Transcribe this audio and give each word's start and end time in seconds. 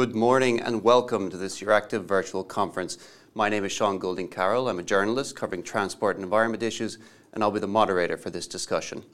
Good 0.00 0.16
morning 0.16 0.60
and 0.60 0.82
welcome 0.82 1.28
to 1.28 1.36
this 1.36 1.60
Euractiv 1.60 2.04
virtual 2.04 2.42
conference. 2.42 2.96
My 3.34 3.50
name 3.50 3.66
is 3.66 3.72
Sean 3.72 3.98
Goulding 3.98 4.28
Carroll. 4.28 4.70
I'm 4.70 4.78
a 4.78 4.82
journalist 4.82 5.36
covering 5.36 5.62
transport 5.62 6.16
and 6.16 6.24
environment 6.24 6.62
issues, 6.62 6.96
and 7.34 7.42
I'll 7.42 7.50
be 7.50 7.60
the 7.60 7.68
moderator 7.68 8.16
for 8.16 8.30
this 8.30 8.46
discussion. 8.46 9.04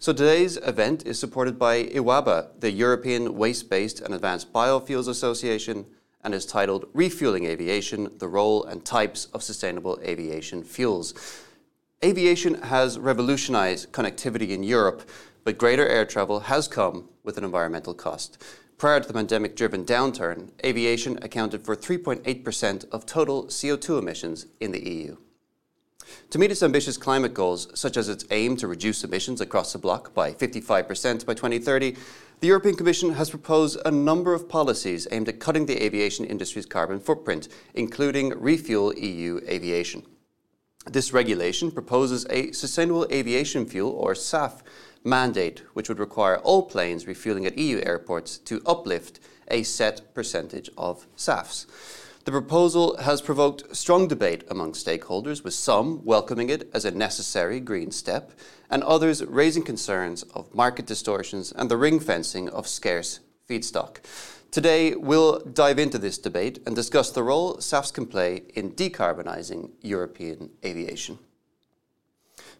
So 0.00 0.12
today's 0.12 0.56
event 0.56 1.06
is 1.06 1.20
supported 1.20 1.60
by 1.60 1.84
EWABA, 1.84 2.58
the 2.58 2.72
European 2.72 3.36
Waste-Based 3.36 4.00
and 4.00 4.14
Advanced 4.14 4.52
Biofuels 4.52 5.06
Association, 5.06 5.86
and 6.24 6.34
is 6.34 6.44
titled 6.44 6.86
Refueling 6.92 7.44
Aviation: 7.44 8.10
The 8.18 8.26
Role 8.26 8.64
and 8.64 8.84
Types 8.84 9.26
of 9.26 9.44
Sustainable 9.44 9.96
Aviation 10.02 10.64
Fuels. 10.64 11.14
Aviation 12.04 12.62
has 12.62 12.98
revolutionized 12.98 13.92
connectivity 13.92 14.48
in 14.48 14.64
Europe, 14.64 15.08
but 15.44 15.56
greater 15.56 15.86
air 15.86 16.04
travel 16.04 16.40
has 16.40 16.66
come 16.66 17.10
with 17.22 17.38
an 17.38 17.44
environmental 17.44 17.94
cost. 17.94 18.42
Prior 18.78 19.00
to 19.00 19.08
the 19.08 19.14
pandemic-driven 19.14 19.86
downturn, 19.86 20.50
aviation 20.62 21.18
accounted 21.22 21.64
for 21.64 21.74
3.8% 21.74 22.84
of 22.90 23.06
total 23.06 23.44
CO2 23.46 23.98
emissions 23.98 24.46
in 24.60 24.70
the 24.70 24.86
EU. 24.86 25.16
To 26.30 26.38
meet 26.38 26.50
its 26.50 26.62
ambitious 26.62 26.98
climate 26.98 27.32
goals, 27.32 27.68
such 27.72 27.96
as 27.96 28.10
its 28.10 28.26
aim 28.30 28.54
to 28.58 28.68
reduce 28.68 29.02
emissions 29.02 29.40
across 29.40 29.72
the 29.72 29.78
bloc 29.78 30.12
by 30.12 30.32
55% 30.32 31.24
by 31.24 31.32
2030, 31.32 31.96
the 32.40 32.48
European 32.48 32.76
Commission 32.76 33.14
has 33.14 33.30
proposed 33.30 33.80
a 33.86 33.90
number 33.90 34.34
of 34.34 34.46
policies 34.46 35.08
aimed 35.10 35.30
at 35.30 35.40
cutting 35.40 35.64
the 35.64 35.82
aviation 35.82 36.26
industry's 36.26 36.66
carbon 36.66 37.00
footprint, 37.00 37.48
including 37.72 38.38
Refuel 38.38 38.92
EU 38.94 39.40
Aviation. 39.48 40.02
This 40.84 41.14
regulation 41.14 41.70
proposes 41.70 42.26
a 42.28 42.52
Sustainable 42.52 43.06
Aviation 43.10 43.64
Fuel, 43.64 43.90
or 43.90 44.12
SAF, 44.12 44.60
mandate, 45.06 45.62
which 45.72 45.88
would 45.88 45.98
require 45.98 46.38
all 46.38 46.64
planes 46.64 47.06
refueling 47.06 47.46
at 47.46 47.56
EU 47.56 47.80
airports 47.86 48.36
to 48.38 48.60
uplift 48.66 49.20
a 49.48 49.62
set 49.62 50.12
percentage 50.12 50.68
of 50.76 51.06
SAFs. 51.16 51.66
The 52.24 52.32
proposal 52.32 52.96
has 52.96 53.22
provoked 53.22 53.76
strong 53.76 54.08
debate 54.08 54.42
among 54.50 54.72
stakeholders, 54.72 55.44
with 55.44 55.54
some 55.54 56.04
welcoming 56.04 56.50
it 56.50 56.68
as 56.74 56.84
a 56.84 56.90
necessary 56.90 57.60
green 57.60 57.92
step 57.92 58.32
and 58.68 58.82
others 58.82 59.24
raising 59.24 59.62
concerns 59.62 60.24
of 60.34 60.52
market 60.52 60.86
distortions 60.86 61.52
and 61.52 61.70
the 61.70 61.76
ring-fencing 61.76 62.48
of 62.48 62.66
scarce 62.66 63.20
feedstock. 63.48 63.98
Today, 64.50 64.96
we'll 64.96 65.38
dive 65.38 65.78
into 65.78 65.98
this 65.98 66.18
debate 66.18 66.58
and 66.66 66.74
discuss 66.74 67.10
the 67.12 67.22
role 67.22 67.58
SAFs 67.58 67.92
can 67.92 68.06
play 68.06 68.42
in 68.54 68.72
decarbonizing 68.72 69.70
European 69.82 70.50
aviation. 70.64 71.18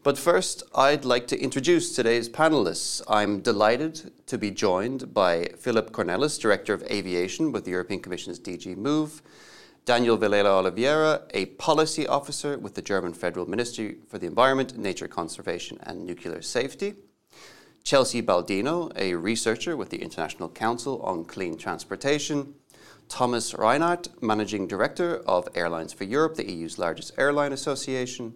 But 0.06 0.18
first, 0.18 0.62
I'd 0.72 1.04
like 1.04 1.26
to 1.26 1.36
introduce 1.36 1.92
today's 1.92 2.28
panelists. 2.28 3.02
I'm 3.08 3.40
delighted 3.40 4.12
to 4.26 4.38
be 4.38 4.52
joined 4.52 5.12
by 5.12 5.48
Philip 5.58 5.90
Cornelis, 5.90 6.40
Director 6.40 6.72
of 6.74 6.84
Aviation 6.84 7.50
with 7.50 7.64
the 7.64 7.72
European 7.72 8.00
Commission's 8.00 8.38
DG 8.38 8.76
Move, 8.76 9.20
Daniel 9.84 10.16
Villela 10.16 10.60
Oliveira, 10.60 11.22
a 11.30 11.46
Policy 11.46 12.06
Officer 12.06 12.56
with 12.56 12.76
the 12.76 12.82
German 12.82 13.14
Federal 13.14 13.50
Ministry 13.50 13.96
for 14.06 14.18
the 14.18 14.28
Environment, 14.28 14.78
Nature 14.78 15.08
Conservation 15.08 15.76
and 15.82 16.06
Nuclear 16.06 16.40
Safety, 16.40 16.94
Chelsea 17.82 18.22
Baldino, 18.22 18.92
a 18.94 19.14
researcher 19.14 19.76
with 19.76 19.90
the 19.90 20.00
International 20.00 20.48
Council 20.48 21.02
on 21.02 21.24
Clean 21.24 21.58
Transportation, 21.58 22.54
Thomas 23.08 23.54
Reynaert, 23.54 24.22
Managing 24.22 24.68
Director 24.68 25.16
of 25.26 25.48
Airlines 25.56 25.92
for 25.92 26.04
Europe, 26.04 26.36
the 26.36 26.48
EU's 26.48 26.78
largest 26.78 27.10
airline 27.18 27.52
association, 27.52 28.34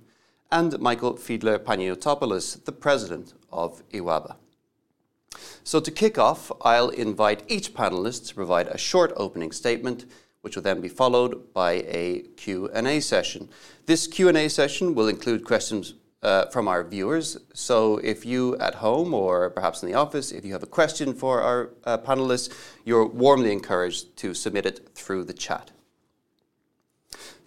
and 0.52 0.78
Michael 0.80 1.14
Fiedler-Paniotopoulos, 1.14 2.64
the 2.64 2.72
President 2.72 3.34
of 3.52 3.82
EWABA. 3.90 4.36
So 5.62 5.80
to 5.80 5.90
kick 5.90 6.18
off, 6.18 6.50
I'll 6.62 6.88
invite 6.88 7.44
each 7.48 7.74
panelist 7.74 8.28
to 8.28 8.34
provide 8.34 8.68
a 8.68 8.78
short 8.78 9.12
opening 9.16 9.52
statement, 9.52 10.06
which 10.40 10.56
will 10.56 10.62
then 10.62 10.80
be 10.80 10.88
followed 10.88 11.52
by 11.52 11.84
a 11.86 12.24
Q&A 12.36 13.00
session. 13.00 13.48
This 13.86 14.06
Q&A 14.06 14.48
session 14.48 14.94
will 14.94 15.08
include 15.08 15.44
questions 15.44 15.94
uh, 16.22 16.46
from 16.46 16.68
our 16.68 16.82
viewers. 16.84 17.38
So 17.54 17.98
if 17.98 18.26
you 18.26 18.56
at 18.58 18.74
home 18.76 19.14
or 19.14 19.50
perhaps 19.50 19.82
in 19.82 19.88
the 19.88 19.94
office, 19.94 20.32
if 20.32 20.44
you 20.44 20.52
have 20.52 20.62
a 20.62 20.66
question 20.66 21.14
for 21.14 21.40
our 21.40 21.70
uh, 21.84 21.98
panelists, 21.98 22.52
you're 22.84 23.06
warmly 23.06 23.52
encouraged 23.52 24.16
to 24.18 24.34
submit 24.34 24.66
it 24.66 24.90
through 24.94 25.24
the 25.24 25.32
chat. 25.32 25.70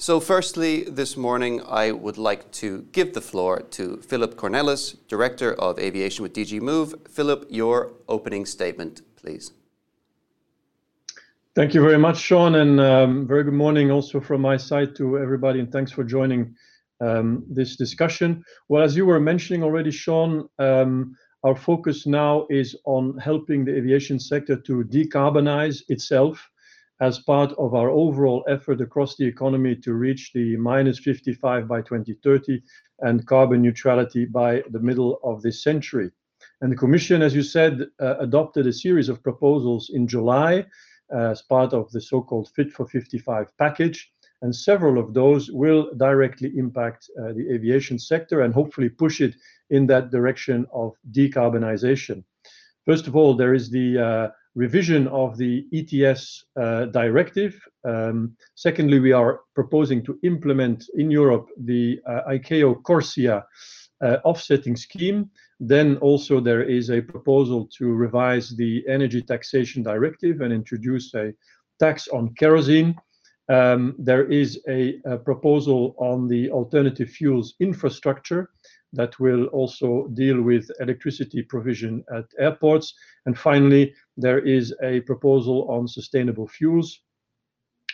So 0.03 0.19
firstly, 0.19 0.83
this 0.83 1.15
morning, 1.15 1.61
I 1.65 1.93
would 1.93 2.17
like 2.17 2.51
to 2.59 2.85
give 2.91 3.13
the 3.13 3.21
floor 3.21 3.61
to 3.77 4.01
Philip 4.01 4.35
Cornelis, 4.35 4.97
Director 5.07 5.53
of 5.53 5.79
Aviation 5.79 6.23
with 6.23 6.33
DG 6.33 6.59
Move. 6.59 6.93
Philip, 7.09 7.45
your 7.49 7.93
opening 8.09 8.45
statement, 8.45 9.01
please. 9.15 9.53
Thank 11.55 11.73
you 11.73 11.79
very 11.79 11.97
much, 11.97 12.17
Sean, 12.17 12.55
and 12.55 12.81
um, 12.81 13.25
very 13.25 13.45
good 13.45 13.53
morning 13.53 13.91
also 13.91 14.19
from 14.19 14.41
my 14.41 14.57
side 14.57 14.93
to 14.97 15.17
everybody, 15.17 15.61
and 15.61 15.71
thanks 15.71 15.93
for 15.93 16.03
joining 16.03 16.53
um, 16.99 17.45
this 17.49 17.77
discussion. 17.77 18.43
Well, 18.67 18.83
as 18.83 18.97
you 18.97 19.05
were 19.05 19.21
mentioning 19.21 19.63
already, 19.63 19.91
Sean, 19.91 20.49
um, 20.59 21.15
our 21.45 21.55
focus 21.55 22.05
now 22.05 22.45
is 22.49 22.75
on 22.83 23.17
helping 23.19 23.63
the 23.63 23.73
aviation 23.73 24.19
sector 24.19 24.57
to 24.57 24.83
decarbonize 24.83 25.81
itself 25.87 26.49
as 27.03 27.19
part 27.19 27.51
of 27.57 27.73
our 27.73 27.89
overall 27.89 28.45
effort 28.47 28.79
across 28.79 29.17
the 29.17 29.25
economy 29.25 29.75
to 29.75 29.93
reach 29.93 30.31
the 30.31 30.55
-55 30.55 31.67
by 31.67 31.81
2030 31.81 32.63
and 32.99 33.27
carbon 33.27 33.61
neutrality 33.61 34.23
by 34.23 34.63
the 34.69 34.79
middle 34.79 35.19
of 35.21 35.41
this 35.41 35.61
century. 35.61 36.09
And 36.61 36.71
the 36.71 36.81
Commission, 36.83 37.21
as 37.21 37.35
you 37.35 37.43
said, 37.43 37.73
uh, 37.81 38.15
adopted 38.19 38.67
a 38.67 38.79
series 38.85 39.09
of 39.09 39.21
proposals 39.21 39.89
in 39.89 40.07
July 40.07 40.65
uh, 41.13 41.31
as 41.33 41.41
part 41.41 41.73
of 41.73 41.91
the 41.91 41.99
so-called 41.99 42.47
Fit 42.55 42.71
for 42.71 42.85
55 42.87 43.51
package, 43.57 43.99
and 44.41 44.55
several 44.55 44.97
of 44.97 45.13
those 45.13 45.51
will 45.51 45.83
directly 46.07 46.49
impact 46.57 47.01
uh, 47.09 47.33
the 47.33 47.45
aviation 47.53 47.99
sector 47.99 48.37
and 48.43 48.53
hopefully 48.53 48.89
push 48.89 49.19
it 49.19 49.35
in 49.69 49.87
that 49.87 50.09
direction 50.09 50.65
of 50.71 50.95
decarbonization. 51.11 52.23
First 52.85 53.07
of 53.07 53.13
all, 53.17 53.33
there 53.35 53.53
is 53.53 53.69
the 53.69 54.31
revision 54.55 55.07
of 55.07 55.37
the 55.37 55.65
ETS 55.73 56.45
uh, 56.59 56.85
directive. 56.85 57.59
Um, 57.85 58.35
secondly, 58.55 58.99
we 58.99 59.11
are 59.11 59.41
proposing 59.55 60.03
to 60.05 60.19
implement 60.23 60.85
in 60.95 61.09
Europe 61.09 61.49
the 61.57 61.99
uh, 62.05 62.21
ICAO 62.29 62.83
CORSIA 62.83 63.43
uh, 64.03 64.17
offsetting 64.23 64.75
scheme. 64.75 65.29
Then 65.59 65.97
also 65.97 66.39
there 66.39 66.63
is 66.63 66.89
a 66.89 67.01
proposal 67.01 67.69
to 67.77 67.93
revise 67.93 68.49
the 68.55 68.83
Energy 68.87 69.21
Taxation 69.21 69.81
Directive 69.81 70.41
and 70.41 70.53
introduce 70.53 71.13
a 71.13 71.33
tax 71.79 72.07
on 72.09 72.33
kerosene. 72.35 72.95
Um, 73.49 73.95
there 73.97 74.25
is 74.31 74.61
a 74.69 74.99
proposal 75.25 75.95
on 75.97 76.27
the 76.27 76.49
alternative 76.51 77.09
fuels 77.09 77.55
infrastructure 77.59 78.49
that 78.93 79.19
will 79.19 79.45
also 79.47 80.07
deal 80.13 80.41
with 80.41 80.69
electricity 80.79 81.41
provision 81.41 82.03
at 82.15 82.25
airports. 82.39 82.93
And 83.25 83.37
finally, 83.37 83.93
there 84.15 84.39
is 84.39 84.73
a 84.81 85.01
proposal 85.01 85.67
on 85.69 85.87
sustainable 85.87 86.47
fuels, 86.47 86.99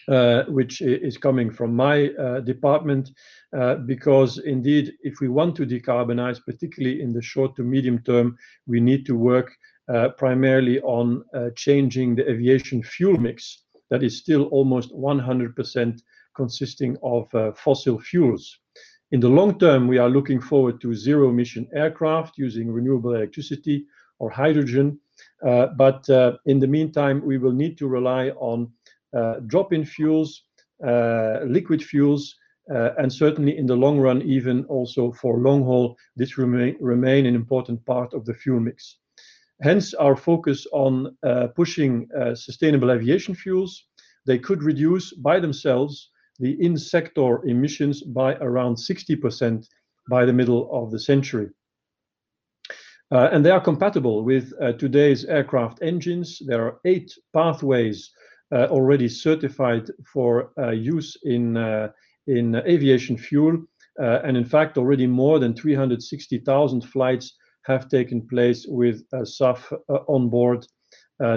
uh, 0.09 0.43
which 0.47 0.81
is 0.81 1.17
coming 1.17 1.51
from 1.51 1.75
my 1.75 2.09
uh, 2.09 2.39
department, 2.41 3.11
uh, 3.55 3.75
because 3.75 4.39
indeed, 4.39 4.93
if 5.01 5.19
we 5.21 5.29
want 5.29 5.55
to 5.55 5.65
decarbonize, 5.65 6.43
particularly 6.45 7.01
in 7.01 7.13
the 7.13 7.21
short 7.21 7.55
to 7.55 7.63
medium 7.63 7.99
term, 7.99 8.37
we 8.67 8.79
need 8.79 9.05
to 9.05 9.15
work 9.15 9.51
primarily 10.17 10.79
on 10.81 11.23
changing 11.55 12.13
the 12.13 12.29
aviation 12.29 12.83
fuel 12.83 13.17
mix 13.17 13.63
that 13.89 14.03
is 14.03 14.19
still 14.19 14.43
almost 14.51 14.93
100% 14.93 15.99
consisting 16.35 16.95
of 17.01 17.57
fossil 17.57 17.99
fuels. 17.99 18.59
In 19.11 19.19
the 19.19 19.29
long 19.29 19.57
term, 19.57 19.87
we 19.87 19.97
are 19.97 20.09
looking 20.09 20.39
forward 20.39 20.79
to 20.81 20.93
zero-emission 20.93 21.67
aircraft 21.73 22.37
using 22.37 22.71
renewable 22.71 23.15
electricity 23.15 23.87
or 24.19 24.29
hydrogen. 24.29 24.99
Uh, 25.43 25.67
but 25.77 26.07
uh, 26.11 26.33
in 26.45 26.59
the 26.59 26.67
meantime, 26.67 27.25
we 27.25 27.39
will 27.39 27.51
need 27.51 27.75
to 27.79 27.87
rely 27.87 28.29
on 28.31 28.71
uh, 29.17 29.39
drop-in 29.47 29.83
fuels, 29.83 30.43
liquid 30.81 31.83
fuels, 31.83 32.35
and 32.67 33.11
certainly 33.11 33.57
in 33.57 33.65
the 33.65 33.75
long 33.75 33.99
run, 33.99 34.21
even 34.21 34.63
also 34.65 35.11
for 35.11 35.39
long 35.39 35.63
haul, 35.63 35.97
this 36.15 36.37
remain 36.37 37.25
an 37.25 37.33
important 37.33 37.83
part 37.87 38.13
of 38.13 38.25
the 38.25 38.33
fuel 38.33 38.59
mix. 38.59 38.97
Hence, 39.61 39.95
our 39.95 40.15
focus 40.15 40.67
on 40.71 41.17
pushing 41.55 42.07
sustainable 42.35 42.91
aviation 42.91 43.33
fuels. 43.33 43.87
They 44.27 44.37
could 44.37 44.61
reduce 44.61 45.13
by 45.13 45.39
themselves 45.39 46.11
the 46.39 46.57
in-sector 46.63 47.45
emissions 47.45 48.01
by 48.01 48.35
around 48.35 48.75
60% 48.75 49.65
by 50.09 50.25
the 50.25 50.33
middle 50.33 50.69
of 50.71 50.91
the 50.91 50.99
century. 50.99 51.49
Uh, 53.11 53.29
and 53.31 53.43
they 53.43 53.49
are 53.49 53.59
compatible 53.61 54.23
with 54.23 54.53
uh, 54.61 54.73
today's 54.73 55.25
aircraft 55.25 55.81
engines. 55.81 56.41
There 56.45 56.63
are 56.63 56.79
eight 56.85 57.11
pathways 57.33 58.11
uh, 58.51 58.67
already 58.67 59.07
certified 59.07 59.89
for 60.11 60.51
use 60.73 61.17
in 61.23 61.57
aviation 62.27 63.17
fuel. 63.17 63.63
And 63.97 64.37
in 64.37 64.45
fact, 64.45 64.77
already 64.77 65.07
more 65.07 65.39
than 65.39 65.55
360,000 65.55 66.81
flights 66.81 67.35
have 67.63 67.89
taken 67.89 68.27
place 68.27 68.65
with 68.67 69.03
SAF 69.11 69.61
on 70.07 70.29
board 70.29 70.65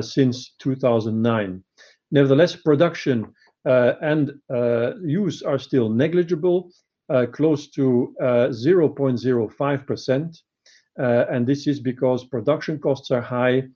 since 0.01 0.55
2009. 0.59 1.63
Nevertheless, 2.11 2.57
production 2.57 3.33
Uh, 3.64 3.93
and 4.00 4.32
uh, 4.53 4.94
use 5.05 5.41
are 5.43 5.59
still 5.59 5.88
negligible, 5.88 6.73
uh, 7.09 7.26
close 7.32 7.69
to 7.69 8.12
0.05%. 8.20 10.38
And 10.97 11.47
this 11.47 11.69
is 11.69 11.81
because 11.81 12.25
production 12.25 12.81
costs 12.81 13.12
are 13.12 13.20
high. 13.20 13.69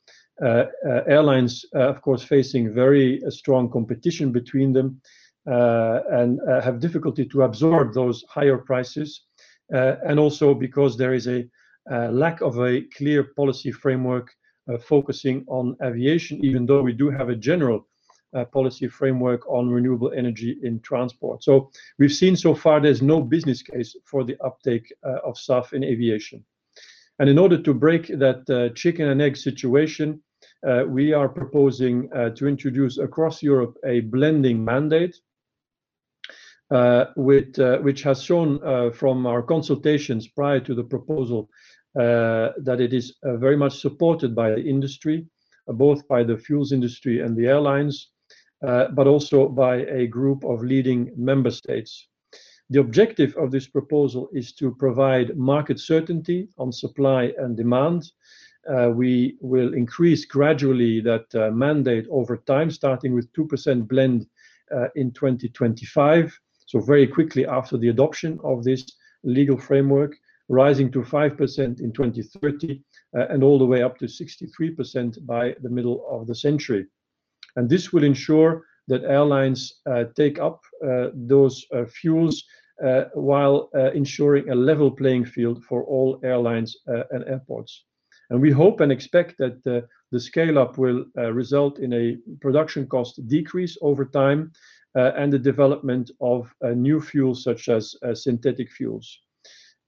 Airlines, 0.42 1.64
of 1.72 2.02
course, 2.02 2.22
facing 2.22 2.74
very 2.74 3.22
strong 3.28 3.70
competition 3.70 4.32
between 4.32 4.72
them 4.72 5.00
and 5.46 6.40
have 6.62 6.80
difficulty 6.80 7.24
to 7.26 7.42
absorb 7.42 7.94
those 7.94 8.24
higher 8.28 8.58
prices. 8.58 9.22
And 9.70 10.18
also 10.18 10.52
because 10.52 10.96
there 10.96 11.14
is 11.14 11.28
a 11.28 11.48
lack 12.10 12.40
of 12.40 12.58
a 12.58 12.82
clear 12.96 13.22
policy 13.22 13.70
framework 13.70 14.32
focusing 14.80 15.44
on 15.46 15.76
aviation, 15.80 16.44
even 16.44 16.66
though 16.66 16.82
we 16.82 16.92
do 16.92 17.08
have 17.08 17.28
a 17.28 17.36
general 17.36 17.86
Uh, 18.34 18.44
policy 18.44 18.88
framework 18.88 19.49
on 19.49 19.70
renewable 19.70 20.12
energy 20.12 20.58
in 20.64 20.81
transport. 20.81 21.43
So 21.44 21.70
we've 21.99 22.12
seen 22.12 22.34
so 22.37 22.56
far 22.56 22.81
there's 22.81 23.00
no 23.00 23.23
business 23.23 23.62
case 23.62 23.96
for 24.05 24.25
the 24.25 24.37
uptake 24.44 24.93
uh, 25.06 25.20
of 25.25 25.37
SAF 25.37 25.73
in 25.73 25.84
aviation. 25.84 26.44
And 27.20 27.31
in 27.31 27.38
order 27.38 27.56
to 27.62 27.73
break 27.73 28.08
that 28.08 28.50
uh, 28.50 28.75
chicken 28.75 29.08
and 29.08 29.23
egg 29.23 29.37
situation, 29.37 30.20
we 30.88 31.12
are 31.12 31.28
proposing 31.28 32.11
to 32.34 32.49
introduce 32.49 32.99
across 32.99 33.43
Europe 33.43 33.76
a 33.87 34.00
blending 34.00 34.62
mandate, 34.64 35.17
which 37.14 38.02
has 38.02 38.23
shown 38.23 38.93
from 38.93 39.26
our 39.26 39.43
consultations 39.43 40.26
prior 40.26 40.61
to 40.61 40.75
the 40.75 40.84
proposal 40.84 41.49
that 41.94 42.81
it 42.81 42.93
is 42.93 43.14
very 43.23 43.56
much 43.56 43.78
supported 43.81 44.34
by 44.34 44.50
the 44.50 44.62
industry, 44.62 45.26
both 45.69 46.06
by 46.08 46.25
the 46.25 46.37
fuels 46.37 46.73
industry 46.73 47.20
and 47.20 47.37
the 47.37 47.46
airlines, 47.46 48.11
Uh, 48.66 48.88
but 48.88 49.06
also 49.06 49.48
by 49.48 49.76
a 49.76 50.08
group 50.08 50.44
of 50.44 50.60
leading 50.60 51.12
member 51.16 51.52
states. 51.52 52.08
The 52.68 52.80
objective 52.80 53.32
of 53.36 53.52
this 53.52 53.68
proposal 53.68 54.28
is 54.32 54.52
to 54.54 54.74
provide 54.74 55.36
market 55.36 55.78
certainty 55.78 56.48
on 56.58 56.72
supply 56.72 57.32
and 57.38 57.56
demand. 57.56 58.10
Uh, 58.68 58.90
we 58.92 59.36
will 59.40 59.72
increase 59.74 60.24
gradually 60.24 61.00
that 61.02 61.32
uh, 61.36 61.52
mandate 61.52 62.08
over 62.10 62.38
time, 62.38 62.68
starting 62.72 63.14
with 63.14 63.32
2% 63.34 63.86
blend 63.86 64.26
in 64.96 65.12
2025. 65.12 66.36
so 66.66 66.80
Very 66.80 67.06
quickly 67.06 67.46
after 67.46 67.76
the 67.76 67.90
adoption 67.90 68.40
of 68.42 68.64
this 68.64 68.84
legal 69.22 69.56
framework, 69.56 70.16
rising 70.48 70.90
to 70.90 71.02
5% 71.02 71.80
in 71.80 71.92
2030 71.92 72.82
and 73.12 73.44
all 73.44 73.60
the 73.60 73.64
way 73.64 73.84
up 73.84 73.96
to 73.98 74.06
63% 74.06 75.24
by 75.24 75.54
the 75.62 75.70
middle 75.70 76.04
of 76.10 76.26
the 76.26 76.34
century. 76.34 76.86
And 77.56 77.68
this 77.68 77.92
will 77.92 78.04
ensure 78.04 78.64
that 78.88 79.04
airlines 79.04 79.80
uh, 79.90 80.04
take 80.14 80.38
up 80.38 80.60
uh, 80.84 81.08
those 81.14 81.66
uh, 81.74 81.84
fuels 81.86 82.44
while 83.14 83.70
ensuring 83.94 84.50
a 84.50 84.54
level 84.54 84.90
playing 84.90 85.24
field 85.24 85.64
for 85.64 85.82
all 85.84 86.20
airlines 86.22 86.76
and 86.86 87.24
airports. 87.26 87.84
And 88.28 88.38
we 88.38 88.50
hope 88.50 88.80
and 88.80 88.92
expect 88.92 89.38
that 89.38 89.64
the 89.64 90.20
scale-up 90.20 90.76
will 90.76 91.06
result 91.32 91.78
in 91.78 91.94
a 91.94 92.18
production 92.42 92.86
cost 92.86 93.26
decrease 93.28 93.78
over 93.80 94.04
time 94.04 94.52
and 94.94 95.32
the 95.32 95.38
development 95.38 96.10
of 96.20 96.52
new 96.74 97.00
fuels 97.00 97.42
such 97.42 97.70
as 97.70 97.96
synthetic 98.12 98.70
fuels. 98.70 99.20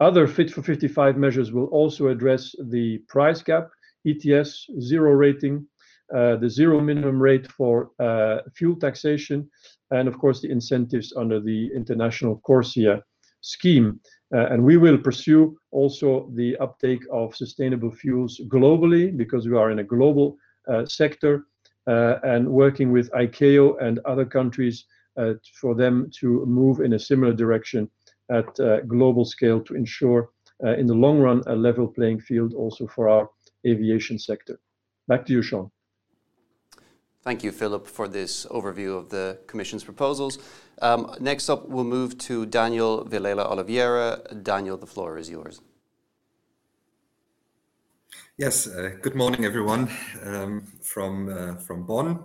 Other 0.00 0.26
Fit 0.26 0.50
for 0.50 0.62
55 0.62 1.18
measures 1.18 1.52
will 1.52 1.66
also 1.66 2.08
address 2.08 2.54
the 2.70 2.98
price 3.08 3.42
gap, 3.42 3.68
ETS, 4.06 4.66
zero 4.80 5.12
rating, 5.12 5.66
Uh, 6.14 6.36
the 6.36 6.48
zero 6.48 6.80
minimum 6.80 7.20
rate 7.20 7.50
for 7.52 7.90
uh, 7.98 8.38
fuel 8.54 8.74
taxation, 8.74 9.48
and 9.90 10.08
of 10.08 10.18
course, 10.18 10.40
the 10.40 10.50
incentives 10.50 11.12
under 11.14 11.38
the 11.38 11.70
international 11.74 12.40
CORSIA 12.46 13.02
scheme. 13.42 14.00
Uh, 14.34 14.46
and 14.46 14.62
we 14.62 14.78
will 14.78 14.96
pursue 14.96 15.58
also 15.70 16.30
the 16.34 16.56
uptake 16.58 17.02
of 17.12 17.36
sustainable 17.36 17.90
fuels 17.90 18.40
globally 18.48 19.14
because 19.14 19.46
we 19.46 19.56
are 19.56 19.70
in 19.70 19.80
a 19.80 19.84
global 19.84 20.36
sector 20.84 21.46
and 21.86 22.46
working 22.46 22.92
with 22.92 23.10
ICAO 23.12 23.82
and 23.82 24.00
other 24.00 24.26
countries 24.26 24.84
for 25.60 25.74
them 25.74 26.10
to 26.20 26.44
move 26.44 26.80
in 26.80 26.92
a 26.92 26.98
similar 26.98 27.32
direction 27.32 27.90
at 28.30 28.54
global 28.86 29.24
scale 29.24 29.60
to 29.62 29.74
ensure 29.74 30.28
in 30.76 30.86
the 30.86 30.94
long 30.94 31.20
run 31.20 31.42
a 31.46 31.56
level 31.56 31.88
playing 31.88 32.20
field 32.20 32.52
also 32.52 32.86
for 32.86 33.08
our 33.08 33.30
aviation 33.66 34.18
sector. 34.18 34.60
Back 35.06 35.24
to 35.26 35.32
you, 35.32 35.40
Sean. 35.40 35.70
Thank 37.24 37.42
you, 37.42 37.50
Philip, 37.50 37.86
for 37.86 38.06
this 38.08 38.46
overview 38.46 38.96
of 38.96 39.08
the 39.08 39.38
Commission's 39.46 39.84
proposals. 39.84 40.38
Um, 40.80 41.14
next 41.18 41.50
up, 41.50 41.68
we'll 41.68 41.84
move 41.84 42.16
to 42.18 42.46
Daniel 42.46 43.04
Vilela 43.04 43.44
Oliveira. 43.44 44.20
Daniel, 44.42 44.76
the 44.76 44.86
floor 44.86 45.18
is 45.18 45.28
yours. 45.28 45.60
Yes, 48.36 48.68
uh, 48.68 48.90
good 49.02 49.16
morning, 49.16 49.44
everyone 49.44 49.90
um, 50.24 50.62
from 50.80 51.28
uh, 51.28 51.56
from 51.56 51.84
Bonn. 51.84 52.22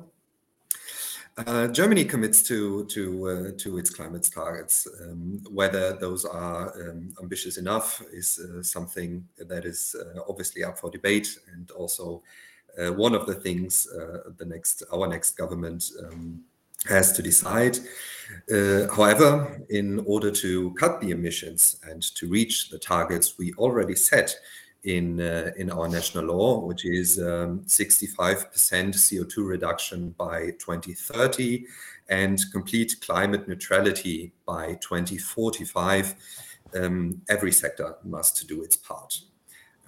Uh, 1.36 1.68
Germany 1.70 2.06
commits 2.06 2.44
to 2.44 2.86
its 2.88 3.90
climate 3.90 4.30
targets. 4.32 4.88
Um, 5.02 5.42
whether 5.50 5.94
those 5.94 6.24
are 6.24 6.72
ambitious 7.20 7.58
enough 7.58 8.00
is 8.14 8.40
something 8.62 9.28
that 9.40 9.66
is 9.66 9.96
obviously 10.30 10.64
up 10.64 10.78
for 10.78 10.92
debate 10.92 11.40
and 11.52 11.72
also 11.72 12.22
Uh, 12.80 12.92
one 12.92 13.14
of 13.14 13.26
the 13.28 13.36
things 13.36 13.88
uh, 13.88 14.30
the 14.38 14.46
next 14.46 14.84
our 14.92 15.08
next 15.08 15.38
government 15.38 15.84
um, 16.04 16.42
has 16.88 17.14
to 17.14 17.22
decide. 17.22 17.78
Uh, 18.52 18.88
however, 18.94 19.62
in 19.70 20.00
order 20.06 20.32
to 20.32 20.74
cut 20.74 21.00
the 21.00 21.12
emissions 21.12 21.78
and 21.84 22.02
to 22.16 22.28
reach 22.28 22.70
the 22.70 22.80
targets 22.80 23.38
we 23.38 23.54
already 23.54 23.96
set 23.96 24.36
in 24.84 25.22
our 25.72 25.88
national 25.88 26.26
law, 26.26 26.60
which 26.60 26.86
is 26.86 27.18
um, 27.20 27.62
65% 27.68 28.50
CO2 28.52 29.48
reduction 29.48 30.10
by 30.18 30.48
2030 30.60 31.66
and 32.10 32.40
complete 32.52 32.96
climate 33.00 33.48
neutrality 33.48 34.34
by 34.46 34.74
2045, 34.82 36.16
um, 36.76 37.22
every 37.30 37.52
sector 37.52 37.96
must 38.04 38.46
do 38.48 38.62
its 38.62 38.76
part. 38.76 39.22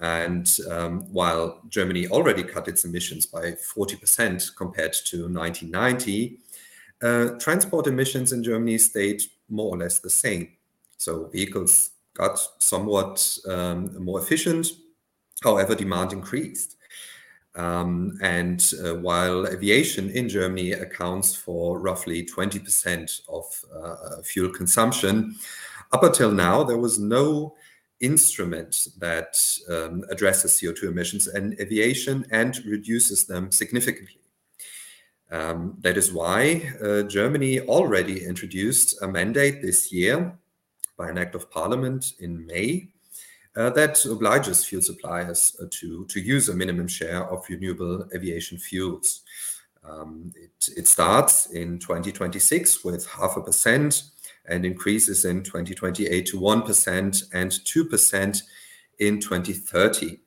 And 0.00 0.50
um, 0.70 1.00
while 1.12 1.60
Germany 1.68 2.06
already 2.08 2.42
cut 2.42 2.68
its 2.68 2.84
emissions 2.84 3.24
by 3.26 3.52
40% 3.52 4.54
compared 4.56 4.92
to 4.92 5.28
1990, 5.28 6.38
uh, 7.02 7.38
transport 7.38 7.86
emissions 7.86 8.32
in 8.32 8.42
Germany 8.42 8.78
stayed 8.78 9.22
more 9.48 9.74
or 9.74 9.78
less 9.78 9.98
the 9.98 10.10
same. 10.10 10.48
So 10.98 11.26
vehicles 11.26 11.90
got 12.14 12.38
somewhat 12.58 13.38
um, 13.48 14.02
more 14.02 14.20
efficient, 14.20 14.66
however, 15.42 15.74
demand 15.74 16.12
increased. 16.12 16.76
Um, 17.54 18.18
and 18.20 18.62
uh, 18.84 18.96
while 18.96 19.46
aviation 19.46 20.10
in 20.10 20.28
Germany 20.28 20.72
accounts 20.72 21.34
for 21.34 21.78
roughly 21.80 22.24
20% 22.24 23.22
of 23.28 23.44
uh, 23.74 24.22
fuel 24.22 24.50
consumption, 24.50 25.36
up 25.92 26.02
until 26.02 26.30
now, 26.32 26.64
there 26.64 26.76
was 26.78 26.98
no 26.98 27.54
instrument 28.00 28.88
that 28.98 29.36
um, 29.70 30.04
addresses 30.10 30.52
CO2 30.52 30.84
emissions 30.84 31.26
in 31.28 31.56
aviation 31.60 32.26
and 32.30 32.64
reduces 32.64 33.26
them 33.26 33.50
significantly. 33.50 34.20
Um, 35.30 35.76
that 35.80 35.96
is 35.96 36.12
why 36.12 36.72
uh, 36.82 37.02
Germany 37.02 37.60
already 37.60 38.24
introduced 38.24 39.02
a 39.02 39.08
mandate 39.08 39.60
this 39.60 39.92
year 39.92 40.38
by 40.96 41.08
an 41.08 41.18
act 41.18 41.34
of 41.34 41.50
parliament 41.50 42.12
in 42.20 42.46
May 42.46 42.88
uh, 43.56 43.70
that 43.70 44.04
obliges 44.04 44.64
fuel 44.64 44.82
suppliers 44.82 45.56
uh, 45.60 45.66
to 45.70 46.20
use 46.20 46.48
a 46.48 46.54
minimum 46.54 46.86
share 46.86 47.24
of 47.24 47.44
renewable 47.48 48.06
aviation 48.14 48.58
fuels. 48.58 49.22
Um, 49.88 50.32
it 50.76 50.86
starts 50.86 51.46
in 51.46 51.78
2026 51.78 52.84
with 52.84 53.06
0.5% 53.06 54.10
and 54.48 54.64
increases 54.64 55.24
in 55.24 55.42
2028 55.42 56.26
to 56.26 56.40
1% 56.40 57.24
and 57.32 57.50
2% 57.50 58.42
in 58.98 59.20
2030. 59.20 60.18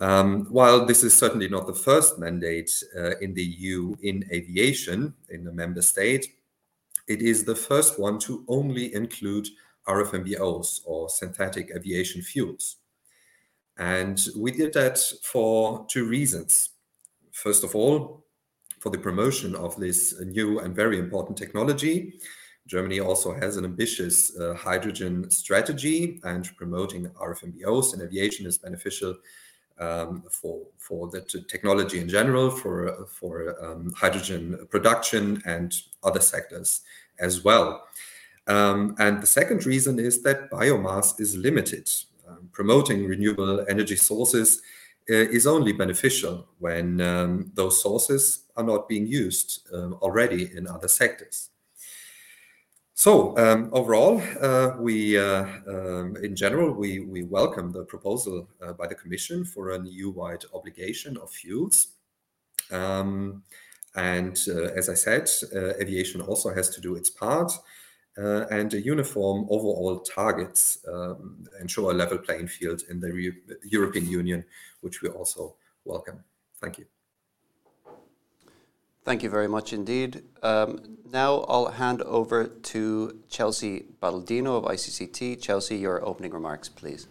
Um, 0.00 0.46
while 0.46 0.86
this 0.86 1.04
is 1.04 1.16
certainly 1.16 1.48
not 1.48 1.66
the 1.66 1.74
first 1.74 2.18
mandate 2.18 2.70
uh, 2.96 3.18
in 3.18 3.34
the 3.34 3.44
EU 3.44 3.94
in 4.02 4.24
aviation 4.32 5.14
in 5.28 5.46
a 5.46 5.52
member 5.52 5.82
state, 5.82 6.34
it 7.06 7.20
is 7.20 7.44
the 7.44 7.56
first 7.56 7.98
one 7.98 8.18
to 8.20 8.44
only 8.48 8.94
include 8.94 9.48
RFNBOs 9.86 10.80
or 10.84 11.08
synthetic 11.08 11.70
aviation 11.74 12.22
fuels. 12.22 12.76
And 13.76 14.26
we 14.36 14.52
did 14.52 14.72
that 14.74 14.98
for 15.22 15.86
two 15.90 16.06
reasons. 16.06 16.70
First 17.32 17.64
of 17.64 17.74
all, 17.74 18.24
for 18.80 18.90
the 18.90 18.98
promotion 18.98 19.54
of 19.54 19.76
this 19.76 20.18
new 20.20 20.58
and 20.60 20.74
very 20.74 20.98
important 20.98 21.36
technology. 21.36 22.14
Germany 22.66 23.00
also 23.00 23.32
has 23.34 23.56
an 23.56 23.64
ambitious 23.64 24.32
hydrogen 24.56 25.30
strategy, 25.30 26.20
and 26.24 26.54
promoting 26.56 27.08
RFNBOs 27.10 27.94
in 27.94 28.02
aviation 28.02 28.46
is 28.46 28.58
beneficial 28.58 29.16
um, 29.80 30.22
for 30.30 30.60
for 30.78 31.08
the 31.08 31.22
technology 31.22 31.98
in 31.98 32.08
general, 32.08 32.50
for 32.50 33.06
for 33.06 33.56
um, 33.64 33.92
hydrogen 33.96 34.66
production 34.70 35.42
and 35.46 35.74
other 36.02 36.20
sectors 36.20 36.82
as 37.18 37.42
well. 37.44 37.86
Um, 38.46 38.94
and 38.98 39.22
the 39.22 39.26
second 39.26 39.66
reason 39.66 39.98
is 39.98 40.22
that 40.22 40.50
biomass 40.50 41.20
is 41.20 41.36
limited. 41.36 41.88
Um, 42.28 42.48
promoting 42.52 43.06
renewable 43.06 43.64
energy 43.68 43.96
sources 43.96 44.62
uh, 45.10 45.14
is 45.14 45.46
only 45.46 45.72
beneficial 45.72 46.46
when 46.58 47.00
um, 47.00 47.52
those 47.54 47.82
sources 47.82 48.44
are 48.56 48.64
not 48.64 48.88
being 48.88 49.06
used 49.06 49.68
um, 49.72 49.94
already 50.02 50.50
in 50.56 50.66
other 50.66 50.88
sectors. 50.88 51.50
So 53.00 53.34
um, 53.38 53.70
overall, 53.72 54.20
uh, 54.42 54.72
we, 54.78 55.16
uh, 55.16 55.46
um, 55.66 56.16
in 56.22 56.36
general, 56.36 56.70
we, 56.70 57.00
we 57.00 57.22
welcome 57.22 57.72
the 57.72 57.82
proposal 57.84 58.46
uh, 58.60 58.74
by 58.74 58.86
the 58.88 58.94
Commission 58.94 59.42
for 59.42 59.70
an 59.70 59.86
EU-wide 59.86 60.44
obligation 60.52 61.16
of 61.16 61.30
fuels. 61.30 61.94
Um, 62.70 63.42
and 63.96 64.36
as 64.76 64.90
I 64.90 64.94
said, 65.06 65.30
aviation 65.80 66.20
also 66.20 66.52
has 66.52 66.68
to 66.74 66.82
do 66.82 66.94
its 66.94 67.08
part. 67.08 67.52
And 68.18 68.74
a 68.74 68.82
uniform 68.82 69.46
overall 69.48 70.00
targets 70.00 70.76
ensure 71.58 71.92
a 71.92 71.94
level 71.94 72.18
playing 72.18 72.48
field 72.48 72.82
in 72.90 73.00
the 73.00 73.32
European 73.64 74.08
Union, 74.10 74.44
which 74.82 75.00
we 75.00 75.08
also 75.08 75.54
welcome. 75.86 76.22
Thank 76.60 76.76
you. 76.76 76.99
Thank 79.04 79.22
you 79.22 79.30
very 79.30 79.48
much 79.48 79.72
indeed. 79.72 80.22
Um, 80.42 80.98
now 81.10 81.40
I'll 81.48 81.68
hand 81.68 82.02
over 82.02 82.46
to 82.46 83.18
Chelsea 83.28 83.86
Baldino 84.02 84.58
of 84.58 84.64
ICCT. 84.64 85.40
Chelsea, 85.40 85.76
your 85.76 86.04
opening 86.04 86.32
remarks, 86.32 86.68
please. 86.68 87.08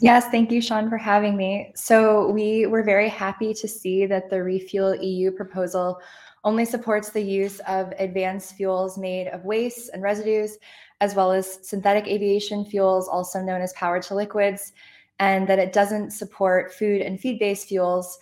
Yes, 0.00 0.28
thank 0.30 0.50
you, 0.50 0.60
Sean, 0.60 0.88
for 0.88 0.96
having 0.96 1.36
me. 1.36 1.72
So 1.74 2.30
we 2.30 2.66
were 2.66 2.82
very 2.82 3.08
happy 3.08 3.52
to 3.54 3.68
see 3.68 4.06
that 4.06 4.30
the 4.30 4.42
Refuel 4.42 4.94
EU 4.94 5.30
proposal 5.30 6.00
only 6.44 6.64
supports 6.64 7.10
the 7.10 7.20
use 7.20 7.60
of 7.60 7.92
advanced 7.98 8.54
fuels 8.54 8.96
made 8.96 9.26
of 9.28 9.44
wastes 9.44 9.88
and 9.88 10.02
residues, 10.02 10.56
as 11.00 11.14
well 11.14 11.32
as 11.32 11.58
synthetic 11.68 12.06
aviation 12.06 12.64
fuels, 12.64 13.08
also 13.08 13.40
known 13.40 13.60
as 13.60 13.72
power 13.74 14.00
to 14.00 14.14
liquids, 14.14 14.72
and 15.18 15.48
that 15.48 15.58
it 15.58 15.72
doesn't 15.72 16.12
support 16.12 16.72
food 16.72 17.02
and 17.02 17.20
feed-based 17.20 17.68
fuels 17.68 18.18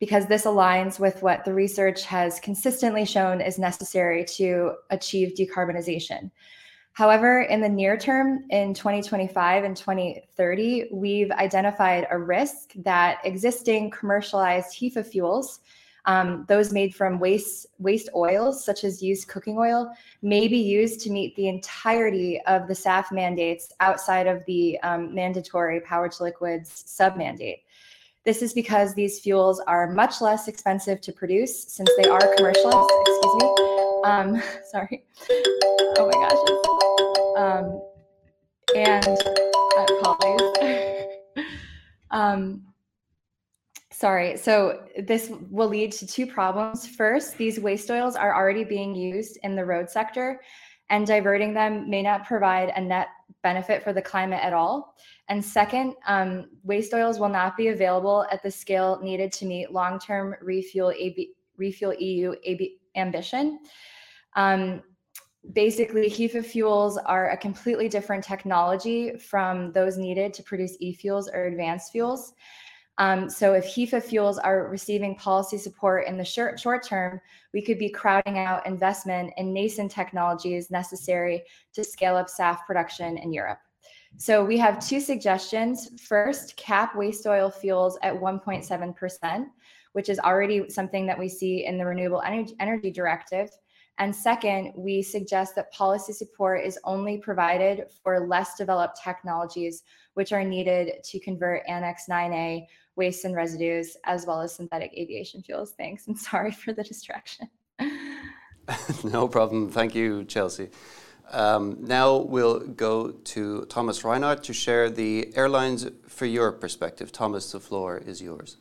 because 0.00 0.26
this 0.26 0.46
aligns 0.46 0.98
with 0.98 1.22
what 1.22 1.44
the 1.44 1.52
research 1.52 2.04
has 2.04 2.40
consistently 2.40 3.04
shown 3.04 3.40
is 3.40 3.58
necessary 3.58 4.24
to 4.24 4.72
achieve 4.88 5.34
decarbonization. 5.38 6.30
However, 6.92 7.42
in 7.42 7.60
the 7.60 7.68
near 7.68 7.96
term, 7.96 8.44
in 8.50 8.74
2025 8.74 9.64
and 9.64 9.76
2030, 9.76 10.88
we've 10.90 11.30
identified 11.30 12.08
a 12.10 12.18
risk 12.18 12.72
that 12.76 13.18
existing 13.24 13.90
commercialized 13.90 14.74
HEFA 14.74 15.06
fuels, 15.06 15.60
um, 16.06 16.46
those 16.48 16.72
made 16.72 16.94
from 16.94 17.20
waste, 17.20 17.66
waste 17.78 18.08
oils, 18.14 18.64
such 18.64 18.84
as 18.84 19.02
used 19.02 19.28
cooking 19.28 19.58
oil, 19.58 19.92
may 20.22 20.48
be 20.48 20.58
used 20.58 21.00
to 21.02 21.10
meet 21.10 21.36
the 21.36 21.48
entirety 21.48 22.40
of 22.46 22.66
the 22.68 22.74
SAF 22.74 23.12
mandates 23.12 23.72
outside 23.80 24.26
of 24.26 24.42
the 24.46 24.80
um, 24.80 25.14
mandatory 25.14 25.80
power 25.80 26.08
to 26.08 26.22
liquids 26.22 26.84
sub 26.86 27.16
mandate. 27.16 27.64
This 28.30 28.42
is 28.42 28.52
because 28.52 28.94
these 28.94 29.18
fuels 29.18 29.58
are 29.66 29.90
much 29.90 30.20
less 30.20 30.46
expensive 30.46 31.00
to 31.00 31.10
produce 31.10 31.64
since 31.64 31.90
they 32.00 32.08
are 32.08 32.20
commercialized. 32.36 32.88
Excuse 33.08 33.34
me. 33.42 33.48
Um, 34.04 34.42
sorry. 34.70 35.02
Oh 35.98 36.06
my 36.06 36.16
gosh. 36.22 36.38
Um, 37.42 37.82
and 38.76 39.18
uh, 39.76 39.86
apologies. 39.98 41.44
um, 42.12 42.62
sorry. 43.90 44.36
So 44.36 44.84
this 44.96 45.32
will 45.50 45.68
lead 45.68 45.90
to 45.94 46.06
two 46.06 46.24
problems. 46.24 46.86
First, 46.86 47.36
these 47.36 47.58
waste 47.58 47.90
oils 47.90 48.14
are 48.14 48.32
already 48.32 48.62
being 48.62 48.94
used 48.94 49.38
in 49.42 49.56
the 49.56 49.64
road 49.64 49.90
sector, 49.90 50.40
and 50.90 51.06
diverting 51.06 51.54
them 51.54 51.88
may 51.88 52.02
not 52.02 52.26
provide 52.26 52.72
a 52.76 52.80
net 52.80 53.08
benefit 53.42 53.82
for 53.82 53.92
the 53.92 54.02
climate 54.02 54.40
at 54.42 54.52
all. 54.52 54.94
And 55.28 55.42
second, 55.42 55.94
um, 56.06 56.50
waste 56.64 56.92
oils 56.92 57.18
will 57.18 57.28
not 57.28 57.56
be 57.56 57.68
available 57.68 58.26
at 58.30 58.42
the 58.42 58.50
scale 58.50 59.00
needed 59.02 59.32
to 59.34 59.46
meet 59.46 59.72
long-term 59.72 60.34
refuel, 60.42 60.92
AB, 60.96 61.30
refuel 61.56 61.94
EU 61.94 62.34
AB 62.44 62.78
ambition. 62.96 63.60
Um, 64.34 64.82
basically, 65.52 66.10
HEFA 66.10 66.44
fuels 66.44 66.98
are 66.98 67.30
a 67.30 67.36
completely 67.36 67.88
different 67.88 68.24
technology 68.24 69.16
from 69.16 69.72
those 69.72 69.96
needed 69.96 70.34
to 70.34 70.42
produce 70.42 70.76
e-fuels 70.80 71.28
or 71.28 71.44
advanced 71.44 71.92
fuels. 71.92 72.34
Um, 73.00 73.30
so 73.30 73.54
if 73.54 73.64
HEFA 73.64 74.02
fuels 74.02 74.38
are 74.38 74.68
receiving 74.68 75.16
policy 75.16 75.56
support 75.56 76.06
in 76.06 76.18
the 76.18 76.24
short, 76.24 76.60
short 76.60 76.86
term, 76.86 77.18
we 77.54 77.62
could 77.62 77.78
be 77.78 77.88
crowding 77.88 78.38
out 78.38 78.66
investment 78.66 79.32
in 79.38 79.54
nascent 79.54 79.90
technologies 79.90 80.70
necessary 80.70 81.42
to 81.72 81.82
scale 81.82 82.14
up 82.14 82.28
SAF 82.28 82.58
production 82.66 83.16
in 83.16 83.32
Europe. 83.32 83.58
So 84.18 84.44
we 84.44 84.58
have 84.58 84.86
two 84.86 85.00
suggestions. 85.00 85.98
First, 86.06 86.58
cap 86.58 86.94
waste 86.94 87.26
oil 87.26 87.50
fuels 87.50 87.98
at 88.02 88.12
1.7%, 88.12 89.46
which 89.94 90.10
is 90.10 90.18
already 90.18 90.68
something 90.68 91.06
that 91.06 91.18
we 91.18 91.28
see 91.28 91.64
in 91.64 91.78
the 91.78 91.86
Renewable 91.86 92.20
Energy, 92.20 92.54
Energy 92.60 92.90
Directive. 92.90 93.48
And 93.96 94.14
second, 94.14 94.72
we 94.76 95.02
suggest 95.02 95.54
that 95.54 95.72
policy 95.72 96.12
support 96.12 96.64
is 96.64 96.78
only 96.84 97.16
provided 97.16 97.86
for 98.02 98.26
less 98.26 98.56
developed 98.56 98.98
technologies, 99.02 99.84
which 100.14 100.32
are 100.32 100.44
needed 100.44 101.02
to 101.04 101.20
convert 101.20 101.66
Annex 101.66 102.04
9A 102.10 102.66
waste 102.96 103.24
and 103.24 103.34
residues, 103.34 103.96
as 104.04 104.26
well 104.26 104.40
as 104.40 104.54
synthetic 104.54 104.92
aviation 104.94 105.42
fuels. 105.42 105.72
Thanks, 105.72 106.06
and 106.06 106.18
sorry 106.30 106.52
for 106.52 106.72
the 106.72 106.82
distraction. 106.82 107.48
no 109.04 109.28
problem. 109.28 109.70
Thank 109.70 109.94
you, 109.94 110.24
Chelsea. 110.24 110.68
Um, 111.32 111.76
now 111.80 112.16
we'll 112.16 112.58
go 112.60 113.10
to 113.10 113.64
Thomas 113.66 114.02
Reynaert 114.02 114.42
to 114.42 114.52
share 114.52 114.90
the 114.90 115.32
Airlines 115.36 115.88
for 116.08 116.26
Europe 116.26 116.60
perspective. 116.60 117.12
Thomas, 117.12 117.52
the 117.52 117.60
floor 117.60 117.98
is 117.98 118.20
yours. 118.20 118.56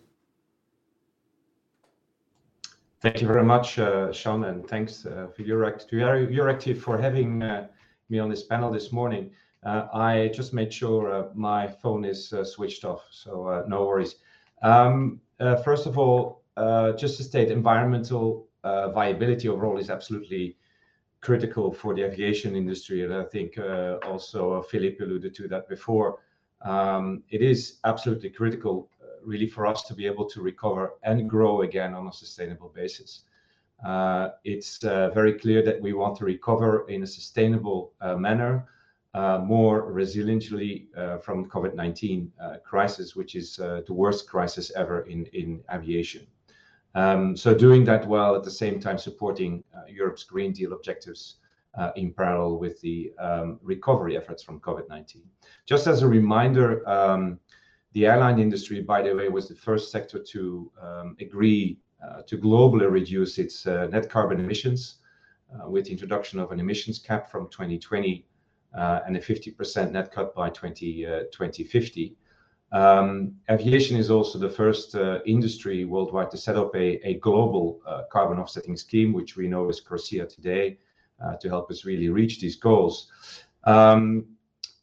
Thank 3.01 3.21
you 3.21 3.27
very 3.27 3.45
much, 3.45 3.79
uh, 3.79 4.12
Sean, 4.12 4.43
and 4.43 4.67
thanks 4.67 5.05
uh, 5.05 5.27
for 5.33 5.43
Euractiv, 5.43 5.88
to 5.88 5.95
Euractiv 5.95 6.81
for 6.81 6.98
having 6.98 7.41
uh, 7.41 7.67
me 8.09 8.19
on 8.19 8.29
this 8.29 8.43
panel 8.43 8.69
this 8.71 8.91
morning. 8.91 9.31
Uh, 9.63 9.87
I 9.93 10.31
just 10.33 10.53
made 10.53 10.73
sure 10.73 11.11
uh, 11.11 11.27
my 11.33 11.67
phone 11.67 12.05
is 12.05 12.31
uh, 12.31 12.43
switched 12.43 12.85
off, 12.85 13.03
so 13.11 13.63
no 13.67 13.85
worries. 13.85 14.15
Um, 14.61 15.19
first 15.63 15.85
of 15.85 15.97
all, 15.97 16.41
just 16.97 17.17
to 17.17 17.23
state, 17.23 17.51
environmental 17.51 18.47
viability 18.63 19.47
overall 19.49 19.77
is 19.77 19.89
absolutely 19.89 20.55
critical 21.21 21.71
for 21.71 21.93
the 21.93 22.03
aviation 22.03 22.55
industry. 22.55 23.03
And 23.03 23.13
I 23.13 23.23
think 23.23 23.57
uh, 23.57 23.97
also 24.05 24.53
uh, 24.53 24.61
Philippe 24.61 25.03
alluded 25.03 25.35
to 25.35 25.47
that 25.49 25.67
before. 25.67 26.19
Um, 26.61 27.23
it 27.29 27.41
is 27.41 27.79
absolutely 27.83 28.29
critical, 28.29 28.89
uh, 29.01 29.07
really, 29.23 29.47
for 29.47 29.65
us 29.65 29.83
to 29.83 29.93
be 29.93 30.05
able 30.05 30.25
to 30.25 30.41
recover 30.41 30.93
and 31.03 31.29
grow 31.29 31.61
again 31.61 31.93
on 31.93 32.07
a 32.07 32.13
sustainable 32.13 32.69
basis. 32.69 33.23
Uh, 33.85 34.29
it's 34.43 34.83
uh, 34.83 35.09
very 35.11 35.33
clear 35.33 35.61
that 35.63 35.81
we 35.81 35.93
want 35.93 36.17
to 36.17 36.25
recover 36.25 36.87
in 36.89 37.03
a 37.03 37.07
sustainable 37.07 37.93
uh, 38.01 38.15
manner, 38.15 38.65
more 39.15 39.91
resiliently 39.91 40.87
from 41.23 41.49
COVID-19 41.49 42.63
crisis, 42.63 43.15
which 43.15 43.35
is 43.35 43.55
the 43.57 43.85
worst 43.89 44.29
crisis 44.29 44.71
ever 44.75 45.01
in, 45.01 45.25
in 45.27 45.63
aviation. 45.73 46.27
Um, 46.95 47.37
so 47.37 47.53
doing 47.53 47.83
that 47.85 48.07
while 48.07 48.35
at 48.35 48.43
the 48.43 48.51
same 48.51 48.79
time 48.79 48.97
supporting 48.97 49.63
uh, 49.75 49.81
Europe's 49.87 50.23
Green 50.23 50.51
Deal 50.51 50.73
objectives 50.73 51.35
uh, 51.77 51.91
in 51.95 52.11
parallel 52.11 52.57
with 52.57 52.81
the 52.81 53.13
um, 53.19 53.59
recovery 53.61 54.17
efforts 54.17 54.41
from 54.41 54.59
COVID-19. 54.59 55.17
Just 55.65 55.87
as 55.87 56.01
a 56.01 56.07
reminder, 56.07 56.87
um, 56.89 57.39
the 57.93 58.07
airline 58.07 58.39
industry, 58.39 58.81
by 58.81 59.01
the 59.01 59.13
way, 59.13 59.29
was 59.29 59.47
the 59.47 59.55
first 59.55 59.91
sector 59.91 60.19
to 60.19 60.71
um, 60.81 61.15
agree 61.19 61.79
uh, 62.03 62.21
to 62.23 62.37
globally 62.37 62.89
reduce 62.89 63.37
its 63.37 63.67
uh, 63.67 63.87
net 63.87 64.09
carbon 64.09 64.39
emissions 64.39 64.95
uh, 65.53 65.69
with 65.69 65.85
the 65.85 65.91
introduction 65.91 66.39
of 66.39 66.51
an 66.51 66.59
emissions 66.59 66.97
cap 66.97 67.29
from 67.29 67.49
2020 67.49 68.25
uh, 68.25 68.28
and 68.73 69.17
a 69.17 69.19
50% 69.19 69.91
net 69.91 70.11
cut 70.11 70.35
by 70.35 70.49
20, 70.49 71.03
2050. 71.31 72.15
Um, 72.71 73.33
aviation 73.49 73.97
is 73.97 74.11
also 74.11 74.38
the 74.38 74.49
first 74.49 74.93
uh, 74.95 75.19
industry 75.25 75.85
worldwide 75.85 76.29
to 76.31 76.38
set 76.38 76.55
up 76.55 76.75
a, 76.75 77.05
a 77.07 77.15
global 77.15 77.81
uh, 77.88 78.03
carbon 78.11 78.38
offsetting 78.38 78.77
scheme, 78.77 79.11
which 79.11 79.35
we 79.35 79.47
know 79.47 79.69
is 79.69 79.81
CORSIA 79.81 80.27
today, 80.27 80.77
uh, 81.23 81.35
to 81.38 81.49
help 81.49 81.71
us 81.71 81.83
really 81.83 82.09
reach 82.09 82.39
these 82.39 82.57
goals. 82.57 83.07
Um, 83.63 84.25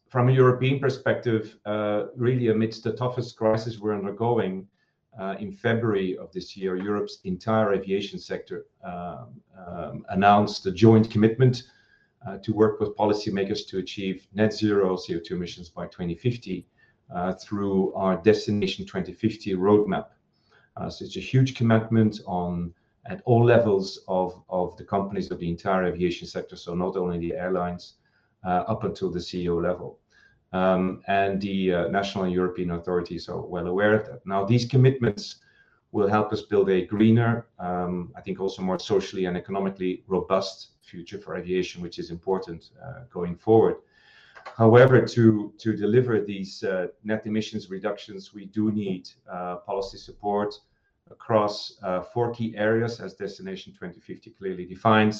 from 0.09 0.29
a 0.29 0.33
European 0.33 0.81
perspective, 0.81 1.57
uh, 1.65 2.07
really 2.17 2.49
amidst 2.49 2.83
the 2.85 2.93
toughest 2.93 3.37
crisis 3.37 3.79
we're 3.79 3.95
undergoing, 3.95 4.67
uh, 5.19 5.35
in 5.39 5.51
February 5.51 6.17
of 6.19 6.31
this 6.33 6.57
year, 6.57 6.77
Europe's 6.77 7.21
entire 7.25 7.73
aviation 7.73 8.19
sector 8.19 8.67
um, 8.85 9.41
um, 9.67 10.05
announced 10.11 10.67
a 10.67 10.71
joint 10.71 11.11
commitment 11.11 11.63
uh, 11.63 11.76
Uh, 12.27 12.39
to 12.39 12.53
work 12.53 12.81
with 12.81 12.97
policymakers 12.97 13.69
to 13.69 13.79
achieve 13.79 14.27
net 14.35 14.53
zero 14.53 14.97
CO2 14.97 15.31
emissions 15.31 15.69
by 15.69 15.85
2050 15.87 16.67
uh, 17.15 17.33
through 17.35 17.95
our 17.95 18.17
Destination 18.17 18.85
2050 18.85 19.55
roadmap. 19.55 20.07
Uh, 20.77 20.91
so 20.91 21.05
it's 21.05 21.17
a 21.17 21.21
huge 21.21 21.55
commitment 21.55 22.19
on 22.27 22.75
at 23.09 23.23
all 23.27 23.45
levels 23.45 24.01
of 24.09 24.77
the 24.77 24.83
companies 24.83 25.31
of 25.31 25.39
the 25.39 25.49
entire 25.49 25.85
aviation 25.85 26.27
sector, 26.27 26.57
so 26.57 26.75
not 26.75 26.97
only 26.97 27.17
the 27.19 27.33
airlines, 27.33 27.95
up 28.45 28.83
until 28.83 29.11
the 29.11 29.21
CEO 29.21 29.63
level. 29.63 30.01
Um, 30.53 31.03
and 31.07 31.41
the 31.41 31.89
national 31.91 32.25
and 32.25 32.33
European 32.33 32.73
authorities 32.73 33.29
are 33.29 33.41
well 33.41 33.69
aware 33.69 33.95
of 33.95 34.07
that. 34.07 34.27
Now, 34.27 34.45
these 34.45 34.65
commitments 34.65 35.37
will 35.97 36.09
help 36.09 36.31
us 36.31 36.43
build 36.43 36.69
a 36.69 36.85
greener, 36.85 37.47
um, 37.59 38.13
I 38.15 38.21
think 38.21 38.39
also 38.39 38.61
more 38.61 38.79
socially 38.79 39.25
and 39.25 39.35
economically 39.35 40.05
robust 40.07 40.73
future 40.83 41.19
for 41.19 41.37
aviation, 41.37 41.81
which 41.81 41.99
is 41.99 42.11
important 42.11 42.61
uh, 42.85 43.05
going 43.11 43.35
forward. 43.35 43.77
However, 44.59 45.01
to 45.07 45.53
deliver 45.85 46.21
these 46.21 46.63
uh, 46.63 46.89
net 47.03 47.23
emissions 47.25 47.71
reductions, 47.71 48.35
we 48.35 48.45
do 48.45 48.71
need 48.71 49.09
uh, 49.33 49.57
policy 49.71 49.97
support 49.97 50.55
across 51.11 51.57
four 52.13 52.31
key 52.37 52.55
areas, 52.57 53.01
as 53.01 53.15
Destination 53.15 53.73
2050 53.73 54.31
clearly 54.39 54.67
defines. 54.67 55.19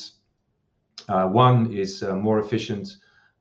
One 1.09 1.73
is 1.73 2.03
more 2.03 2.39
efficient 2.41 2.87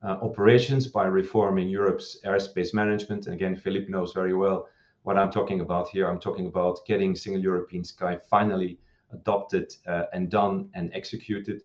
operations 0.04 0.88
by 0.88 1.06
reforming 1.06 1.68
Europe's 1.70 2.18
airspace 2.24 2.74
management. 2.74 3.28
Again, 3.28 3.56
Philippe 3.56 3.92
knows 3.92 4.14
very 4.14 4.34
well 4.34 4.68
what 5.06 5.20
I'm 5.20 5.32
talking 5.32 5.62
about 5.62 5.88
here. 5.90 6.08
I'm 6.10 6.20
talking 6.20 6.48
about 6.48 6.84
getting 6.88 7.16
Single 7.16 7.42
European 7.42 7.84
Sky 7.84 8.18
finally 8.28 8.80
adopted 9.14 9.72
uh, 9.86 10.06
and 10.14 10.32
done 10.32 10.68
and 10.74 10.92
executed. 10.96 11.62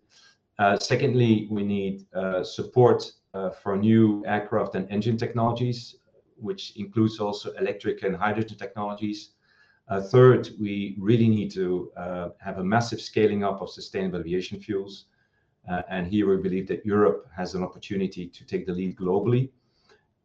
Uh, 0.59 0.77
secondly, 0.77 1.47
we 1.49 1.63
need 1.63 2.05
uh, 2.13 2.43
support 2.43 3.11
for 3.63 3.77
new 3.77 4.23
aircraft 4.27 4.75
and 4.75 4.89
engine 4.91 5.17
technologies, 5.17 5.95
which 6.35 6.73
includes 6.75 7.19
also 7.19 7.51
electric 7.53 8.03
and 8.03 8.15
hydrogen 8.15 8.57
technologies. 8.57 9.31
Third, 10.09 10.49
we 10.59 10.95
really 10.99 11.27
need 11.27 11.49
to 11.51 11.91
have 12.39 12.59
a 12.59 12.63
massive 12.63 13.01
scaling 13.01 13.43
up 13.43 13.61
of 13.61 13.69
sustainable 13.69 14.19
aviation 14.19 14.59
fuels. 14.59 15.05
And 15.89 16.05
here 16.07 16.29
we 16.29 16.37
believe 16.41 16.67
that 16.67 16.85
Europe 16.85 17.27
has 17.35 17.55
an 17.55 17.63
opportunity 17.63 18.27
to 18.27 18.45
take 18.45 18.65
the 18.65 18.73
lead 18.73 18.97
globally. 18.97 19.49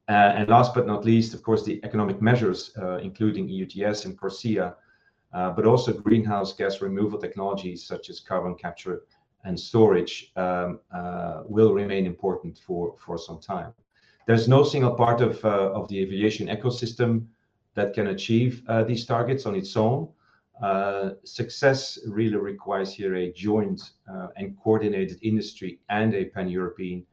Uh, 0.08 0.12
and 0.36 0.48
last 0.48 0.72
but 0.72 0.86
not 0.86 1.04
least, 1.04 1.34
of 1.34 1.42
course, 1.42 1.64
the 1.64 1.80
economic 1.82 2.22
measures, 2.22 2.70
uh, 2.80 2.98
including 2.98 3.48
EU 3.48 3.66
ETS 3.66 4.04
and 4.04 4.16
CORSIA, 4.16 4.74
uh, 5.32 5.50
but 5.50 5.66
also 5.66 5.92
greenhouse 5.92 6.52
gas 6.52 6.80
removal 6.80 7.18
technologies 7.18 7.84
such 7.84 8.08
as 8.08 8.20
carbon 8.20 8.54
capture 8.54 9.02
and 9.44 9.58
storage 9.58 10.32
um, 10.36 10.80
will 11.48 11.72
remain 11.72 12.06
important 12.06 12.58
for 12.58 13.18
some 13.18 13.40
time. 13.40 13.72
There's 14.26 14.48
no 14.48 14.64
single 14.64 14.94
part 14.94 15.20
of 15.20 15.88
the 15.88 16.00
aviation 16.00 16.48
ecosystem 16.48 17.26
that 17.74 17.92
can 17.92 18.08
achieve 18.08 18.64
these 18.88 19.06
targets 19.06 19.46
on 19.46 19.54
its 19.54 19.76
own. 19.76 20.08
Success 21.22 21.98
really 22.08 22.36
requires 22.36 22.92
here 22.92 23.14
a 23.14 23.32
joint 23.32 23.92
and 24.36 24.56
coordinated 24.58 25.18
industry 25.22 25.78
and 25.90 26.12
a 26.14 26.24
pan-European 26.24 27.06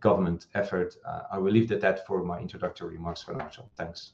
government 0.00 0.46
effort. 0.54 0.96
Uh, 1.04 1.22
I 1.32 1.38
will 1.38 1.52
leave 1.52 1.70
it 1.70 1.74
at 1.74 1.80
that 1.82 2.06
for 2.06 2.22
my 2.22 2.38
introductory 2.38 2.96
remarks 2.96 3.22
for 3.22 3.34
now. 3.34 3.50
Thanks. 3.76 4.12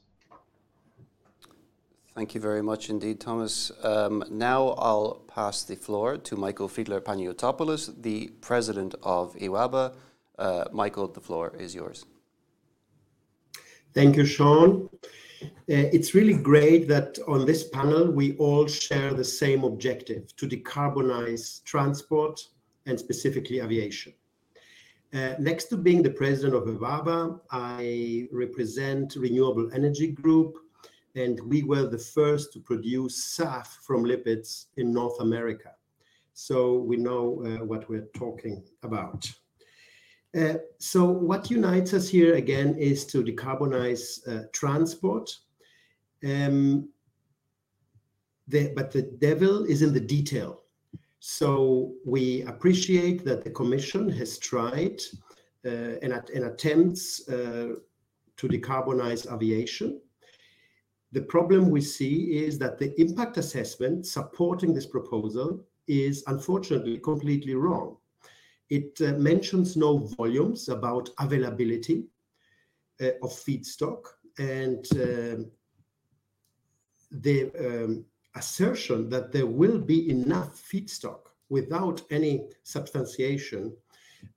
Thank 2.13 2.35
you 2.35 2.41
very 2.41 2.61
much 2.61 2.89
indeed, 2.89 3.21
Thomas. 3.21 3.71
Um, 3.83 4.23
now 4.29 4.69
I'll 4.77 5.23
pass 5.27 5.63
the 5.63 5.75
floor 5.75 6.17
to 6.17 6.35
Michael 6.35 6.67
Fiedler 6.67 6.99
Paniotopoulos, 6.99 8.01
the 8.01 8.27
President 8.41 8.95
of 9.01 9.33
EWABA. 9.35 9.93
Uh, 10.37 10.65
Michael, 10.73 11.07
the 11.07 11.21
floor 11.21 11.53
is 11.57 11.73
yours. 11.73 12.05
Thank 13.93 14.17
you, 14.17 14.25
Sean. 14.25 14.89
Uh, 15.43 15.47
it's 15.67 16.13
really 16.13 16.33
great 16.33 16.87
that 16.89 17.17
on 17.27 17.45
this 17.45 17.69
panel, 17.69 18.11
we 18.11 18.35
all 18.37 18.67
share 18.67 19.13
the 19.13 19.23
same 19.23 19.63
objective: 19.63 20.35
to 20.35 20.47
decarbonize 20.47 21.63
transport 21.63 22.41
and 22.85 22.99
specifically 22.99 23.59
aviation. 23.61 24.13
Uh, 25.13 25.35
next 25.39 25.65
to 25.65 25.75
being 25.75 26.01
the 26.01 26.09
President 26.09 26.55
of 26.55 26.63
EWABA, 26.63 27.41
I 27.51 28.29
represent 28.31 29.15
Renewable 29.17 29.69
Energy 29.73 30.07
Group, 30.07 30.55
and 31.15 31.37
we 31.41 31.63
were 31.63 31.85
the 31.85 31.97
first 31.97 32.53
to 32.53 32.59
produce 32.61 33.37
SAF 33.37 33.67
from 33.85 34.05
lipids 34.05 34.67
in 34.77 34.93
North 34.93 35.19
America. 35.19 35.71
So 36.33 36.77
we 36.77 36.95
know 36.95 37.43
uh, 37.45 37.65
what 37.65 37.89
we're 37.89 38.07
talking 38.15 38.63
about. 38.83 39.29
Uh, 40.33 40.55
so 40.77 41.03
what 41.03 41.51
unites 41.51 41.93
us 41.93 42.07
here 42.07 42.35
again 42.35 42.77
is 42.77 43.05
to 43.07 43.21
decarbonize 43.21 44.51
transport. 44.53 45.29
Um, 46.23 46.87
but 48.47 48.91
the 48.91 49.13
devil 49.19 49.65
is 49.65 49.81
in 49.81 49.93
the 49.93 49.99
detail. 49.99 50.60
So 51.23 51.93
we 52.03 52.41
appreciate 52.43 53.23
that 53.25 53.43
the 53.43 53.51
Commission 53.51 54.09
has 54.09 54.39
tried 54.39 54.99
uh, 55.63 55.99
and 56.01 56.13
attempts 56.43 57.29
uh, 57.29 57.75
to 58.37 58.47
decarbonize 58.47 59.31
aviation. 59.31 60.01
The 61.11 61.21
problem 61.21 61.69
we 61.69 61.79
see 61.79 62.43
is 62.43 62.57
that 62.57 62.79
the 62.79 62.99
impact 62.99 63.37
assessment 63.37 64.07
supporting 64.07 64.73
this 64.73 64.87
proposal 64.87 65.63
is 65.87 66.23
unfortunately 66.25 66.97
completely 66.97 67.53
wrong. 67.53 67.97
It 68.71 68.99
uh, 69.01 69.11
mentions 69.19 69.77
no 69.77 69.99
volumes 69.99 70.69
about 70.69 71.11
availability 71.19 72.05
of 72.99 73.31
feedstock, 73.31 74.05
and 74.39 74.87
um, 74.93 75.51
the 77.11 77.51
um, 77.59 78.05
assertion 78.35 79.09
that 79.09 79.31
there 79.31 79.45
will 79.45 79.79
be 79.79 80.09
enough 80.09 80.61
feedstock 80.71 81.19
without 81.49 82.01
any 82.11 82.47
substantiation 82.63 83.75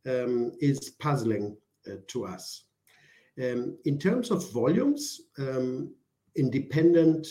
um, 0.07 0.53
is 0.61 0.91
puzzling 0.99 1.57
uh, 1.87 1.97
to 2.09 2.27
us. 2.27 2.65
Um, 3.41 3.79
in 3.85 3.99
terms 3.99 4.31
of 4.31 4.51
volumes, 4.53 5.21
um, 5.39 5.95
independent 6.37 7.27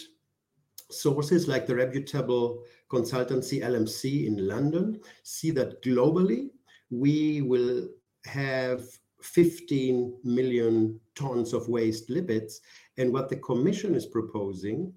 sources 0.92 1.48
like 1.48 1.66
the 1.66 1.76
reputable 1.76 2.64
consultancy 2.90 3.62
LMC 3.62 4.28
in 4.28 4.48
London 4.48 5.00
see 5.24 5.52
that 5.52 5.82
globally 5.82 6.50
we 6.92 7.42
will 7.42 7.90
have 8.26 8.84
15 9.22 10.20
million 10.24 11.00
tons 11.16 11.54
of 11.54 11.68
waste 11.70 12.10
lipids. 12.10 12.60
And 12.98 13.12
what 13.12 13.30
the 13.30 13.38
Commission 13.38 13.96
is 13.96 14.06
proposing 14.06 14.94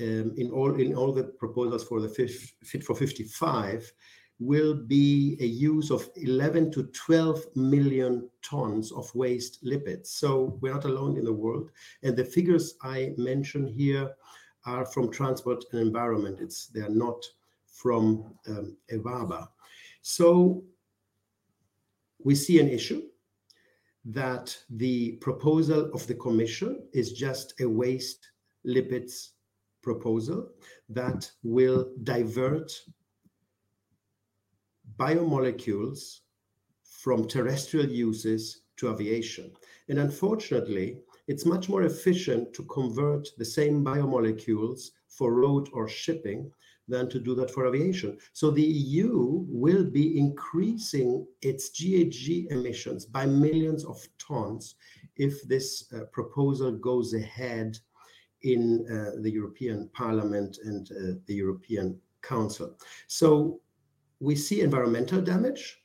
Um, 0.00 0.32
in 0.36 0.50
all 0.50 0.74
in 0.80 0.94
all 0.94 1.12
the 1.12 1.24
proposals 1.24 1.84
for 1.84 2.00
the 2.00 2.08
Fit 2.08 2.84
for 2.84 2.94
55 2.94 3.92
will 4.38 4.74
be 4.74 5.36
a 5.40 5.44
use 5.44 5.90
of 5.90 6.08
11 6.16 6.72
to 6.72 6.84
12 6.84 7.44
million 7.56 8.28
tons 8.42 8.90
of 8.92 9.14
waste 9.14 9.62
lipids. 9.64 10.06
So 10.06 10.58
we're 10.60 10.72
not 10.72 10.86
alone 10.86 11.18
in 11.18 11.24
the 11.24 11.32
world. 11.32 11.70
And 12.02 12.16
the 12.16 12.24
figures 12.24 12.76
I 12.82 13.12
mention 13.18 13.66
here 13.66 14.10
are 14.64 14.86
from 14.86 15.10
Transport 15.10 15.64
and 15.72 15.80
Environment. 15.82 16.38
It's 16.40 16.68
They 16.68 16.80
are 16.80 16.88
not 16.88 17.22
from 17.66 18.32
um, 18.48 18.76
EWABA. 18.90 19.46
We 22.22 22.34
see 22.34 22.60
an 22.60 22.68
issue 22.68 23.02
that 24.04 24.56
the 24.70 25.12
proposal 25.22 25.90
of 25.92 26.06
the 26.06 26.14
Commission 26.14 26.82
is 26.92 27.12
just 27.12 27.54
a 27.60 27.68
waste 27.68 28.30
lipids 28.66 29.30
proposal 29.82 30.50
that 30.88 31.30
will 31.42 31.92
divert 32.04 32.72
biomolecules 34.96 36.20
from 36.82 37.26
terrestrial 37.26 37.86
uses 37.86 38.62
to 38.76 38.92
aviation. 38.92 39.50
And 39.88 39.98
unfortunately, 39.98 40.98
it's 41.28 41.46
much 41.46 41.68
more 41.68 41.84
efficient 41.84 42.52
to 42.54 42.64
convert 42.64 43.28
the 43.38 43.44
same 43.44 43.84
biomolecules 43.84 44.90
for 45.08 45.34
road 45.34 45.68
or 45.72 45.88
shipping 45.88 46.50
than 46.88 47.08
to 47.08 47.20
do 47.20 47.34
that 47.36 47.50
for 47.50 47.66
aviation. 47.66 48.18
So 48.32 48.50
the 48.50 48.62
EU 48.62 49.44
will 49.48 49.84
be 49.84 50.18
increasing 50.18 51.26
its 51.40 51.70
GHG 51.70 52.50
emissions 52.50 53.06
by 53.06 53.26
millions 53.26 53.84
of 53.84 54.06
tons 54.18 54.74
if 55.16 55.42
this 55.44 55.92
uh, 55.92 56.04
proposal 56.12 56.72
goes 56.72 57.14
ahead 57.14 57.78
in 58.42 58.86
uh, 58.90 59.20
the 59.20 59.30
European 59.30 59.88
Parliament 59.92 60.58
and 60.64 60.90
uh, 60.92 61.18
the 61.26 61.34
European 61.34 61.98
Council. 62.22 62.76
So 63.06 63.60
we 64.20 64.36
see 64.36 64.60
environmental 64.60 65.20
damage, 65.20 65.82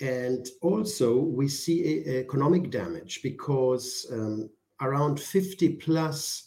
and 0.00 0.46
also 0.62 1.16
we 1.16 1.48
see 1.48 2.04
economic 2.06 2.70
damage 2.70 3.20
because 3.22 4.06
um, 4.12 4.48
around 4.80 5.18
50+ 5.18 6.42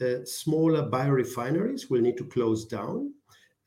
uh, 0.00 0.24
smaller 0.24 0.90
biorefineries 0.90 1.90
will 1.90 2.00
need 2.00 2.16
to 2.18 2.24
close 2.24 2.66
down. 2.66 3.14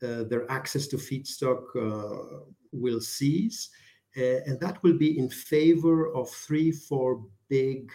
Their 0.00 0.48
access 0.50 0.86
to 0.88 0.96
feedstock 0.96 1.64
will 2.70 3.00
cease, 3.00 3.70
and 4.14 4.60
that 4.60 4.80
will 4.82 4.96
be 4.96 5.18
in 5.18 5.28
favor 5.28 6.14
of 6.14 6.30
three, 6.30 6.70
four 6.70 7.24
big 7.48 7.90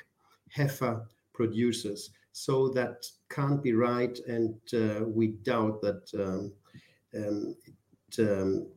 HEFA 0.54 1.06
producers. 1.34 2.10
so 2.32 2.70
that 2.70 3.06
can't 3.34 3.64
be 3.64 3.74
right, 3.74 4.18
and 4.28 4.56
uh, 4.74 5.06
we 5.06 5.28
doubt 5.44 5.82
that 5.82 6.04
um, 6.14 6.54
um, 7.16 7.56
it 7.66 8.20
um, 8.20 8.68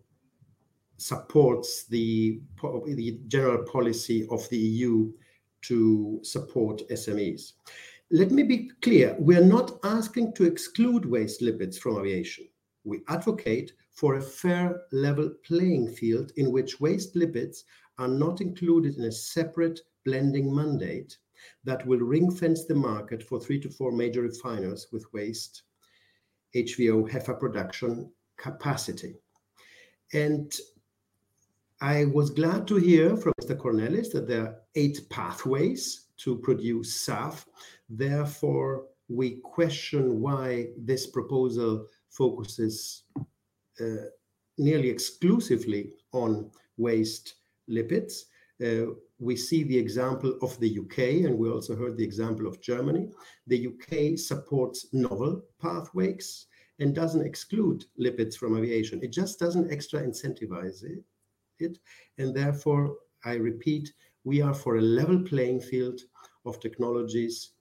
supports 0.97 1.85
the 1.87 2.41
general 3.29 3.65
policy 3.65 4.27
of 4.31 4.49
the 4.51 4.57
EU 4.57 5.13
to 5.63 6.21
support 6.23 6.83
SMEs. 6.91 7.53
Let 8.11 8.31
me 8.31 8.43
be 8.43 8.71
clear, 8.83 9.17
we 9.19 9.37
are 9.37 9.45
not 9.45 9.79
asking 9.83 10.35
to 10.35 10.45
exclude 10.45 11.05
waste 11.05 11.41
lipids 11.41 11.79
from 11.79 11.99
aviation. 11.99 12.47
We 12.85 13.01
advocate 13.09 13.73
for 13.93 14.17
a 14.17 14.23
fair, 14.23 14.83
level 14.93 15.31
playing 15.47 15.89
field 15.95 16.33
in 16.37 16.53
which 16.53 16.81
waste 16.81 17.15
lipids 17.15 17.65
are 17.99 18.09
not 18.09 18.41
included 18.41 18.97
in 18.97 19.05
a 19.05 19.13
separate 19.13 19.81
blending 20.05 20.55
mandate 20.55 21.17
that 21.65 21.87
will 21.87 21.99
ring-fence 21.99 22.65
the 22.67 22.75
market 22.75 23.23
for 23.23 23.41
three 23.41 23.61
to 23.61 23.71
four 23.71 23.93
major 23.93 24.23
refiners 24.23 24.89
with 24.93 25.05
waste 25.13 25.63
HVO 26.55 27.11
HEFA 27.11 27.39
production 27.39 28.11
capacity. 28.37 29.15
And 30.13 30.53
I 31.81 32.07
was 32.07 32.31
glad 32.31 32.67
to 32.69 32.77
hear 32.77 33.17
from 33.17 33.33
Mr. 33.41 33.57
Cornelis 33.57 34.13
that 34.13 34.29
there 34.29 34.43
are 34.43 34.57
eight 34.75 35.01
pathways 35.11 36.07
to 36.19 36.37
produce 36.39 37.07
SAF. 37.07 37.45
Therefore, 37.89 38.87
we 39.09 39.41
question 39.43 40.21
why 40.21 40.69
this 40.79 41.07
proposal 41.07 41.87
focuses 42.11 43.03
uh, 43.81 44.07
nearly 44.57 44.89
exclusively 44.89 45.93
on 46.13 46.51
waste 46.77 47.35
lipids. 47.69 48.23
Uh, 48.65 48.95
We 49.19 49.37
see 49.37 49.63
the 49.63 49.79
example 49.79 50.39
of 50.43 50.59
the 50.59 50.69
U.K., 50.69 51.25
and 51.25 51.39
we 51.39 51.49
also 51.49 51.77
heard 51.77 51.97
the 51.97 52.05
example 52.05 52.47
of 52.47 52.61
Germany. 52.61 53.09
The 53.47 53.59
U.K. 53.59 54.17
supports 54.17 54.87
novel 54.93 55.43
pathways 55.61 56.47
and 56.81 56.95
doesn't 56.95 57.25
exclude 57.25 57.85
lipids 58.01 58.37
from 58.37 58.57
aviation. 58.57 59.01
It 59.03 59.13
just 59.13 59.39
doesn't 59.39 59.73
extra 59.73 60.03
incentivize 60.03 60.83
it, 61.61 61.79
and 62.19 62.35
therefore, 62.35 62.97
I 63.25 63.35
repeat, 63.35 63.93
we 64.25 64.43
are 64.43 64.55
for 64.55 64.77
a 64.77 64.83
level 64.83 65.21
playing 65.23 65.61
field 65.61 66.01
of 66.45 66.61
technologies 66.61 67.53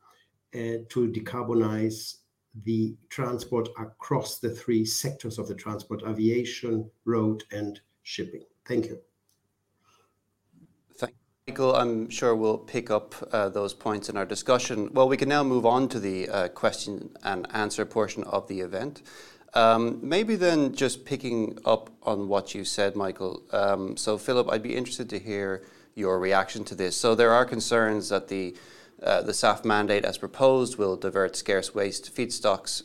uh, 0.55 0.81
to 0.89 1.11
decarbonize 1.11 2.17
the 2.63 2.95
transport 3.09 3.69
across 3.79 4.39
the 4.39 4.49
three 4.49 4.85
sectors 4.85 5.37
of 5.37 5.47
the 5.47 5.55
transport: 5.55 6.03
aviation, 6.07 6.89
road, 7.05 7.43
and 7.51 7.79
shipping. 8.03 8.43
Thank 8.65 8.87
you. 8.87 8.99
Michael. 11.49 11.75
I'm 11.75 12.09
sure 12.09 12.33
we'll 12.37 12.57
pick 12.57 12.89
up 12.89 13.15
uh, 13.33 13.49
those 13.49 13.73
points 13.73 14.07
in 14.07 14.15
our 14.15 14.25
discussion. 14.25 14.89
Well, 14.93 15.09
we 15.09 15.17
can 15.17 15.27
now 15.27 15.43
move 15.43 15.65
on 15.65 15.89
to 15.89 15.99
the 15.99 16.29
uh, 16.29 16.47
question 16.47 17.09
and 17.21 17.45
answer 17.53 17.83
portion 17.83 18.23
of 18.23 18.47
the 18.47 18.61
event. 18.61 19.01
Um, 19.53 19.99
maybe 20.01 20.37
then 20.37 20.73
just 20.73 21.03
picking 21.03 21.59
up 21.65 21.89
on 22.03 22.29
what 22.29 22.55
you 22.55 22.63
said, 22.63 22.95
Michael. 22.95 23.43
Um, 23.51 23.97
so 23.97 24.17
Philip, 24.17 24.49
I'd 24.49 24.63
be 24.63 24.73
interested 24.73 25.09
to 25.09 25.19
hear 25.19 25.63
your 25.95 26.17
reaction 26.17 26.63
to 26.63 26.75
this. 26.75 26.95
So 26.95 27.13
there 27.13 27.31
are 27.31 27.43
concerns 27.43 28.07
that 28.07 28.29
the 28.29 28.55
uh, 29.01 29.21
the 29.21 29.33
SAF 29.33 29.65
mandate, 29.65 30.05
as 30.05 30.17
proposed, 30.17 30.77
will 30.77 30.95
divert 30.95 31.35
scarce 31.35 31.75
waste 31.75 32.15
feedstocks 32.15 32.83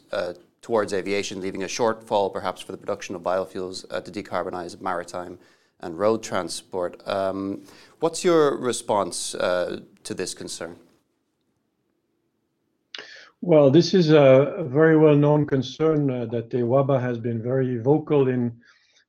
towards 0.63 0.93
aviation, 0.93 1.41
leaving 1.41 1.63
a 1.63 1.69
shortfall, 1.69 2.33
perhaps, 2.33 2.61
for 2.61 2.73
the 2.73 2.79
production 2.79 3.15
of 3.15 3.23
biofuels 3.23 3.89
to 3.89 4.11
decarbonize 4.11 4.81
maritime 4.81 5.39
and 5.81 5.99
road 5.99 6.23
transport. 6.23 7.01
Um, 7.07 7.63
what's 8.01 8.25
your 8.25 8.57
response 8.57 9.35
uh, 9.35 9.81
to 10.05 10.15
this 10.15 10.35
concern? 10.35 10.77
Well, 13.41 13.71
this 13.71 13.95
is 13.95 14.11
a 14.11 14.65
very 14.67 14.97
well-known 14.97 15.47
concern 15.47 16.11
uh, 16.11 16.27
that 16.27 16.51
EWABA 16.51 17.01
has 17.01 17.19
been 17.19 17.41
very 17.41 17.79
vocal 17.79 18.29
in 18.29 18.53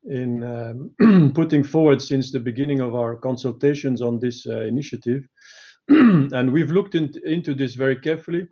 in 0.06 0.44
um, 0.44 1.32
putting 1.36 1.64
forward 1.64 2.02
since 2.02 2.32
the 2.32 2.40
beginning 2.40 2.80
of 2.80 2.96
our 2.96 3.16
consultations 3.16 4.02
on 4.02 4.18
this 4.18 4.48
uh, 4.48 4.62
initiative. 4.62 5.28
And 5.90 6.54
we've 6.54 6.72
looked 6.72 6.96
into 6.96 7.54
this 7.54 7.74
very 7.74 7.96
carefully 7.96 8.48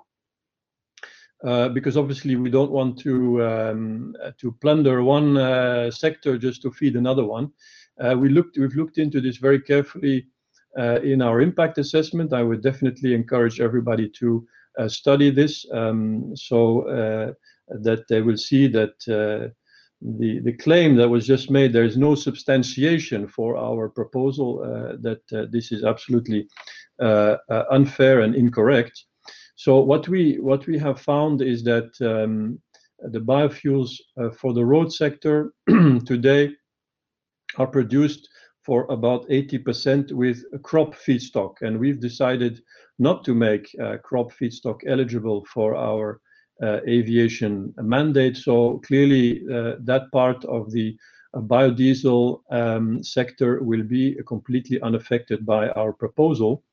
because 1.74 1.96
obviously 1.96 2.36
we 2.36 2.50
don't 2.50 2.72
want 2.72 2.98
to 3.00 3.44
um, 3.46 4.16
plunder 4.60 5.04
one 5.04 5.92
sector 5.92 6.38
just 6.38 6.64
to 6.64 6.72
feed 6.72 6.96
another 6.96 7.24
one. 7.24 7.52
Uh, 8.00 8.16
we've 8.18 8.32
looked 8.32 8.98
into 8.98 9.20
this 9.22 9.38
very 9.38 9.62
carefully 9.62 10.28
uh, 10.78 11.00
in 11.02 11.22
our 11.22 11.42
impact 11.42 11.78
assessment. 11.80 12.34
I 12.34 12.44
would 12.44 12.62
definitely 12.62 13.16
encourage 13.16 13.60
everybody 13.60 14.10
to 14.20 14.48
uh, 14.78 14.88
study 14.88 15.32
this 15.32 15.66
um, 15.74 16.36
so 16.36 17.34
that 17.70 18.04
they 18.08 18.22
will 18.22 18.38
see 18.38 18.68
that 18.68 18.94
the 20.02 20.58
claim 20.60 20.96
that 20.96 21.10
was 21.10 21.26
just 21.26 21.50
made, 21.50 21.74
there 21.74 21.84
is 21.84 21.98
no 21.98 22.14
substantiation 22.14 23.28
for 23.28 23.58
our 23.58 23.90
proposal 23.90 24.60
that 25.02 25.50
this 25.52 25.72
is 25.72 25.84
absolutely 25.84 26.48
unfair 27.00 28.22
and 28.22 28.36
incorrect. 28.36 29.06
So 29.56 29.80
what 29.80 30.08
we 30.08 30.78
have 30.80 31.02
found 31.02 31.42
is 31.42 31.64
that 31.64 31.90
um, 32.02 32.62
the 33.00 33.20
biofuels 33.20 33.94
for 34.38 34.54
the 34.54 34.64
road 34.64 34.94
sector 34.94 35.54
today 36.06 36.54
are 37.58 37.67
produced 37.67 38.30
for 38.63 38.86
about 38.89 39.28
80% 39.30 40.12
with 40.12 40.43
crop 40.62 40.93
feedstock, 40.93 41.62
and 41.62 41.80
we've 41.80 42.02
decided 42.02 42.62
not 43.00 43.24
to 43.24 43.34
make 43.34 43.74
uh, 43.82 43.98
crop 44.04 44.32
feedstock 44.34 44.82
eligible 44.86 45.46
for 45.46 45.76
our 45.76 46.20
uh, 46.62 46.80
aviation 46.88 47.74
mandate. 47.78 48.36
So 48.36 48.80
clearly, 48.80 49.41
uh, 49.43 49.76
that 49.82 50.12
part 50.12 50.43
of 50.46 50.72
the 50.72 50.98
biodiesel 51.34 52.41
um, 52.52 53.04
sector 53.04 53.63
will 53.63 53.84
be 53.84 54.15
completely 54.28 54.82
unaffected 54.82 55.46
by 55.46 55.70
our 55.70 55.93
proposal. 55.93 56.63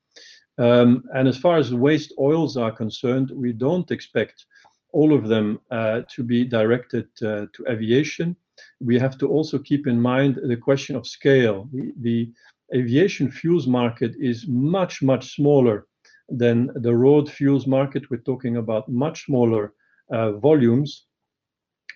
Um, 0.57 1.03
and 1.13 1.27
as 1.27 1.37
far 1.37 1.57
as 1.57 1.73
waste 1.73 2.13
oils 2.19 2.57
are 2.57 2.71
concerned, 2.71 3.31
we 3.31 3.53
don't 3.53 3.91
expect 3.91 4.45
all 4.91 5.13
of 5.13 5.27
them 5.27 5.59
to 5.71 6.23
be 6.23 6.45
directed 6.45 7.07
to 7.17 7.49
aviation. 7.69 8.35
We 8.79 8.99
have 8.99 9.17
to 9.19 9.27
also 9.27 9.59
keep 9.59 9.87
in 9.87 9.99
mind 9.99 10.39
the 10.43 10.57
question 10.57 10.95
of 10.95 11.07
scale. 11.07 11.69
The 12.01 12.31
aviation 12.73 13.31
fuels 13.31 13.67
market 13.67 14.15
is 14.19 14.47
much, 14.47 15.01
much 15.01 15.35
smaller 15.35 15.87
than 16.29 16.71
the 16.75 16.95
road 16.95 17.29
fuels 17.29 17.67
market. 17.67 18.09
We're 18.09 18.17
talking 18.17 18.57
about 18.57 18.89
much 18.89 19.25
smaller 19.25 19.73
uh, 20.11 20.33
volumes, 20.33 21.05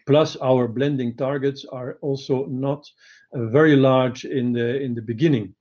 plus 0.08 0.36
our 0.38 0.67
blending 0.67 1.15
targets 1.15 1.65
are 1.72 1.98
also 2.02 2.45
not 2.45 2.86
uh, 3.34 3.45
very 3.45 3.76
large 3.76 4.26
in 4.26 4.54
the 4.54 4.82
in 4.82 4.95
the 4.95 5.02
beginning. 5.02 5.56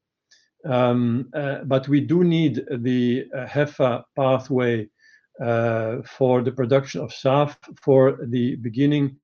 Um, 0.64 1.30
uh, 1.34 1.64
but 1.64 1.88
we 1.88 2.00
do 2.00 2.24
need 2.24 2.64
the 2.68 3.26
HEFA 3.34 4.02
pathway 4.16 4.88
for 5.38 6.42
the 6.42 6.52
production 6.52 7.00
of 7.00 7.10
SAF 7.10 7.56
for 7.76 8.18
the 8.26 8.56
beginning 8.56 9.16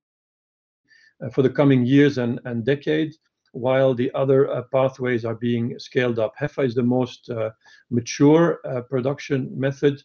Uh, 1.25 1.29
for 1.29 1.41
the 1.41 1.49
coming 1.49 1.85
years 1.85 2.17
and 2.17 2.65
decades, 2.65 3.19
while 3.51 3.93
the 3.93 4.11
other 4.13 4.49
uh, 4.49 4.61
pathways 4.71 5.23
are 5.23 5.35
being 5.35 5.77
scaled 5.79 6.19
up. 6.19 6.33
HEFA 6.39 6.65
is 6.65 6.75
the 6.75 6.83
most 6.83 7.29
uh, 7.29 7.51
mature 7.89 8.59
production 8.89 9.49
method, 9.57 10.01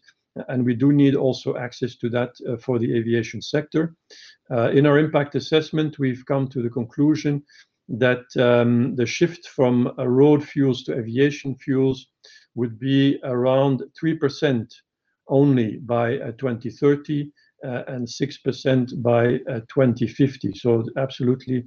and 0.48 0.64
we 0.64 0.74
do 0.74 0.92
need 0.92 1.16
also 1.16 1.56
access 1.56 1.96
to 1.96 2.08
that 2.08 2.30
for 2.62 2.78
the 2.78 2.96
aviation 2.96 3.42
sector. 3.42 3.96
In 4.50 4.86
our 4.86 4.98
impact 4.98 5.34
assessment, 5.34 5.98
we've 5.98 6.24
come 6.26 6.46
to 6.48 6.62
the 6.62 6.70
conclusion 6.70 7.42
that 7.88 8.24
um, 8.36 8.94
the 8.94 9.06
shift 9.06 9.48
from 9.48 9.92
road 9.98 10.44
fuels 10.44 10.84
to 10.84 10.96
aviation 10.96 11.56
fuels 11.56 12.06
would 12.54 12.78
be 12.78 13.18
around 13.24 13.82
3% 14.00 14.72
only 15.26 15.78
by 15.78 16.18
2030 16.38 17.32
Uh, 17.62 17.82
and 17.88 18.08
6% 18.08 19.02
by 19.02 19.34
uh, 19.52 19.60
2050. 19.68 20.54
So 20.54 20.82
absolutely 20.96 21.64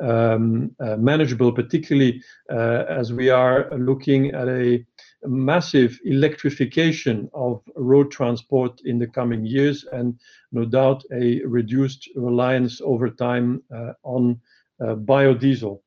um, 0.00 0.74
uh, 0.80 0.96
manageable, 0.96 1.52
particularly 1.52 2.22
as 2.48 3.12
we 3.12 3.28
are 3.28 3.68
looking 3.76 4.30
at 4.30 4.48
a 4.48 4.82
massive 5.24 6.00
electrification 6.06 7.28
of 7.34 7.60
road 7.76 8.10
transport 8.10 8.80
in 8.86 8.98
the 8.98 9.06
coming 9.06 9.44
years, 9.44 9.84
and 9.92 10.18
no 10.50 10.64
doubt, 10.64 11.02
a 11.12 11.42
reduced 11.44 12.08
reliance 12.16 12.80
over 12.80 13.10
time 13.10 13.62
on 14.02 14.40
biodiesel. 14.80 15.78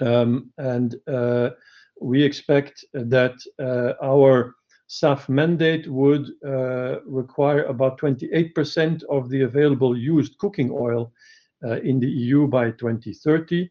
Um, 0.00 0.50
and 0.58 0.96
we 2.00 2.20
expect 2.20 2.84
that 2.94 3.36
our 4.02 4.56
SAF 4.88 5.28
mandate 5.28 5.88
would 5.88 6.30
uh, 6.46 7.00
require 7.06 7.64
about 7.64 7.98
28% 7.98 9.02
of 9.04 9.28
the 9.30 9.42
available 9.42 9.96
used 9.96 10.36
cooking 10.38 10.70
oil 10.70 11.12
uh, 11.64 11.80
in 11.80 11.98
the 11.98 12.08
EU 12.08 12.46
by 12.46 12.70
2030. 12.70 13.70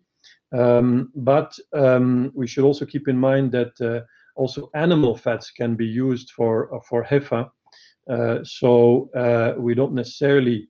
Um, 0.52 1.12
but 1.16 1.58
um, 1.74 2.32
we 2.34 2.48
should 2.48 2.64
also 2.64 2.86
keep 2.86 3.08
in 3.08 3.18
mind 3.18 3.52
that 3.52 3.80
uh, 3.82 4.02
also 4.36 4.70
animal 4.74 5.16
fats 5.16 5.52
can 5.52 5.76
be 5.76 5.86
used 5.86 6.32
for 6.32 6.82
for 6.90 7.04
HEFA. 7.04 7.50
So 8.44 9.10
we 9.58 9.76
don't 9.76 9.94
necessarily 9.94 10.68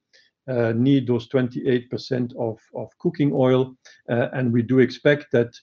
need 0.48 1.08
those 1.08 1.30
28% 1.30 2.36
of 2.36 2.90
cooking 3.00 3.32
oil. 3.34 3.76
And 4.08 4.52
we 4.52 4.62
do 4.62 4.80
expect 4.80 5.32
that 5.32 5.54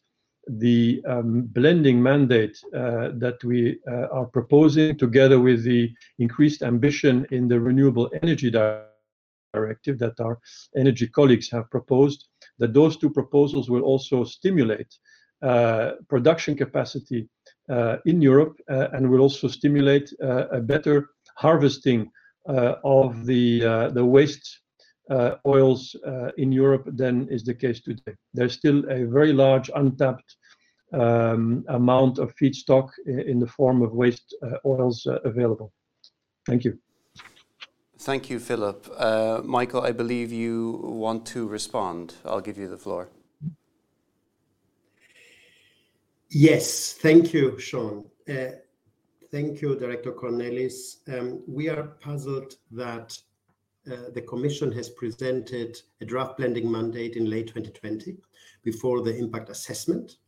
the 0.49 1.03
um, 1.07 1.43
blending 1.43 2.03
mandate 2.03 2.59
uh, 2.75 3.11
that 3.15 3.43
we 3.45 3.79
uh, 3.89 4.07
are 4.13 4.27
proposing, 4.27 4.97
together 4.97 5.41
with 5.41 5.65
the 5.65 5.93
increased 6.19 6.63
ambition 6.63 7.27
in 7.31 7.49
the 7.49 7.61
Renewable 7.61 8.11
Energy 8.23 8.51
Directive 8.51 9.99
that 9.99 10.19
our 10.21 10.39
energy 10.77 11.09
colleagues 11.09 11.51
have 11.51 11.71
proposed, 11.71 12.29
that 12.59 12.73
those 12.73 12.97
two 12.97 13.11
proposals 13.11 13.69
will 13.69 13.83
also 13.83 14.25
stimulate 14.25 14.95
uh, 15.43 15.93
production 16.09 16.55
capacity 16.55 17.29
in 18.05 18.21
Europe 18.21 18.57
and 18.69 19.09
will 19.09 19.21
also 19.21 19.47
stimulate 19.49 20.13
a 20.21 20.61
better 20.61 21.09
harvesting 21.37 22.11
of 22.47 23.25
the 23.25 24.05
waste 24.05 24.61
Uh, 25.11 25.35
oils 25.45 25.97
uh, 26.07 26.31
in 26.37 26.53
Europe 26.53 26.89
than 26.95 27.27
is 27.31 27.43
the 27.43 27.53
case 27.53 27.81
today. 27.81 28.15
There's 28.33 28.53
still 28.53 28.89
a 28.89 29.03
very 29.07 29.33
large 29.33 29.69
untapped 29.75 30.37
um, 30.93 31.65
amount 31.67 32.19
of 32.19 32.33
feedstock 32.37 32.91
in 33.07 33.41
the 33.41 33.47
form 33.49 33.83
of 33.83 33.93
waste 33.93 34.37
uh, 34.45 34.59
oils 34.65 35.09
available. 35.25 35.73
Thank 36.47 36.65
you. 36.65 36.79
Thank 37.99 38.31
you, 38.31 38.39
Philipp. 38.39 38.87
Michael, 39.45 39.83
I 39.83 39.91
believe 39.91 40.31
you 40.31 40.81
want 40.85 41.27
to 41.27 41.49
respond. 41.49 42.15
I'll 42.25 42.41
give 42.41 42.57
you 42.57 42.69
the 42.69 42.79
floor. 42.79 43.09
Yes. 46.31 46.93
Thank 46.93 47.35
you, 47.35 47.59
Sean. 47.59 48.05
Thank 49.33 49.61
you, 49.61 49.75
Director 49.75 50.13
Cornelis. 50.13 50.99
Um, 51.09 51.43
we 51.49 51.69
are 51.69 51.83
puzzled 52.01 52.55
that 52.71 53.19
Uh, 53.91 54.11
the 54.15 54.23
Commission 54.23 54.71
has 54.71 54.89
presented 54.89 55.81
a 56.01 56.05
draft 56.05 56.37
blending 56.37 56.71
mandate 56.71 57.17
in 57.17 57.29
late 57.29 57.49
2020 57.49 58.17
before 58.63 59.03
the 59.03 59.17
impact 59.17 59.51
assessment. 59.51 60.19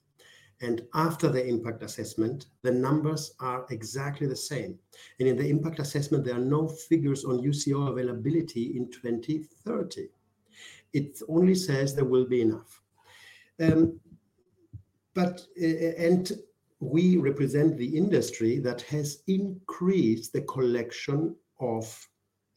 And 0.62 0.82
after 0.94 1.28
the 1.28 1.44
impact 1.44 1.82
assessment, 1.82 2.46
the 2.62 2.72
numbers 2.72 3.34
are 3.40 3.66
exactly 3.70 4.26
the 4.26 4.36
same. 4.36 4.78
And 5.18 5.28
in 5.28 5.36
the 5.36 5.48
impact 5.48 5.78
assessment, 5.78 6.24
there 6.24 6.36
are 6.36 6.50
no 6.58 6.68
figures 6.68 7.24
on 7.24 7.42
UCO 7.42 7.90
availability 7.90 8.76
in 8.76 8.90
2030. 8.90 10.08
It 10.92 11.20
only 11.28 11.54
says 11.54 11.94
there 11.94 12.04
will 12.04 12.26
be 12.26 12.42
enough. 12.42 12.80
Um, 13.60 14.00
but 15.14 15.42
uh, 15.60 15.66
uh, 15.66 15.94
and 15.98 16.32
we 16.80 17.16
represent 17.16 17.76
the 17.76 17.96
industry 17.96 18.58
that 18.58 18.82
has 18.82 19.22
increased 19.28 20.32
the 20.32 20.42
collection 20.42 21.36
of 21.60 22.08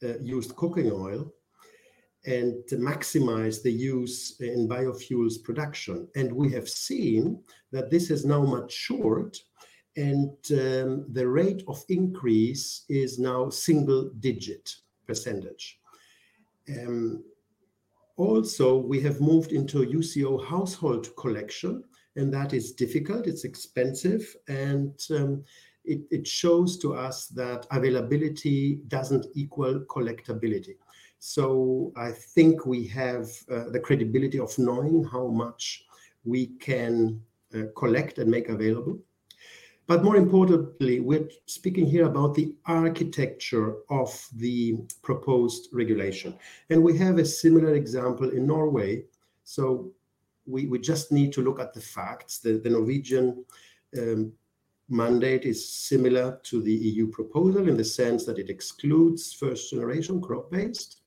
Uh, 0.04 0.18
used 0.20 0.54
cooking 0.56 0.92
oil 0.92 1.32
and 2.26 2.62
maximize 2.72 3.62
the 3.62 3.72
use 3.72 4.38
in 4.40 4.68
biofuels 4.68 5.42
production. 5.42 6.06
And 6.14 6.30
we 6.30 6.52
have 6.52 6.68
seen 6.68 7.42
that 7.72 7.90
this 7.90 8.08
has 8.08 8.26
now 8.26 8.42
matured, 8.42 9.38
and 9.96 10.36
um, 10.50 11.06
the 11.12 11.26
rate 11.26 11.62
of 11.66 11.82
increase 11.88 12.84
is 12.90 13.18
now 13.18 13.48
single-digit 13.48 14.74
percentage. 15.06 15.80
Um, 16.68 17.24
also, 18.18 18.76
we 18.76 19.00
have 19.00 19.20
moved 19.20 19.52
into 19.52 19.86
UCO 19.86 20.44
household 20.44 21.08
collection, 21.16 21.84
and 22.16 22.32
that 22.34 22.52
is 22.52 22.72
difficult. 22.72 23.26
It's 23.26 23.44
expensive, 23.44 24.36
and 24.48 24.94
um, 25.10 25.44
it 25.86 26.26
shows 26.26 26.78
to 26.78 26.94
us 26.94 27.26
that 27.28 27.66
availability 27.70 28.80
doesn't 28.88 29.26
equal 29.34 29.80
collectability. 29.80 30.76
So 31.18 31.92
I 31.96 32.12
think 32.12 32.66
we 32.66 32.86
have 32.88 33.26
uh, 33.50 33.70
the 33.70 33.80
credibility 33.80 34.38
of 34.38 34.56
knowing 34.58 35.04
how 35.04 35.28
much 35.28 35.84
we 36.24 36.46
can 36.58 37.20
uh, 37.54 37.64
collect 37.76 38.18
and 38.18 38.30
make 38.30 38.48
available. 38.48 38.98
But 39.86 40.02
more 40.02 40.16
importantly, 40.16 40.98
we're 40.98 41.28
speaking 41.46 41.86
here 41.86 42.06
about 42.06 42.34
the 42.34 42.54
architecture 42.66 43.76
of 43.88 44.10
the 44.34 44.78
proposed 45.02 45.68
regulation. 45.72 46.34
And 46.70 46.82
we 46.82 46.98
have 46.98 47.18
a 47.18 47.24
similar 47.24 47.74
example 47.74 48.30
in 48.30 48.46
Norway. 48.46 49.04
So 49.44 49.92
we 50.44 50.66
we 50.66 50.78
just 50.80 51.12
need 51.12 51.32
to 51.34 51.42
look 51.42 51.60
at 51.60 51.72
the 51.72 51.80
facts. 51.80 52.38
The 52.38 52.60
Norwegian 52.64 53.44
um, 53.96 54.32
mandate 54.88 55.44
is 55.44 55.68
similar 55.68 56.40
to 56.44 56.62
the 56.62 56.72
EU 56.72 57.08
proposal 57.08 57.68
in 57.68 57.76
the 57.76 57.84
sense 57.84 58.24
that 58.24 58.38
it 58.38 58.50
excludes 58.50 59.32
first-generation 59.32 60.20
crop-based. 60.20 61.00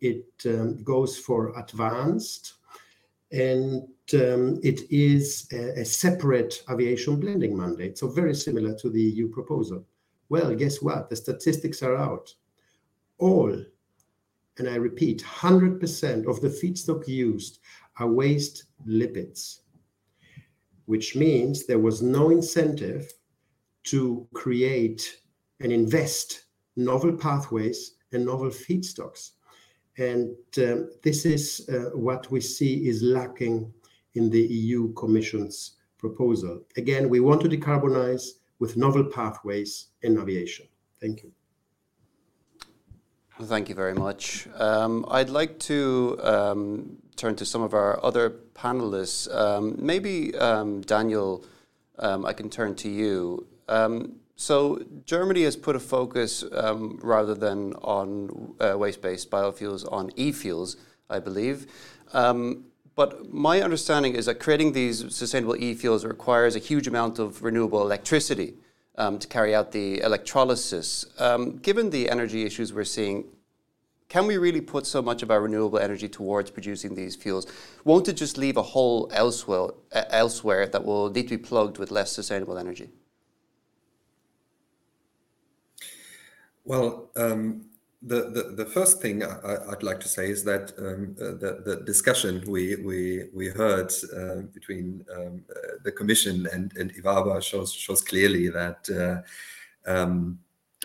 It 0.00 0.26
um, 0.46 0.82
goes 0.82 1.18
for 1.18 1.58
advanced, 1.58 2.54
and 3.32 3.82
um, 4.14 4.58
it 4.62 4.90
is 4.90 5.48
a 5.52 5.84
separate 5.84 6.62
aviation 6.70 7.20
blending 7.20 7.56
mandate, 7.56 7.98
so 7.98 8.08
very 8.08 8.34
similar 8.34 8.74
to 8.76 8.88
the 8.88 9.02
EU 9.02 9.28
proposal. 9.28 9.84
Well, 10.30 10.54
guess 10.54 10.80
what? 10.80 11.10
The 11.10 11.16
statistics 11.16 11.82
are 11.82 11.96
out. 11.96 12.34
All, 13.18 13.64
and 14.58 14.68
I 14.68 14.76
repeat, 14.76 15.22
100% 15.22 16.26
of 16.26 16.40
the 16.40 16.48
feedstock 16.48 17.06
used 17.08 17.58
are 17.98 18.08
waste 18.08 18.64
lipids, 18.86 19.60
which 20.86 21.16
means 21.16 21.66
there 21.66 21.78
was 21.78 22.00
no 22.02 22.30
incentive 22.30 23.12
to 23.84 24.26
create 24.34 25.20
and 25.60 25.72
invest 25.72 26.44
novel 26.76 27.12
pathways 27.12 27.96
and 28.12 28.24
novel 28.24 28.50
feedstocks. 28.50 29.32
And 29.98 30.36
um, 30.58 30.90
this 31.02 31.24
is 31.24 31.68
uh, 31.68 31.96
what 31.96 32.30
we 32.30 32.40
see 32.40 32.86
is 32.88 33.02
lacking 33.02 33.72
in 34.14 34.30
the 34.30 34.40
EU 34.40 34.92
Commission's 34.94 35.76
proposal. 35.98 36.62
Again, 36.76 37.08
we 37.08 37.20
want 37.20 37.40
to 37.42 37.48
decarbonize 37.48 38.26
with 38.60 38.76
novel 38.76 39.04
pathways 39.04 39.88
in 40.02 40.18
aviation. 40.18 40.66
Thank 41.00 41.22
you. 41.22 41.32
Thank 43.40 43.68
you 43.68 43.74
very 43.76 43.94
much. 43.94 44.48
Um, 44.56 45.04
I'd 45.08 45.30
like 45.30 45.60
to 45.60 46.18
um, 46.22 46.98
turn 47.14 47.36
to 47.36 47.44
some 47.44 47.62
of 47.62 47.72
our 47.72 48.04
other 48.04 48.30
panelists. 48.54 49.28
Maybe, 49.78 50.32
Daniel, 50.32 51.44
I 51.98 52.32
can 52.32 52.50
turn 52.50 52.74
to 52.76 52.88
you. 52.88 53.46
Um, 53.68 54.16
so 54.36 54.82
Germany 55.04 55.42
has 55.42 55.56
put 55.56 55.76
a 55.76 55.80
focus 55.80 56.44
um, 56.52 56.98
rather 57.02 57.34
than 57.34 57.74
on 57.74 58.54
uh, 58.60 58.78
waste-based 58.78 59.30
biofuels 59.30 59.90
on 59.92 60.10
e-fuels, 60.16 60.76
I 61.10 61.18
believe. 61.18 61.66
Um, 62.12 62.64
but 62.94 63.32
my 63.32 63.60
understanding 63.62 64.14
is 64.14 64.26
that 64.26 64.36
creating 64.40 64.72
these 64.72 65.14
sustainable 65.14 65.56
e-fuels 65.56 66.04
requires 66.04 66.56
a 66.56 66.58
huge 66.58 66.86
amount 66.86 67.18
of 67.18 67.42
renewable 67.42 67.82
electricity 67.82 68.54
to 68.96 69.26
carry 69.28 69.54
out 69.54 69.70
the 69.70 70.00
electrolysis. 70.00 71.04
Given 71.62 71.90
the 71.90 72.10
energy 72.10 72.44
issues 72.44 72.72
we're 72.72 72.82
seeing, 72.84 73.26
can 74.08 74.26
we 74.26 74.38
really 74.38 74.62
put 74.62 74.86
so 74.86 75.02
much 75.02 75.22
of 75.22 75.30
our 75.30 75.42
renewable 75.42 75.78
energy 75.78 76.08
towards 76.08 76.50
producing 76.50 76.94
these 76.94 77.14
fuels? 77.14 77.46
Won't 77.84 78.08
it 78.08 78.14
just 78.14 78.38
leave 78.38 78.56
a 78.56 78.62
hole 78.62 79.10
elsewhere 79.12 79.72
uh, 79.92 80.66
that 80.72 80.82
will 80.84 81.10
need 81.10 81.28
to 81.28 81.36
be 81.36 81.44
plugged 81.44 81.76
with 81.76 81.90
less 81.90 82.10
sustainable 82.10 82.56
energy? 82.56 82.88
Well, 86.68 87.10
um, 87.16 87.64
the 88.02 88.52
the 88.54 88.66
first 88.66 89.00
thing 89.00 89.22
I'd 89.24 89.82
like 89.82 90.00
to 90.00 90.08
say 90.08 90.30
is 90.30 90.44
that 90.44 90.74
um, 90.78 91.16
uh, 91.18 91.32
the 91.40 91.82
discussion 91.86 92.44
we 92.46 92.76
we, 92.76 93.30
we 93.32 93.48
heard 93.48 93.90
uh, 94.14 94.42
between 94.52 95.02
um, 95.16 95.46
uh, 95.50 95.78
the 95.82 95.90
Commission 95.90 96.46
and 96.52 96.76
and 96.76 96.94
EWABA 96.94 97.42
shows 97.42 97.72
shows 97.72 98.02
clearly 98.02 98.50
that 98.50 98.82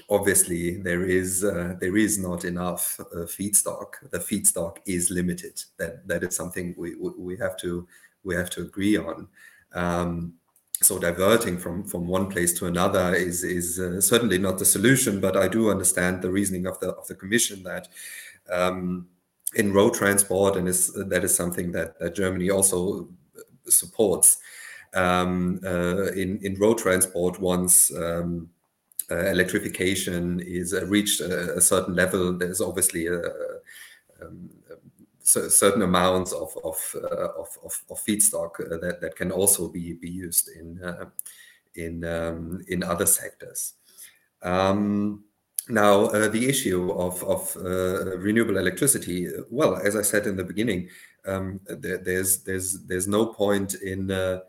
obviously 0.10 0.78
there 0.82 1.04
is 1.06 1.42
there 1.42 1.98
is 1.98 2.18
not 2.18 2.46
enough 2.46 2.98
feedstock. 3.36 4.10
The 4.10 4.20
feedstock 4.20 4.78
is 4.86 5.12
limited. 5.12 5.62
That 5.78 6.08
That 6.08 6.24
is 6.24 6.34
something 6.34 6.76
we 6.78 7.36
have 7.38 7.58
to 7.58 8.62
agree 8.62 8.96
on. 8.96 9.28
So 10.84 11.00
diverting 11.00 11.58
from 11.58 11.84
from 11.84 12.08
one 12.08 12.30
place 12.30 12.54
to 12.60 12.68
another 12.68 13.14
is 13.14 13.44
is 13.44 13.80
uh, 13.80 14.02
certainly 14.02 14.38
not 14.38 14.60
the 14.60 14.66
solution, 14.66 15.20
but 15.20 15.38
I 15.38 15.48
do 15.48 15.72
understand 15.72 16.22
the 16.22 16.32
reasoning 16.32 16.68
of 16.68 16.80
the 16.80 16.90
of 16.90 17.08
the 17.08 17.16
Commission 17.16 17.64
that 17.64 17.88
um, 18.52 19.08
in 19.56 19.74
road 19.74 19.94
transport, 19.94 20.56
and 20.58 20.68
is, 20.68 20.92
that 20.94 21.24
is 21.24 21.36
something 21.36 21.72
that 21.72 22.16
Germany 22.16 22.50
also 22.50 23.10
supports. 23.68 24.40
Um, 24.94 25.60
uh, 25.66 26.12
in 26.12 26.40
in 26.44 26.56
road 26.60 26.78
transport, 26.78 27.40
once 27.40 27.92
um, 27.96 28.50
uh, 29.10 29.26
electrification 29.26 30.40
is 30.40 30.74
reached 30.88 31.22
a 31.22 31.62
certain 31.62 31.96
level, 31.96 32.38
there's 32.38 32.62
obviously 32.62 33.08
certain 35.24 35.82
amounts 35.82 36.32
of 36.34 36.56
of 36.64 36.78
of 37.92 38.00
feedstock 38.06 38.58
that 38.58 39.00
that 39.02 39.16
can 39.16 39.32
also 39.32 39.68
be 39.68 39.94
be 39.94 40.10
used 40.10 40.50
in 40.50 40.80
in 41.76 42.04
in 42.68 42.84
other 42.84 43.06
sectors. 43.06 43.74
now, 45.70 46.06
uh, 46.08 46.28
the 46.28 46.50
issue 46.50 46.92
of, 46.92 47.24
of 47.24 47.56
uh, 47.56 48.18
renewable 48.18 48.58
electricity, 48.58 49.30
well, 49.50 49.78
as 49.78 49.96
I 49.96 50.02
said 50.02 50.28
in 50.28 50.36
the 50.36 50.44
beginning, 50.44 50.90
um, 51.26 51.62
there, 51.66 52.00
there's, 52.00 52.44
there's, 52.44 52.84
there's 52.86 53.08
no 53.08 53.28
point 53.28 53.76
in 53.76 54.12
uh, 54.12 54.40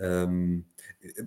um, 0.00 0.64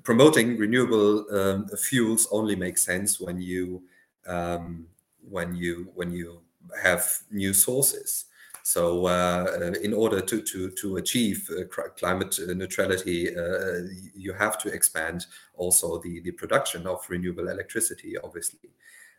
promoting 0.04 0.58
renewable 0.58 1.26
um, 1.38 1.68
fuels 1.78 2.28
only 2.32 2.56
makes 2.56 2.84
sense 2.84 3.20
when 3.20 3.42
you, 3.42 3.84
um, 4.28 4.86
when, 5.30 5.54
you, 5.56 5.92
when 5.94 6.12
you 6.12 6.40
have 6.82 7.06
new 7.30 7.54
sources. 7.54 8.26
So, 8.66 9.08
uh, 9.08 9.72
in 9.84 9.94
order 9.94 10.22
to 10.22 10.42
to 10.42 10.70
to 10.70 10.96
achieve 10.96 11.50
uh, 11.52 11.66
climate 11.98 12.40
neutrality, 12.48 13.36
uh, 13.36 13.82
you 14.16 14.32
have 14.32 14.58
to 14.60 14.70
expand 14.70 15.26
also 15.56 16.00
the 16.00 16.22
the 16.22 16.32
production 16.32 16.88
of 16.88 17.06
renewable 17.10 17.50
electricity, 17.50 18.18
obviously. 18.18 18.70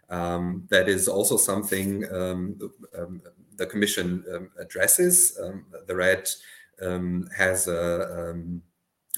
Um, 0.09 0.65
that 0.71 0.89
is 0.89 1.09
also 1.09 1.37
something 1.37 2.05
um, 2.11 2.59
um, 2.99 3.21
the 3.57 3.67
Commission 3.67 4.25
um, 4.35 4.51
addresses. 4.59 5.39
Um, 5.39 5.67
the 5.87 5.95
RED 5.95 6.27
um, 6.81 7.29
has 7.37 7.69
a, 7.69 8.35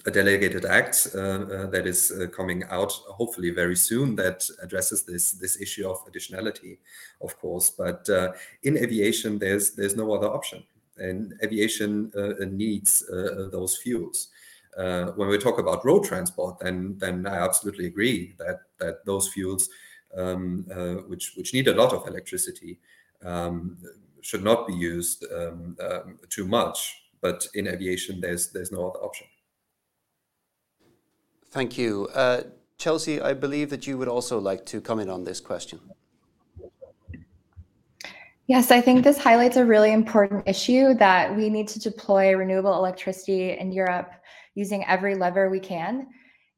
a, 0.06 0.10
delegated 0.10 0.64
act 0.64 1.08
uh, 1.14 1.18
uh, 1.18 1.66
that 1.66 1.86
is 1.86 2.12
uh, 2.12 2.26
coming 2.28 2.64
out 2.70 2.92
hopefully 3.08 3.50
very 3.50 3.76
soon 3.76 4.16
that 4.16 4.48
addresses 4.62 5.02
this 5.04 5.32
this 5.32 5.60
issue 5.60 5.88
of 5.88 6.04
additionality, 6.06 6.78
of 7.20 7.38
course. 7.38 7.70
But 7.70 8.08
uh, 8.08 8.32
in 8.62 8.76
aviation, 8.78 9.38
there's 9.38 9.70
there's 9.70 9.96
no 9.96 10.12
other 10.14 10.28
option, 10.28 10.64
and 10.98 11.34
aviation 11.42 12.12
uh, 12.16 12.44
needs 12.46 13.04
uh, 13.10 13.48
those 13.50 13.76
fuels. 13.76 14.28
when 15.16 15.28
we 15.28 15.38
talk 15.38 15.58
about 15.58 15.84
road 15.84 16.04
transport, 16.04 16.58
then 16.60 16.96
then 16.98 17.26
I 17.26 17.36
absolutely 17.44 17.86
agree 17.86 18.34
that 18.38 18.60
that 18.78 19.04
those 19.04 19.28
fuels 19.28 19.68
um, 20.16 20.66
uh, 20.70 20.94
which 21.08 21.34
which 21.36 21.52
need 21.52 21.68
a 21.68 21.74
lot 21.74 21.92
of 21.92 22.06
electricity 22.06 22.78
um, 23.24 23.76
should 24.20 24.42
not 24.42 24.66
be 24.66 24.74
used 24.74 25.24
um, 25.32 25.76
too 26.28 26.46
much. 26.46 27.02
But 27.20 27.46
in 27.54 27.66
aviation, 27.66 28.20
there's 28.20 28.50
there's 28.52 28.72
no 28.72 28.88
other 28.88 29.00
option. 29.00 29.26
Thank 31.56 31.78
you, 31.78 32.06
uh, 32.12 32.42
Chelsea. 32.76 33.18
I 33.18 33.32
believe 33.32 33.70
that 33.70 33.86
you 33.86 33.96
would 33.96 34.08
also 34.08 34.38
like 34.38 34.66
to 34.66 34.78
comment 34.78 35.08
on 35.08 35.24
this 35.24 35.40
question. 35.40 35.80
Yes, 38.46 38.70
I 38.70 38.82
think 38.82 39.02
this 39.02 39.16
highlights 39.16 39.56
a 39.56 39.64
really 39.64 39.94
important 39.94 40.46
issue 40.46 40.92
that 40.96 41.34
we 41.34 41.48
need 41.48 41.66
to 41.68 41.78
deploy 41.78 42.36
renewable 42.36 42.74
electricity 42.74 43.52
in 43.52 43.72
Europe 43.72 44.10
using 44.54 44.84
every 44.84 45.14
lever 45.14 45.48
we 45.48 45.58
can. 45.58 46.08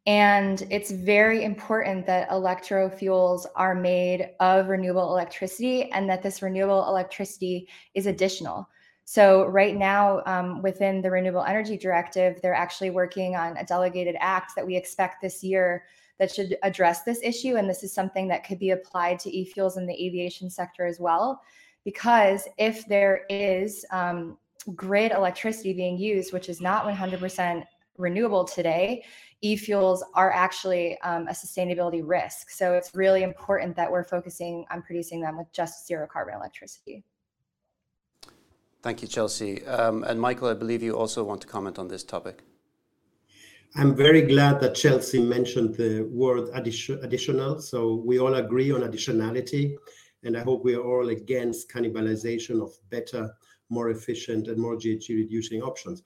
And 0.06 0.66
it's 0.68 0.90
very 0.90 1.44
important 1.44 2.04
that 2.06 2.28
electrofuels 2.30 3.46
are 3.54 3.76
made 3.76 4.30
of 4.40 4.66
renewable 4.66 5.12
electricity 5.12 5.92
and 5.92 6.11
that 6.11 6.24
this 6.24 6.42
renewable 6.42 6.88
electricity 6.88 7.68
is 7.94 8.06
additional. 8.06 8.68
So, 9.10 9.46
right 9.46 9.74
now, 9.74 10.20
um, 10.26 10.60
within 10.60 11.00
the 11.00 11.10
Renewable 11.10 11.42
Energy 11.42 11.78
Directive, 11.78 12.42
they're 12.42 12.52
actually 12.52 12.90
working 12.90 13.36
on 13.36 13.56
a 13.56 13.64
delegated 13.64 14.16
act 14.20 14.52
that 14.54 14.66
we 14.66 14.76
expect 14.76 15.22
this 15.22 15.42
year 15.42 15.84
that 16.18 16.30
should 16.30 16.58
address 16.62 17.04
this 17.04 17.18
issue. 17.22 17.56
And 17.56 17.70
this 17.70 17.82
is 17.82 17.90
something 17.90 18.28
that 18.28 18.44
could 18.44 18.58
be 18.58 18.72
applied 18.72 19.18
to 19.20 19.34
e 19.34 19.46
fuels 19.46 19.78
in 19.78 19.86
the 19.86 19.94
aviation 19.94 20.50
sector 20.50 20.84
as 20.84 21.00
well. 21.00 21.40
Because 21.86 22.46
if 22.58 22.86
there 22.86 23.22
is 23.30 23.82
um, 23.92 24.36
grid 24.74 25.12
electricity 25.12 25.72
being 25.72 25.96
used, 25.96 26.34
which 26.34 26.50
is 26.50 26.60
not 26.60 26.84
100% 26.84 27.64
renewable 27.96 28.44
today, 28.44 29.02
e-fuels 29.40 30.04
are 30.16 30.32
actually 30.32 31.00
um, 31.00 31.28
a 31.28 31.32
sustainability 31.32 32.02
risk. 32.04 32.50
So 32.50 32.74
it's 32.74 32.94
really 32.94 33.22
important 33.22 33.74
that 33.76 33.90
we're 33.90 34.04
focusing 34.04 34.66
on 34.70 34.82
producing 34.82 35.22
them 35.22 35.38
with 35.38 35.50
just 35.54 35.86
zero 35.86 36.06
carbon 36.06 36.34
electricity. 36.34 37.04
Thank 38.82 39.02
you, 39.02 39.08
Chelsea. 39.08 39.66
Um, 39.66 40.04
and 40.04 40.20
Michael, 40.20 40.48
I 40.48 40.54
believe 40.54 40.82
you 40.82 40.96
also 40.96 41.24
want 41.24 41.40
to 41.40 41.46
comment 41.48 41.78
on 41.78 41.88
this 41.88 42.04
topic. 42.04 42.44
I'm 43.74 43.94
very 43.94 44.22
glad 44.22 44.60
that 44.60 44.74
Chelsea 44.74 45.20
mentioned 45.20 45.74
the 45.74 46.02
word 46.10 46.48
addition, 46.54 46.98
additional. 47.02 47.60
So 47.60 47.96
we 48.06 48.18
all 48.18 48.34
agree 48.34 48.72
on 48.72 48.80
additionality. 48.80 49.74
And 50.24 50.36
I 50.36 50.40
hope 50.40 50.64
we 50.64 50.74
are 50.74 50.82
all 50.82 51.10
against 51.10 51.70
cannibalization 51.70 52.62
of 52.62 52.70
better, 52.90 53.30
more 53.68 53.90
efficient, 53.90 54.48
and 54.48 54.58
more 54.58 54.76
GHG 54.76 55.10
reducing 55.10 55.62
options. 55.62 56.02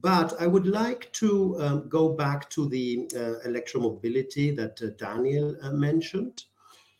But 0.00 0.34
I 0.40 0.46
would 0.46 0.66
like 0.66 1.12
to 1.12 1.60
um, 1.60 1.88
go 1.88 2.10
back 2.10 2.50
to 2.50 2.68
the 2.68 3.08
uh, 3.14 3.48
electromobility 3.48 4.54
that 4.56 4.80
uh, 4.82 4.90
Daniel 4.98 5.56
uh, 5.62 5.72
mentioned. 5.72 6.44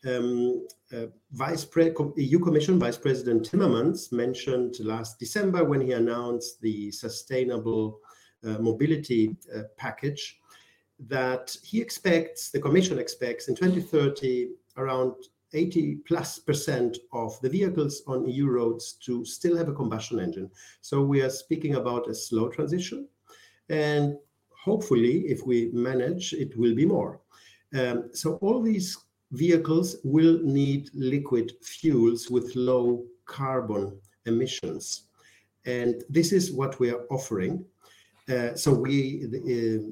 Um, 0.07 0.65
uh, 0.93 1.07
Vice 1.31 1.65
Pre- 1.65 1.93
EU 2.15 2.39
Commission 2.39 2.79
Vice 2.79 2.97
President 2.97 3.49
Timmermans 3.49 4.11
mentioned 4.13 4.75
last 4.79 5.19
December 5.19 5.65
when 5.65 5.81
he 5.81 5.91
announced 5.91 6.61
the 6.61 6.91
sustainable 6.91 7.99
uh, 8.45 8.57
mobility 8.59 9.35
uh, 9.53 9.63
package 9.75 10.39
that 10.99 11.55
he 11.61 11.81
expects, 11.81 12.51
the 12.51 12.61
Commission 12.61 12.99
expects 12.99 13.49
in 13.49 13.55
2030 13.55 14.51
around 14.77 15.13
80 15.53 15.95
plus 16.07 16.39
percent 16.39 16.97
of 17.11 17.39
the 17.41 17.49
vehicles 17.49 18.01
on 18.07 18.27
EU 18.27 18.47
roads 18.47 18.93
to 19.05 19.25
still 19.25 19.57
have 19.57 19.67
a 19.67 19.73
combustion 19.73 20.19
engine. 20.19 20.49
So 20.81 21.01
we 21.01 21.21
are 21.21 21.29
speaking 21.29 21.75
about 21.75 22.09
a 22.09 22.15
slow 22.15 22.49
transition. 22.49 23.07
And 23.69 24.15
hopefully, 24.49 25.25
if 25.27 25.45
we 25.45 25.69
manage, 25.73 26.33
it 26.33 26.57
will 26.57 26.75
be 26.75 26.85
more. 26.85 27.19
Um, 27.77 28.09
so 28.13 28.35
all 28.35 28.61
these 28.61 28.97
vehicles 29.31 29.97
will 30.03 30.39
need 30.43 30.89
liquid 30.93 31.53
fuels 31.61 32.29
with 32.29 32.55
low 32.55 33.05
carbon 33.25 33.99
emissions. 34.25 35.03
And 35.65 36.03
this 36.09 36.31
is 36.31 36.51
what 36.51 36.79
we 36.79 36.91
are 36.91 37.05
offering. 37.09 37.65
Uh, 38.29 38.55
so 38.55 38.73
we, 38.73 39.25
uh, 39.25 39.91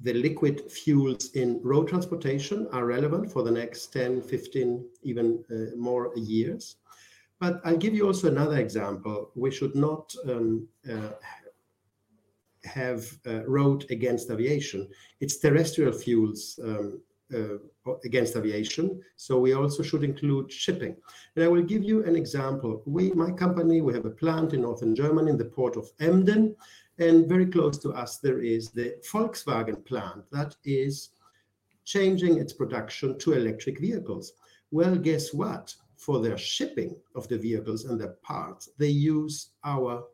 the 0.00 0.14
liquid 0.14 0.70
fuels 0.70 1.30
in 1.32 1.60
road 1.62 1.88
transportation 1.88 2.66
are 2.72 2.86
relevant 2.86 3.32
for 3.32 3.42
the 3.42 3.50
next 3.50 3.92
10, 3.92 4.22
15, 4.22 4.84
even 5.02 5.44
uh, 5.50 5.76
more 5.76 6.12
years. 6.16 6.76
But 7.38 7.60
I'll 7.64 7.76
give 7.76 7.94
you 7.94 8.06
also 8.06 8.28
another 8.28 8.58
example. 8.58 9.30
We 9.34 9.50
should 9.50 9.74
not 9.74 10.12
um, 10.26 10.68
uh, 10.90 11.10
have 12.64 13.06
uh, 13.26 13.44
road 13.46 13.84
against 13.90 14.30
aviation. 14.30 14.88
It's 15.20 15.38
terrestrial 15.38 15.92
fuels 15.92 16.58
um, 16.62 17.00
against 18.04 18.36
aviation. 18.36 19.00
So 19.16 19.38
we 19.38 19.52
also 19.54 19.82
should 19.82 20.04
include 20.04 20.52
shipping. 20.52 20.96
And 21.34 21.44
I 21.44 21.48
will 21.48 21.62
give 21.62 21.82
you 21.82 22.04
an 22.04 22.16
example. 22.16 22.82
We, 22.86 23.10
my 23.12 23.30
company, 23.30 23.80
we 23.80 23.94
have 23.94 24.06
a 24.06 24.10
plant 24.10 24.52
in 24.52 24.62
northern 24.62 24.94
Germany 24.94 25.30
in 25.30 25.38
the 25.38 25.46
port 25.46 25.76
of 25.76 25.90
Emden. 26.00 26.54
And 26.98 27.28
very 27.28 27.46
close 27.46 27.78
to 27.78 27.92
us, 27.92 28.18
there 28.18 28.40
is 28.40 28.70
the 28.70 28.96
Volkswagen 29.12 29.84
plant 29.84 30.24
that 30.32 30.56
is 30.64 31.10
changing 31.84 32.38
its 32.38 32.52
production 32.52 33.18
to 33.18 33.32
electric 33.34 33.80
vehicles. 33.80 34.32
Well, 34.70 34.96
guess 34.96 35.32
what? 35.32 35.74
For 35.96 36.20
their 36.20 36.38
shipping 36.38 36.96
of 37.14 37.26
the 37.28 37.38
vehicles 37.38 37.86
and 37.86 38.00
their 38.00 38.16
parts, 38.22 38.70
they 38.78 38.88
use 38.88 39.50
our 39.64 40.04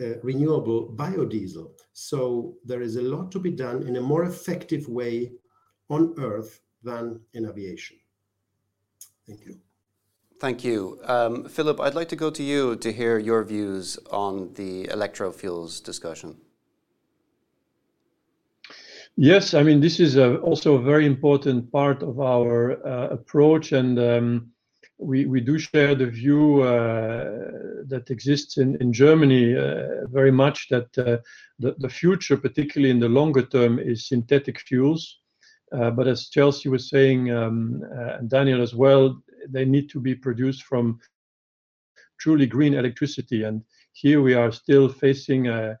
uh, 0.00 0.18
renewable 0.22 0.92
biodiesel. 0.96 1.70
So 1.92 2.54
there 2.64 2.80
is 2.80 2.96
a 2.96 3.02
lot 3.02 3.30
to 3.32 3.38
be 3.38 3.50
done 3.50 3.86
in 3.86 3.96
a 3.96 4.00
more 4.00 4.24
effective 4.24 4.88
way 4.88 5.32
on 5.92 6.14
Earth 6.18 6.60
than 6.82 7.20
in 7.34 7.42
aviation. 7.46 7.96
Thank 9.26 9.40
you. 9.46 9.54
Thank 10.40 10.64
you. 10.64 10.98
Um, 11.04 11.44
Philip, 11.48 11.78
I'd 11.80 11.94
like 11.94 12.08
to 12.08 12.16
go 12.16 12.30
to 12.30 12.42
you 12.42 12.76
to 12.76 12.92
hear 12.92 13.18
your 13.18 13.44
views 13.44 13.98
on 14.10 14.54
the 14.54 14.86
electrofuels 14.96 15.80
discussion. 15.84 16.36
Yes, 19.16 19.54
I 19.54 19.62
mean, 19.62 19.80
this 19.80 20.00
is 20.00 20.16
a, 20.16 20.38
also 20.38 20.74
a 20.74 20.82
very 20.82 21.06
important 21.06 21.70
part 21.70 22.02
of 22.02 22.18
our 22.18 22.84
uh, 22.84 23.08
approach, 23.18 23.72
and 23.72 23.98
um, 23.98 24.50
we, 24.98 25.26
we 25.26 25.40
do 25.40 25.58
share 25.58 25.94
the 25.94 26.06
view 26.06 26.62
uh, 26.62 27.84
that 27.86 28.10
exists 28.10 28.56
in, 28.56 28.76
in 28.80 28.92
Germany 28.92 29.54
uh, 29.54 30.06
very 30.08 30.32
much 30.32 30.68
that 30.70 30.88
uh, 30.98 31.18
the, 31.58 31.76
the 31.78 31.88
future, 31.88 32.36
particularly 32.36 32.90
in 32.90 33.00
the 33.00 33.08
longer 33.08 33.42
term, 33.42 33.78
is 33.78 34.08
synthetic 34.08 34.58
fuels. 34.60 35.21
Uh, 35.72 35.90
but 35.90 36.06
as 36.06 36.28
Chelsea 36.28 36.68
was 36.68 36.88
saying, 36.88 37.30
um, 37.30 37.82
uh, 37.96 38.16
and 38.18 38.28
Daniel 38.28 38.62
as 38.62 38.74
well, 38.74 39.22
they 39.48 39.64
need 39.64 39.88
to 39.90 40.00
be 40.00 40.14
produced 40.14 40.64
from 40.64 41.00
truly 42.20 42.46
green 42.46 42.74
electricity. 42.74 43.44
And 43.44 43.62
here 43.92 44.20
we 44.20 44.34
are 44.34 44.52
still 44.52 44.88
facing 44.88 45.48
a, 45.48 45.78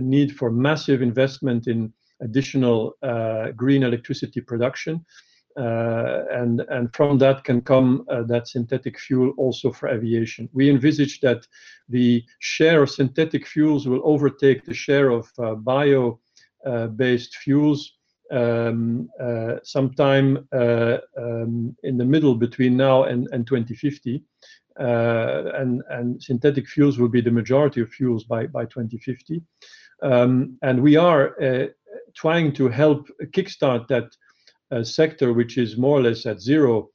need 0.00 0.34
for 0.34 0.50
massive 0.50 1.02
investment 1.02 1.66
in 1.66 1.92
additional 2.22 2.94
uh, 3.02 3.50
green 3.50 3.82
electricity 3.82 4.40
production. 4.40 5.04
And, 5.56 6.62
from 6.94 7.18
that 7.18 7.44
can 7.44 7.60
come 7.60 8.06
that 8.08 8.48
synthetic 8.48 8.98
fuel 8.98 9.34
also 9.36 9.70
for 9.70 9.90
aviation. 9.90 10.48
We 10.54 10.70
envisage 10.70 11.20
that 11.20 11.46
the 11.90 12.24
share 12.38 12.82
of 12.82 12.90
synthetic 12.90 13.46
fuels 13.46 13.86
will 13.86 14.00
overtake 14.04 14.64
the 14.64 14.72
share 14.72 15.10
of 15.10 15.30
bio-based 15.64 17.36
fuels 17.36 17.97
Um, 18.30 19.08
uh, 19.18 19.54
sometime 19.62 20.46
uh, 20.52 20.98
um, 21.16 21.74
in 21.82 21.96
the 21.96 22.04
middle 22.04 22.34
between 22.34 22.76
now 22.76 23.04
and 23.04 23.26
2050. 23.32 24.22
Uh, 24.78 25.50
and 25.54 26.22
Synthetic 26.22 26.68
fuels 26.68 26.98
will 26.98 27.08
be 27.08 27.22
the 27.22 27.30
majority 27.30 27.80
of 27.80 27.88
fuels 27.88 28.24
by 28.24 28.44
2050. 28.44 29.42
Um, 30.02 30.58
and 30.60 30.82
We 30.82 30.96
are 30.96 31.70
trying 32.14 32.52
to 32.54 32.68
help 32.68 33.08
kickstart 33.32 33.88
that 33.88 34.86
sector, 34.86 35.32
which 35.32 35.56
is 35.56 35.78
more 35.78 35.98
or 35.98 36.02
less 36.02 36.26
at 36.26 36.40
zero 36.40 36.90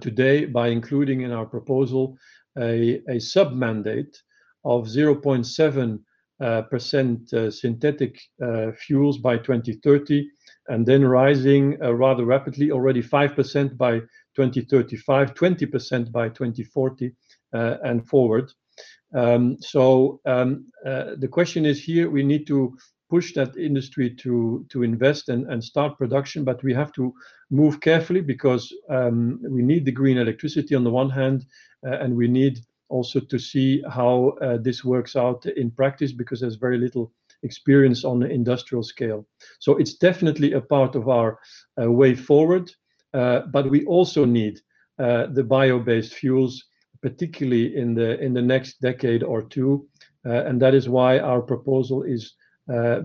today, 0.00 0.46
by 0.46 0.68
including 0.68 1.20
in 1.20 1.32
our 1.32 1.46
proposal 1.46 2.16
a 2.56 3.18
sub-mandate 3.18 4.16
of 4.64 4.86
0.7% 4.86 6.00
Uh, 6.40 6.62
uh, 6.72 7.50
synthetic 7.50 8.18
uh, 8.42 8.72
fuels 8.72 9.18
by 9.18 9.36
2030, 9.36 10.26
and 10.68 10.86
then 10.86 11.04
rising 11.04 11.78
rather 11.80 12.24
rapidly, 12.24 12.70
already 12.70 13.02
5% 13.02 13.76
by 13.76 13.98
2035, 14.34 15.34
20% 15.34 16.10
by 16.10 16.30
2040, 16.30 17.12
and 17.52 18.08
forward. 18.08 18.50
Um, 19.14 19.58
so 19.60 20.20
um, 20.24 20.64
the 20.84 21.28
question 21.30 21.66
is 21.66 21.84
here, 21.84 22.08
we 22.08 22.22
need 22.22 22.46
to 22.46 22.74
push 23.10 23.34
that 23.34 23.54
industry 23.58 24.08
to 24.14 24.66
invest 24.74 25.28
and 25.28 25.62
start 25.62 25.98
production, 25.98 26.42
but 26.42 26.62
we 26.62 26.72
have 26.72 26.92
to 26.92 27.12
move 27.50 27.82
carefully 27.82 28.22
because 28.22 28.72
um, 28.88 29.40
we 29.46 29.60
need 29.60 29.84
the 29.84 29.92
green 29.92 30.16
electricity 30.16 30.74
on 30.74 30.84
the 30.84 30.90
one 30.90 31.10
hand, 31.10 31.44
and 31.82 32.16
we 32.16 32.28
need 32.28 32.60
also 32.90 33.20
to 33.20 33.38
see 33.38 33.82
how 33.88 34.36
uh, 34.42 34.58
this 34.58 34.84
works 34.84 35.16
out 35.16 35.46
in 35.46 35.70
practice 35.70 36.12
because 36.12 36.40
there's 36.40 36.56
very 36.56 36.78
little 36.78 37.12
experience 37.42 38.04
on 38.04 38.20
the 38.20 38.28
industrial 38.28 38.82
scale. 38.82 39.26
So 39.58 39.78
it's 39.78 39.94
definitely 39.94 40.52
a 40.52 40.60
part 40.60 40.94
of 40.96 41.08
our 41.08 41.38
uh, 41.80 41.90
way 41.90 42.14
forward, 42.14 42.70
uh, 43.14 43.40
but 43.52 43.70
we 43.70 43.84
also 43.86 44.24
need 44.24 44.60
the 44.98 45.46
bio-based 45.48 46.12
fuels, 46.12 46.62
particularly 47.00 47.74
in 47.74 47.94
the 47.94 48.20
in 48.20 48.34
the 48.34 48.42
next 48.42 48.80
decade 48.82 49.22
or 49.22 49.42
two. 49.42 49.88
And 50.24 50.60
That 50.60 50.74
is 50.74 50.88
why 50.88 51.18
our 51.18 51.40
proposal 51.40 52.02
is 52.02 52.34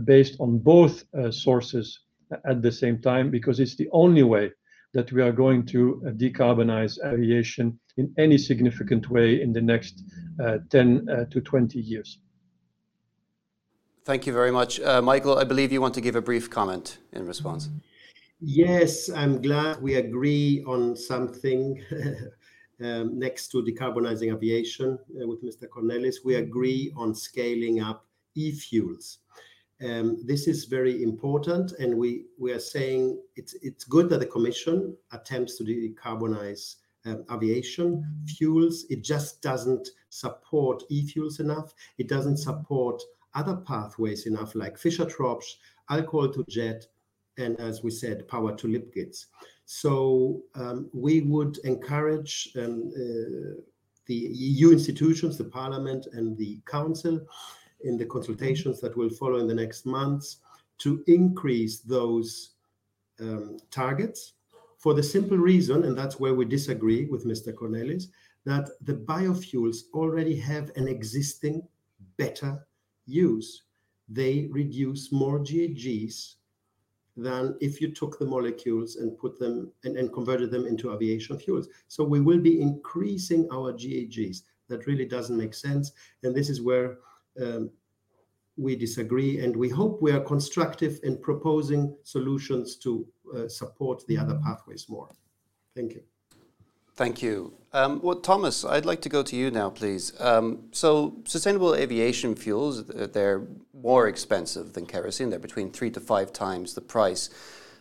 based 0.03 0.35
on 0.39 0.59
both 0.59 1.05
sources 1.31 1.99
at 2.43 2.61
the 2.61 2.71
same 2.71 2.99
time, 2.99 3.31
because 3.31 3.61
it's 3.61 3.77
the 3.77 3.89
only 3.91 4.23
way 4.23 4.51
that 4.95 5.11
we 5.11 5.21
are 5.21 5.31
going 5.31 5.65
to 5.65 6.01
uh, 6.07 6.11
decarbonize 6.11 6.97
aviation 7.05 7.77
in 7.97 8.11
any 8.17 8.37
significant 8.37 9.09
way 9.09 9.41
in 9.41 9.51
the 9.51 9.61
next 9.61 10.03
uh, 10.43 10.57
10 10.69 11.07
uh, 11.09 11.25
to 11.25 11.41
20 11.41 11.79
years. 11.79 12.19
Thank 14.05 14.25
you 14.25 14.33
very 14.33 14.51
much. 14.51 14.79
Michael, 15.03 15.37
I 15.37 15.43
believe 15.43 15.71
you 15.71 15.81
want 15.81 15.95
to 15.95 16.01
give 16.01 16.15
a 16.15 16.21
brief 16.21 16.49
comment 16.49 16.99
in 17.11 17.25
response. 17.25 17.69
Yes, 18.39 19.09
I'm 19.09 19.41
glad 19.41 19.81
we 19.81 19.95
agree 19.95 20.63
on 20.67 20.95
something 20.95 21.81
um, 22.83 23.17
next 23.17 23.47
to 23.49 23.63
decarbonizing 23.63 24.31
aviation 24.31 24.99
with 25.09 25.43
Mr. 25.43 25.67
Cornelis. 25.67 26.17
We 26.23 26.35
agree 26.35 26.93
on 26.95 27.15
scaling 27.15 27.81
up 27.81 28.05
e-fuels. 28.35 29.19
Um, 29.83 30.17
this 30.25 30.47
is 30.47 30.65
very 30.65 31.03
important, 31.03 31.73
and 31.79 31.97
we 31.97 32.25
are 32.49 32.59
saying 32.59 33.19
it's 33.35 33.83
good 33.83 34.09
that 34.09 34.19
the 34.19 34.25
Commission 34.25 34.95
attempts 35.11 35.57
to 35.57 35.63
decarbonize 35.63 36.75
um, 37.05 37.25
aviation 37.31 38.03
fuels. 38.25 38.85
It 38.89 39.03
just 39.03 39.41
doesn't 39.41 39.89
support 40.09 40.83
e-fuels 40.89 41.39
enough. 41.39 41.73
It 41.97 42.07
doesn't 42.07 42.37
support 42.37 43.01
other 43.33 43.57
pathways 43.57 44.27
enough, 44.27 44.55
like 44.55 44.77
Fischer-Tropsch, 44.77 45.55
alcohol-to-jet, 45.89 46.87
and 47.37 47.59
as 47.59 47.83
we 47.83 47.91
said, 47.91 48.27
power-to-liquids. 48.29 49.27
So, 49.65 50.41
um, 50.55 50.89
we 50.93 51.21
would 51.21 51.57
encourage 51.65 52.53
uh, 52.55 52.67
the 54.05 54.15
EU 54.15 54.71
institutions, 54.71 55.37
the 55.37 55.43
Parliament, 55.43 56.07
and 56.13 56.37
the 56.37 56.61
Council 56.65 57.19
in 57.83 57.97
the 57.97 58.03
mm-hmm. 58.03 58.13
consultations 58.13 58.79
that 58.81 58.95
will 58.95 59.09
follow 59.09 59.37
in 59.37 59.47
the 59.47 59.53
next 59.53 59.85
months 59.85 60.37
to 60.79 61.03
increase 61.07 61.79
those 61.79 62.55
um, 63.19 63.57
targets 63.71 64.33
for 64.85 64.93
the 64.93 65.01
simple 65.01 65.37
reason, 65.37 65.83
and 65.83 65.97
that's 65.97 66.19
where 66.19 66.35
we 66.35 66.45
disagree 66.45 67.05
with 67.05 67.25
Mr. 67.25 67.51
Cornelis, 67.53 68.05
that 68.45 68.69
the 68.81 68.93
biofuels 68.93 69.77
already 69.93 70.35
have 70.35 70.71
an 70.75 70.87
existing 70.87 71.67
better 72.17 72.67
use. 73.07 73.63
They 74.07 74.47
reduce 74.51 75.11
more 75.11 75.39
GHGs 75.39 76.35
than 77.17 77.55
if 77.61 77.81
you 77.81 77.91
took 77.91 78.19
the 78.19 78.25
molecules 78.25 78.97
and 78.97 79.17
put 79.17 79.39
them 79.39 79.71
and, 79.85 79.97
and 79.97 80.13
converted 80.13 80.51
them 80.51 80.67
into 80.67 80.93
aviation 80.93 81.39
fuels. 81.39 81.67
So 81.87 82.03
we 82.03 82.19
will 82.19 82.39
be 82.39 82.61
increasing 82.61 83.47
our 83.51 83.73
GHGs. 83.73 84.43
That 84.67 84.85
really 84.85 85.05
doesn't 85.05 85.37
make 85.37 85.53
sense, 85.53 85.91
and 86.21 86.35
this 86.35 86.49
is 86.49 86.61
where 86.61 86.97
Um, 87.41 87.69
we 88.57 88.75
disagree, 88.75 89.39
and 89.43 89.55
we 89.55 89.69
hope 89.69 90.01
we 90.01 90.11
are 90.11 90.21
constructive 90.21 90.99
in 91.03 91.17
proposing 91.17 91.95
solutions 92.03 92.77
to 92.77 93.05
uh, 93.35 93.47
support 93.47 94.05
the 94.07 94.17
other 94.17 94.39
pathways 94.43 94.87
more. 94.87 95.09
Thank 95.75 95.93
you. 95.93 96.03
Thank 96.95 97.21
you. 97.21 97.53
Um, 97.73 97.99
well, 98.01 98.15
Thomas, 98.15 98.63
I'd 98.63 98.85
like 98.85 99.01
to 99.01 99.09
go 99.09 99.21
to 99.23 99.35
you 99.35 99.51
now, 99.51 99.69
please. 99.69 100.13
Um, 100.21 100.69
so, 100.71 101.17
sustainable 101.25 101.75
aviation 101.75 102.35
fuels, 102.35 102.89
uh, 102.89 103.07
they're 103.11 103.45
more 103.73 104.07
expensive 104.07 104.71
than 104.71 104.85
kerosene. 104.85 105.29
They're 105.29 105.39
between 105.39 105.71
three 105.71 105.91
to 105.91 105.99
five 105.99 106.31
times 106.31 106.73
the 106.73 106.81
price. 106.81 107.29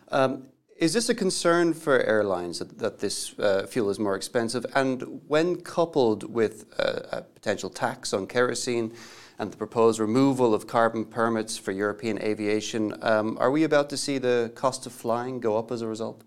Um, 0.09 0.47
is 0.75 0.91
this 0.91 1.07
a 1.07 1.15
concern 1.15 1.73
for 1.73 2.01
airlines 2.01 2.59
that 2.59 2.99
this 2.99 3.39
uh, 3.39 3.65
fuel 3.65 3.89
is 3.89 3.97
more 3.97 4.17
expensive? 4.17 4.65
And 4.75 5.21
when 5.27 5.61
coupled 5.61 6.29
with 6.29 6.65
a 6.77 7.21
potential 7.33 7.69
tax 7.69 8.11
on 8.11 8.27
kerosene 8.27 8.91
and 9.37 9.51
the 9.51 9.57
proposed 9.57 9.99
removal 9.99 10.53
of 10.53 10.67
carbon 10.67 11.05
permits 11.05 11.57
for 11.57 11.71
European 11.71 12.21
aviation, 12.21 12.93
um, 13.01 13.37
are 13.39 13.51
we 13.51 13.63
about 13.63 13.89
to 13.89 13.97
see 13.97 14.17
the 14.17 14.51
cost 14.55 14.85
of 14.85 14.93
flying 14.93 15.39
go 15.39 15.57
up 15.57 15.71
as 15.71 15.81
a 15.81 15.87
result? 15.87 16.23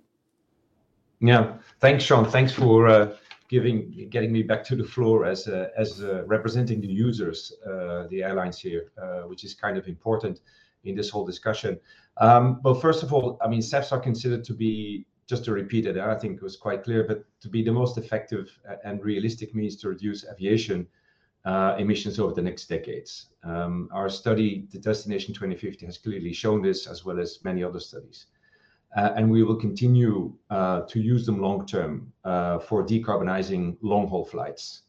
Yeah. 1.20 1.54
Thanks, 1.80 2.04
Sean. 2.04 2.24
Thanks 2.24 2.52
for 2.52 2.86
uh, 2.86 3.16
giving 3.48 4.08
getting 4.10 4.30
me 4.30 4.42
back 4.42 4.62
to 4.64 4.76
the 4.76 4.84
floor 4.84 5.24
as 5.24 5.48
uh, 5.48 5.68
uh, 5.76 6.24
representing 6.26 6.80
the 6.80 6.86
users, 6.86 7.52
the 8.10 8.22
airlines 8.22 8.58
here, 8.58 8.92
which 9.26 9.42
is 9.44 9.54
kind 9.54 9.76
of 9.76 9.88
important 9.88 10.40
in 10.84 10.94
this 10.94 11.10
whole 11.10 11.26
discussion. 11.26 11.78
Um, 12.18 12.60
first 12.80 13.02
of 13.02 13.12
all, 13.12 13.38
SAFs 13.60 13.92
are 13.92 14.00
considered 14.00 14.44
to 14.44 14.52
be, 14.52 15.06
just 15.28 15.44
to 15.44 15.52
repeat 15.52 15.86
it, 15.86 15.96
I 15.96 16.14
think 16.14 16.36
it 16.36 16.42
was 16.42 16.56
quite 16.56 16.84
clear, 16.84 17.04
but 17.04 17.24
to 17.40 17.48
be 17.48 17.62
the 17.62 17.72
most 17.72 17.98
effective 17.98 18.46
and 18.84 19.02
realistic 19.04 19.54
means 19.54 19.76
to 19.76 19.88
reduce 19.88 20.24
aviation 20.28 20.86
Uh, 21.48 21.74
emissions 21.78 22.20
over 22.20 22.34
the 22.34 22.42
next 22.42 22.66
decades. 22.66 23.28
Um, 23.42 23.88
our 23.90 24.10
study, 24.10 24.66
the 24.70 24.78
Destination 24.78 25.32
2050, 25.32 25.86
has 25.86 25.96
clearly 25.96 26.34
shown 26.34 26.60
this, 26.60 26.86
as 26.86 27.06
well 27.06 27.18
as 27.18 27.42
many 27.42 27.64
other 27.64 27.80
studies. 27.80 28.26
Uh, 28.94 29.12
and 29.16 29.30
we 29.30 29.42
will 29.42 29.56
continue 29.56 30.34
uh, 30.50 30.82
to 30.82 31.00
use 31.00 31.24
them 31.24 31.40
long 31.40 31.64
term 31.64 32.12
for 32.68 32.84
decarbonizing 32.84 33.78
long-haul 33.80 34.26
flights, 34.26 34.82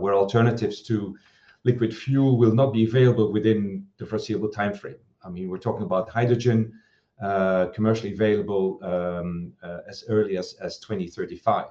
where 0.00 0.14
alternatives 0.14 0.82
to 0.82 1.16
liquid 1.62 1.96
fuel 1.96 2.36
will 2.36 2.52
not 2.52 2.72
be 2.72 2.82
available 2.84 3.30
within 3.32 3.86
the 3.98 4.04
foreseeable 4.04 4.48
timeframe. 4.48 4.98
I 5.24 5.28
mean, 5.28 5.48
we're 5.48 5.64
talking 5.68 5.84
about 5.84 6.08
hydrogen, 6.08 6.72
commercially 7.20 8.12
available 8.12 8.80
um, 8.82 9.52
as 9.88 10.02
early 10.08 10.36
as 10.36 10.54
as 10.54 10.78
2035. 10.78 11.66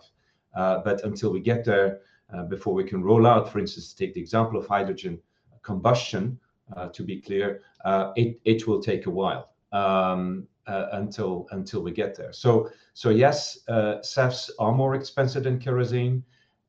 but 0.56 1.04
Until 1.04 1.34
we 1.34 1.42
get 1.42 1.66
there, 1.66 2.00
Uh, 2.34 2.44
before 2.44 2.74
we 2.74 2.84
can 2.84 3.04
roll 3.04 3.28
out, 3.28 3.52
for 3.52 3.60
instance, 3.60 3.94
take 3.94 4.14
the 4.14 4.22
example 4.22 4.58
of 4.58 4.66
hydrogen 4.68 5.20
combustion, 5.64 6.40
uh, 6.78 6.88
to 6.90 7.04
be 7.04 7.20
clear, 7.20 7.62
uh, 7.84 8.14
it 8.16 8.66
will 8.66 8.82
take 8.82 9.06
a 9.06 9.10
while 9.10 9.50
um, 9.74 10.48
until 10.68 11.82
we 11.84 11.92
get 11.92 12.16
there. 12.16 12.32
So 12.32 12.70
yes, 13.06 13.60
SAFs 13.68 14.50
are 14.58 14.72
more 14.72 14.96
expensive 14.96 15.44
than 15.44 15.60
kerosene. 15.60 16.24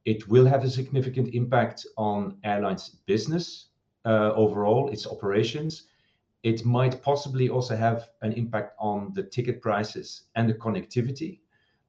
It 0.05 0.27
will 0.29 0.47
have 0.47 0.65
a 0.65 0.71
significant 0.71 1.35
impact 1.35 1.87
on 1.97 2.39
airlines' 2.43 2.97
business 3.07 3.67
overall, 4.05 4.89
its 4.89 5.07
operations. 5.07 5.85
It 6.43 6.65
might 6.65 7.01
possibly 7.01 7.49
also 7.49 7.77
have 7.77 8.09
an 8.23 8.33
impact 8.33 8.75
on 8.81 9.13
the 9.15 9.23
ticket 9.23 9.63
prices 9.63 10.23
and 10.35 10.49
the 10.49 10.55
connectivity 10.55 11.39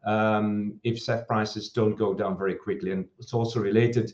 Um, 0.05 0.79
if 0.83 0.97
SAF 0.97 1.27
prices 1.27 1.69
don't 1.69 1.95
go 1.95 2.13
down 2.13 2.37
very 2.37 2.55
quickly. 2.55 2.91
And 2.91 3.05
it's 3.19 3.33
also 3.33 3.59
related, 3.59 4.13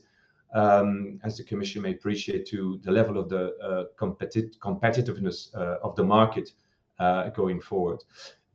um, 0.53 1.19
as 1.23 1.37
the 1.37 1.43
Commission 1.43 1.81
may 1.81 1.91
appreciate, 1.91 2.45
to 2.47 2.79
the 2.83 2.91
level 2.91 3.17
of 3.17 3.29
the 3.29 3.55
uh, 3.57 3.83
competitiveness 3.97 5.55
uh, 5.55 5.77
of 5.81 5.95
the 5.95 6.03
market 6.03 6.51
uh, 6.99 7.29
going 7.29 7.59
forward. 7.59 8.03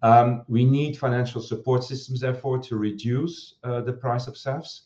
Um, 0.03 0.45
we 0.49 0.64
need 0.64 0.99
financial 0.99 1.41
support 1.41 1.82
systems, 1.82 2.20
therefore, 2.20 2.59
to 2.59 2.76
reduce 2.76 3.55
the 3.62 3.97
price 4.01 4.26
of 4.26 4.35
SAFs 4.37 4.82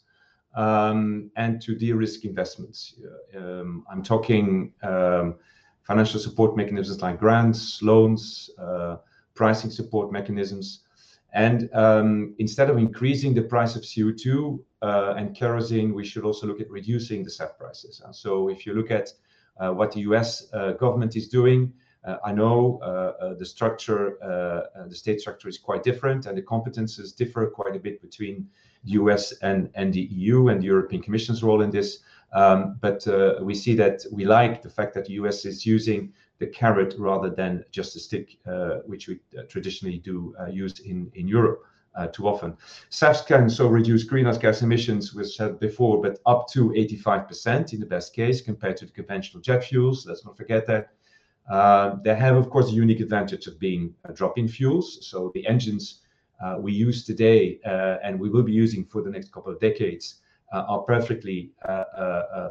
and 0.54 1.60
to 1.60 1.74
de-risk 1.74 2.24
investments. 2.24 2.94
I'm 3.36 4.02
talking 4.04 4.72
financial 5.82 6.20
support 6.20 6.56
mechanisms 6.56 7.02
like 7.02 7.18
grants, 7.18 7.82
loans, 7.82 8.50
pricing 9.34 9.70
support 9.70 10.12
mechanisms. 10.12 10.84
And 11.32 11.68
um, 11.74 12.34
instead 12.38 12.70
of 12.70 12.78
increasing 12.78 13.34
the 13.34 13.42
price 13.42 13.76
of 13.76 13.82
CO2 13.82 14.58
uh, 14.80 15.14
and 15.16 15.36
kerosene, 15.36 15.92
we 15.94 16.04
should 16.04 16.24
also 16.24 16.46
look 16.46 16.60
at 16.60 16.70
reducing 16.70 17.22
the 17.22 17.30
SAF 17.30 17.58
prices. 17.58 18.00
Uh, 18.04 18.12
so 18.12 18.48
if 18.48 18.64
you 18.64 18.72
look 18.72 18.90
at 18.90 19.12
uh, 19.60 19.70
what 19.72 19.92
the 19.92 20.00
US 20.00 20.46
uh, 20.52 20.72
government 20.72 21.16
is 21.16 21.28
doing, 21.28 21.72
uh, 22.04 22.16
I 22.24 22.32
know 22.32 22.78
uh, 22.78 23.34
the 23.34 23.44
structure, 23.44 24.16
the 24.88 24.94
state 24.94 25.20
structure 25.20 25.48
is 25.48 25.58
quite 25.58 25.82
different, 25.82 26.26
and 26.26 26.38
the 26.38 26.42
competences 26.42 27.14
differ 27.14 27.46
quite 27.48 27.76
a 27.76 27.78
bit 27.78 28.00
between 28.00 28.48
the 28.84 28.92
US 28.92 29.32
and, 29.42 29.68
and 29.74 29.92
the 29.92 30.02
EU 30.02 30.48
and 30.48 30.62
the 30.62 30.66
European 30.66 31.02
Commission's 31.02 31.42
role 31.42 31.60
in 31.60 31.70
this. 31.70 31.98
Um, 32.32 32.78
but 32.80 33.06
we 33.42 33.54
see 33.54 33.74
that 33.76 34.04
we 34.12 34.24
like 34.24 34.62
the 34.62 34.70
fact 34.70 34.94
that 34.94 35.06
the 35.06 35.14
US 35.14 35.44
is 35.44 35.66
using 35.66 36.12
the 36.38 36.46
carrot 36.46 36.94
rather 36.98 37.30
than 37.30 37.64
just 37.70 37.96
a 37.96 38.00
stick, 38.00 38.38
uh, 38.46 38.78
which 38.86 39.08
we 39.08 39.18
uh, 39.36 39.42
traditionally 39.48 39.98
do 39.98 40.34
uh, 40.40 40.46
use 40.46 40.80
in, 40.80 41.10
in 41.14 41.26
Europe. 41.28 41.62
Uh, 41.96 42.06
too 42.06 42.28
often. 42.28 42.56
SAFs 42.90 43.26
can 43.26 43.50
so 43.50 43.66
reduce 43.66 44.04
greenhouse 44.04 44.38
gas 44.38 44.62
emissions, 44.62 45.14
we 45.14 45.24
said 45.24 45.58
before, 45.58 46.00
but 46.00 46.20
up 46.26 46.46
to 46.48 46.68
85% 46.70 47.72
in 47.72 47.80
the 47.80 47.86
best 47.86 48.14
case 48.14 48.40
compared 48.40 48.76
to 48.76 48.86
the 48.86 48.92
conventional 48.92 49.42
jet 49.42 49.64
fuels. 49.64 50.06
Let's 50.06 50.24
not 50.24 50.36
forget 50.36 50.64
that. 50.68 50.90
Uh, 51.50 51.96
they 52.04 52.14
have, 52.14 52.36
of 52.36 52.50
course, 52.50 52.68
a 52.68 52.72
unique 52.72 53.00
advantage 53.00 53.48
of 53.48 53.58
being 53.58 53.94
uh, 54.04 54.12
drop-in 54.12 54.46
fuels. 54.46 55.08
So 55.10 55.32
the 55.34 55.44
engines 55.48 56.02
we 56.58 56.72
use 56.72 57.04
today 57.04 57.58
and 57.64 58.20
we 58.20 58.28
will 58.28 58.44
be 58.44 58.52
using 58.52 58.84
for 58.84 59.02
the 59.02 59.10
next 59.10 59.32
couple 59.32 59.50
of 59.50 59.58
decades 59.58 60.20
are 60.52 60.82
perfectly 60.82 61.50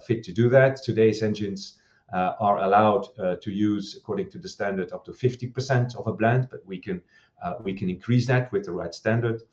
fit 0.05 0.23
to 0.25 0.33
do 0.33 0.49
that. 0.49 0.83
Today's 0.83 1.23
engines 1.23 1.77
uh, 2.13 2.33
are 2.39 2.59
allowed 2.59 3.07
uh, 3.19 3.35
to 3.41 3.51
use, 3.51 3.95
according 3.97 4.29
to 4.31 4.37
the 4.37 4.47
standard, 4.47 4.91
up 4.93 5.03
to 5.05 5.11
50% 5.11 5.95
of 5.95 6.07
a 6.07 6.13
blend, 6.13 6.47
but 6.49 6.65
we 6.65 6.77
can 6.79 7.01
uh, 7.43 7.53
we 7.61 7.71
can 7.71 7.87
increase 7.87 8.25
that 8.25 8.51
with 8.51 8.65
the 8.65 8.71
right 8.71 8.95
standard. 8.95 9.43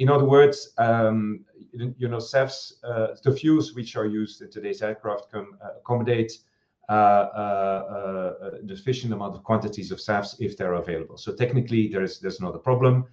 in 0.00 0.08
other 0.08 0.24
words, 0.24 0.72
um, 0.78 1.44
you 1.72 2.08
know, 2.08 2.18
SAFs, 2.18 2.80
the 3.22 3.32
fuels 3.32 3.72
which 3.74 3.94
are 3.94 4.06
used 4.06 4.42
in 4.42 4.50
today's 4.50 4.82
aircraft 4.82 5.30
can 5.30 5.46
accommodate 5.76 6.32
uh, 6.88 6.92
uh, 6.92 8.50
the 8.62 8.74
sufficient 8.74 9.12
amount 9.12 9.34
of 9.34 9.44
quantities 9.44 9.92
of 9.92 9.98
SAFs 10.00 10.36
if 10.40 10.56
they're 10.56 10.72
available. 10.72 11.18
So 11.18 11.34
technically, 11.34 11.86
there's 11.86 12.18
there's 12.18 12.40
not 12.40 12.54
a 12.54 12.58
problem. 12.58 13.06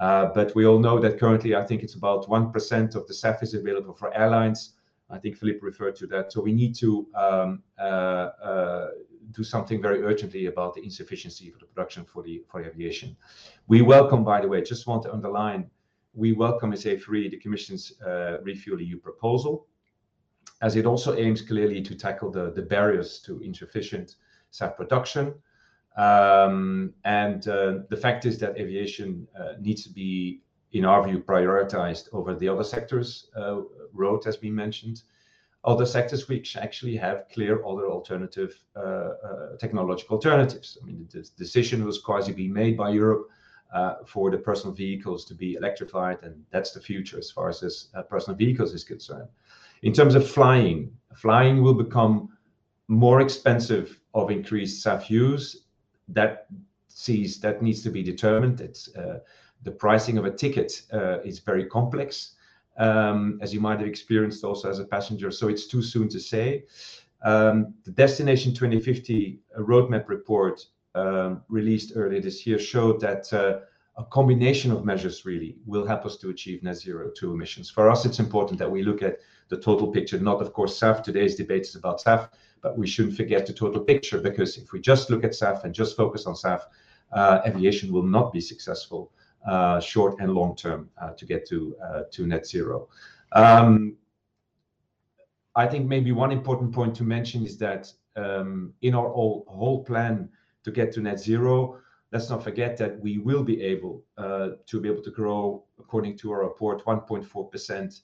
Uh, 0.00 0.30
but 0.34 0.54
we 0.54 0.64
all 0.64 0.78
know 0.78 0.98
that 0.98 1.20
currently, 1.20 1.54
I 1.54 1.62
think 1.62 1.82
it's 1.82 1.94
about 1.94 2.26
1% 2.26 2.94
of 2.94 3.06
the 3.06 3.12
SAF 3.12 3.42
is 3.42 3.52
available 3.52 3.92
for 3.92 4.12
airlines. 4.16 4.72
I 5.10 5.18
think 5.18 5.36
Philippe 5.36 5.58
referred 5.62 5.96
to 5.96 6.06
that. 6.08 6.32
So 6.32 6.40
we 6.40 6.52
need 6.52 6.74
to 6.76 7.06
um, 7.14 7.62
uh, 7.78 7.82
uh, 7.82 8.88
do 9.32 9.42
something 9.42 9.82
very 9.82 10.02
urgently 10.02 10.46
about 10.46 10.74
the 10.74 10.82
insufficiency 10.82 11.48
of 11.48 11.58
the 11.58 11.66
production 11.66 12.04
for 12.04 12.22
the 12.22 12.42
for 12.48 12.62
aviation. 12.62 13.16
We 13.66 13.82
welcome, 13.82 14.24
by 14.24 14.40
the 14.40 14.48
way, 14.48 14.62
just 14.62 14.86
want 14.86 15.02
to 15.04 15.12
underline, 15.12 15.70
we 16.14 16.32
welcome 16.32 16.72
as 16.72 16.84
A3 16.84 17.30
the 17.30 17.36
Commission's 17.36 17.92
uh, 18.00 18.38
Refuel 18.42 18.80
EU 18.80 18.98
proposal, 18.98 19.66
as 20.62 20.76
it 20.76 20.86
also 20.86 21.16
aims 21.16 21.42
clearly 21.42 21.80
to 21.82 21.94
tackle 21.94 22.30
the, 22.30 22.52
the 22.52 22.62
barriers 22.62 23.20
to 23.20 23.40
insufficient 23.40 24.16
SAF 24.52 24.76
production. 24.76 25.34
Um, 25.96 26.94
and 27.04 27.46
uh, 27.48 27.80
the 27.88 27.96
fact 27.96 28.24
is 28.26 28.38
that 28.38 28.56
aviation 28.56 29.26
uh, 29.38 29.54
needs 29.60 29.82
to 29.84 29.90
be 29.90 30.40
in 30.72 30.84
our 30.84 31.06
view, 31.06 31.18
prioritized 31.20 32.08
over 32.12 32.34
the 32.34 32.48
other 32.48 32.64
sectors. 32.64 33.28
Uh, 33.36 33.62
road 33.92 34.24
has 34.24 34.36
been 34.36 34.54
mentioned. 34.54 35.02
Other 35.64 35.84
sectors 35.84 36.28
which 36.28 36.56
actually 36.56 36.96
have 36.96 37.28
clear 37.32 37.64
other 37.66 37.90
alternative 37.90 38.58
uh, 38.76 38.80
uh, 38.80 39.56
technological 39.58 40.16
alternatives. 40.16 40.78
I 40.80 40.86
mean, 40.86 41.06
the 41.12 41.28
decision 41.36 41.84
was 41.84 41.98
quasi 41.98 42.32
being 42.32 42.52
made 42.52 42.76
by 42.76 42.90
Europe 42.90 43.28
for 44.06 44.30
the 44.30 44.38
personal 44.38 44.74
vehicles 44.74 45.24
to 45.26 45.34
be 45.34 45.54
electrified, 45.54 46.18
and 46.22 46.42
that's 46.50 46.72
the 46.72 46.80
future 46.80 47.18
as 47.18 47.30
far 47.30 47.48
as 47.48 47.60
this 47.60 47.88
personal 48.08 48.36
vehicles 48.36 48.72
is 48.72 48.84
concerned. 48.84 49.28
In 49.82 49.92
terms 49.92 50.14
of 50.14 50.28
flying, 50.28 50.90
flying 51.14 51.62
will 51.62 51.74
become 51.74 52.30
more 52.88 53.20
expensive 53.20 54.00
of 54.14 54.30
increased 54.30 54.84
SAF 54.84 55.10
use. 55.10 55.66
That 56.08 56.46
sees 56.88 57.38
that 57.40 57.62
needs 57.62 57.82
to 57.82 57.90
be 57.90 58.02
determined. 58.02 58.60
It's 58.60 58.88
the 59.62 59.70
pricing 59.70 60.18
of 60.18 60.24
a 60.24 60.30
ticket 60.30 60.82
uh, 60.92 61.20
is 61.20 61.38
very 61.38 61.64
complex, 61.64 62.34
um, 62.78 63.38
as 63.42 63.52
you 63.52 63.60
might 63.60 63.78
have 63.78 63.88
experienced 63.88 64.44
also 64.44 64.70
as 64.70 64.78
a 64.78 64.84
passenger. 64.84 65.30
So 65.30 65.48
it's 65.48 65.66
too 65.66 65.82
soon 65.82 66.08
to 66.08 66.20
say. 66.20 66.64
Um, 67.22 67.74
the 67.84 67.90
Destination 67.90 68.54
2050 68.54 69.40
roadmap 69.58 70.08
report 70.08 70.64
um, 70.94 71.42
released 71.48 71.92
earlier 71.94 72.20
this 72.20 72.46
year 72.46 72.58
showed 72.58 73.00
that 73.00 73.32
uh, 73.32 73.60
a 73.96 74.04
combination 74.04 74.72
of 74.72 74.84
measures 74.84 75.26
really 75.26 75.56
will 75.66 75.86
help 75.86 76.06
us 76.06 76.16
to 76.16 76.30
achieve 76.30 76.62
net 76.62 76.76
zero 76.76 77.10
two 77.14 77.32
emissions. 77.32 77.68
For 77.68 77.90
us, 77.90 78.06
it's 78.06 78.18
important 78.18 78.58
that 78.58 78.70
we 78.70 78.82
look 78.82 79.02
at 79.02 79.18
the 79.48 79.58
total 79.58 79.88
picture, 79.88 80.18
not 80.18 80.40
of 80.40 80.52
course 80.54 80.78
SAF. 80.80 81.02
Today's 81.02 81.36
debate 81.36 81.62
is 81.62 81.74
about 81.74 82.00
SAF, 82.00 82.30
but 82.62 82.78
we 82.78 82.86
shouldn't 82.86 83.16
forget 83.16 83.46
the 83.46 83.52
total 83.52 83.82
picture 83.82 84.18
because 84.18 84.56
if 84.56 84.72
we 84.72 84.80
just 84.80 85.10
look 85.10 85.24
at 85.24 85.32
SAF 85.32 85.64
and 85.64 85.74
just 85.74 85.96
focus 85.96 86.26
on 86.26 86.34
SAF, 86.34 86.62
uh, 87.12 87.40
aviation 87.44 87.92
will 87.92 88.04
not 88.04 88.32
be 88.32 88.40
successful 88.40 89.12
uh, 89.14 89.19
short 89.80 90.20
and 90.20 90.32
long 90.32 90.54
term 90.56 90.90
uh, 91.00 91.10
to 91.10 91.24
get 91.24 91.46
to 91.48 91.76
uh, 91.82 92.02
to 92.10 92.26
net 92.26 92.46
zero. 92.46 92.88
Um, 93.32 93.96
I 95.56 95.66
think 95.66 95.86
maybe 95.86 96.12
one 96.12 96.32
important 96.32 96.72
point 96.72 96.94
to 96.96 97.04
mention 97.04 97.44
is 97.44 97.58
that 97.58 97.92
um, 98.16 98.72
in 98.82 98.94
our 98.94 99.08
whole, 99.08 99.84
plan 99.84 100.28
to 100.64 100.70
get 100.70 100.92
to 100.92 101.00
net 101.00 101.20
zero, 101.20 101.78
let's 102.12 102.28
not 102.28 102.42
forget 102.42 102.76
that 102.76 103.00
we 103.00 103.18
will 103.18 103.42
be 103.42 103.60
able 103.62 104.04
uh, 104.18 104.50
to 104.66 104.80
be 104.80 104.88
able 104.88 105.02
to 105.02 105.10
grow, 105.10 105.64
according 105.78 106.16
to 106.18 106.30
our 106.32 106.44
report, 106.44 106.84
1.4% 106.84 108.00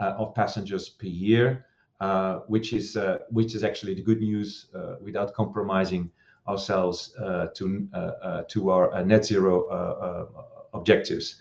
uh, 0.00 0.04
of 0.18 0.34
passengers 0.34 0.88
per 0.88 1.06
year, 1.06 1.66
uh, 2.00 2.36
which 2.46 2.72
is 2.72 2.96
which 3.30 3.54
is 3.54 3.62
actually 3.64 3.94
the 3.94 4.02
good 4.02 4.20
news 4.20 4.66
without 5.00 5.34
compromising 5.34 6.10
ourselves 6.48 7.14
to 7.54 7.88
to 8.48 8.70
our 8.70 9.04
net 9.04 9.24
zero 9.24 10.46
objectives. 10.72 11.36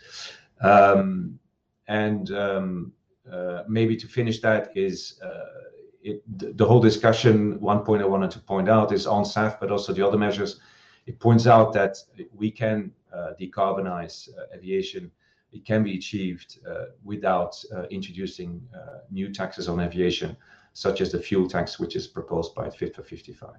Um, 0.62 1.40
and 1.88 2.32
um, 2.32 2.94
uh, 3.32 3.64
maybe 3.68 3.96
to 3.98 4.08
finish 4.08 4.40
that 4.42 4.72
is 4.76 5.20
uh, 5.24 5.60
it, 6.02 6.24
the 6.58 6.66
whole 6.66 6.80
discussion, 6.80 7.60
one 7.60 7.84
point 7.84 8.02
I 8.02 8.06
wanted 8.06 8.32
to 8.32 8.40
point 8.40 8.70
out 8.70 8.92
is 8.92 9.06
on 9.06 9.24
SAF, 9.24 9.60
but 9.60 9.72
also 9.72 9.94
the 9.94 10.06
other 10.06 10.18
measures. 10.18 10.60
It 11.06 11.20
points 11.20 11.48
out 11.48 11.74
that 11.74 11.98
we 12.34 12.52
can 12.52 12.92
uh, 13.14 13.34
decarbonize 13.40 14.30
uh, 14.30 14.56
aviation. 14.56 15.12
It 15.52 15.66
can 15.66 15.84
be 15.84 15.98
achieved 15.98 16.60
uh, 16.68 16.86
without 17.04 17.56
uh, 17.76 17.84
introducing 17.90 18.62
new 19.10 19.34
taxes 19.34 19.68
on 19.68 19.80
aviation, 19.80 20.38
such 20.74 21.02
as 21.02 21.12
the 21.12 21.20
fuel 21.20 21.50
tax, 21.50 21.80
which 21.80 21.96
is 21.96 22.08
proposed 22.08 22.54
by 22.54 22.70
Fit 22.70 22.96
for 22.96 23.04
55. 23.04 23.56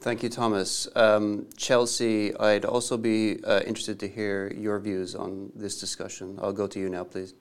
Thank 0.00 0.22
you, 0.22 0.30
Thomas. 0.30 0.88
Um, 0.96 1.46
Chelsea, 1.58 2.34
I'd 2.36 2.64
also 2.64 2.96
be 2.96 3.44
uh, 3.44 3.60
interested 3.66 4.00
to 4.00 4.08
hear 4.08 4.50
your 4.56 4.80
views 4.80 5.14
on 5.14 5.52
this 5.54 5.78
discussion. 5.78 6.38
I'll 6.40 6.54
go 6.54 6.66
to 6.66 6.80
you 6.80 6.88
now, 6.88 7.04
please. 7.04 7.34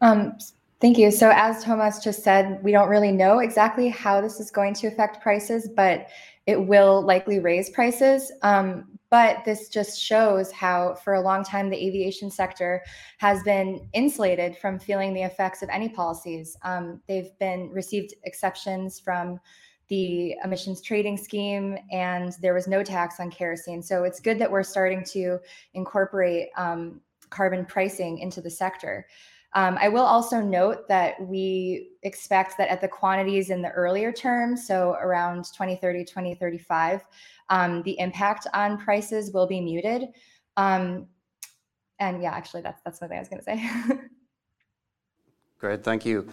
Um, 0.00 0.38
thank 0.80 0.96
you. 0.96 1.10
So, 1.10 1.30
as 1.34 1.62
Thomas 1.62 2.02
just 2.02 2.24
said, 2.24 2.58
we 2.62 2.72
don't 2.72 2.88
really 2.88 3.12
know 3.12 3.40
exactly 3.40 3.90
how 3.90 4.22
this 4.22 4.40
is 4.40 4.50
going 4.50 4.72
to 4.74 4.86
affect 4.86 5.22
prices, 5.22 5.68
but 5.76 6.08
it 6.46 6.56
will 6.56 7.02
likely 7.02 7.38
raise 7.38 7.68
prices. 7.68 8.32
Um, 8.40 8.98
but 9.10 9.44
this 9.44 9.68
just 9.68 10.00
shows 10.00 10.50
how, 10.50 10.94
for 10.94 11.14
a 11.14 11.20
long 11.20 11.44
time, 11.44 11.68
the 11.68 11.76
aviation 11.76 12.30
sector 12.30 12.82
has 13.18 13.42
been 13.42 13.86
insulated 13.92 14.56
from 14.56 14.78
feeling 14.78 15.12
the 15.12 15.22
effects 15.22 15.62
of 15.62 15.68
any 15.68 15.90
policies. 15.90 16.56
Um, 16.62 17.02
they've 17.06 17.38
been 17.38 17.68
received 17.70 18.14
exceptions 18.24 18.98
from 18.98 19.38
the 19.92 20.34
emissions 20.42 20.80
trading 20.80 21.18
scheme, 21.18 21.76
and 21.90 22.32
there 22.40 22.54
was 22.54 22.66
no 22.66 22.82
tax 22.82 23.20
on 23.20 23.30
kerosene. 23.30 23.82
So 23.82 24.04
it's 24.04 24.20
good 24.20 24.38
that 24.38 24.50
we're 24.50 24.62
starting 24.62 25.04
to 25.12 25.38
incorporate 25.74 26.48
um, 26.56 27.02
carbon 27.28 27.66
pricing 27.66 28.16
into 28.20 28.40
the 28.40 28.48
sector. 28.48 29.06
Um, 29.52 29.76
I 29.78 29.90
will 29.90 30.04
also 30.04 30.40
note 30.40 30.88
that 30.88 31.20
we 31.20 31.90
expect 32.04 32.56
that 32.56 32.70
at 32.70 32.80
the 32.80 32.88
quantities 32.88 33.50
in 33.50 33.60
the 33.60 33.68
earlier 33.68 34.12
term, 34.12 34.56
so 34.56 34.92
around 34.92 35.44
2030, 35.52 36.06
2035, 36.06 37.04
um, 37.50 37.82
the 37.82 37.98
impact 37.98 38.46
on 38.54 38.78
prices 38.78 39.30
will 39.34 39.46
be 39.46 39.60
muted. 39.60 40.04
Um, 40.56 41.06
and 41.98 42.22
yeah, 42.22 42.32
actually, 42.32 42.62
that's 42.62 42.80
that's 42.82 42.98
something 42.98 43.18
I 43.18 43.20
was 43.20 43.28
going 43.28 43.40
to 43.40 43.44
say. 43.44 43.98
Great, 45.58 45.84
thank 45.84 46.06
you. 46.06 46.32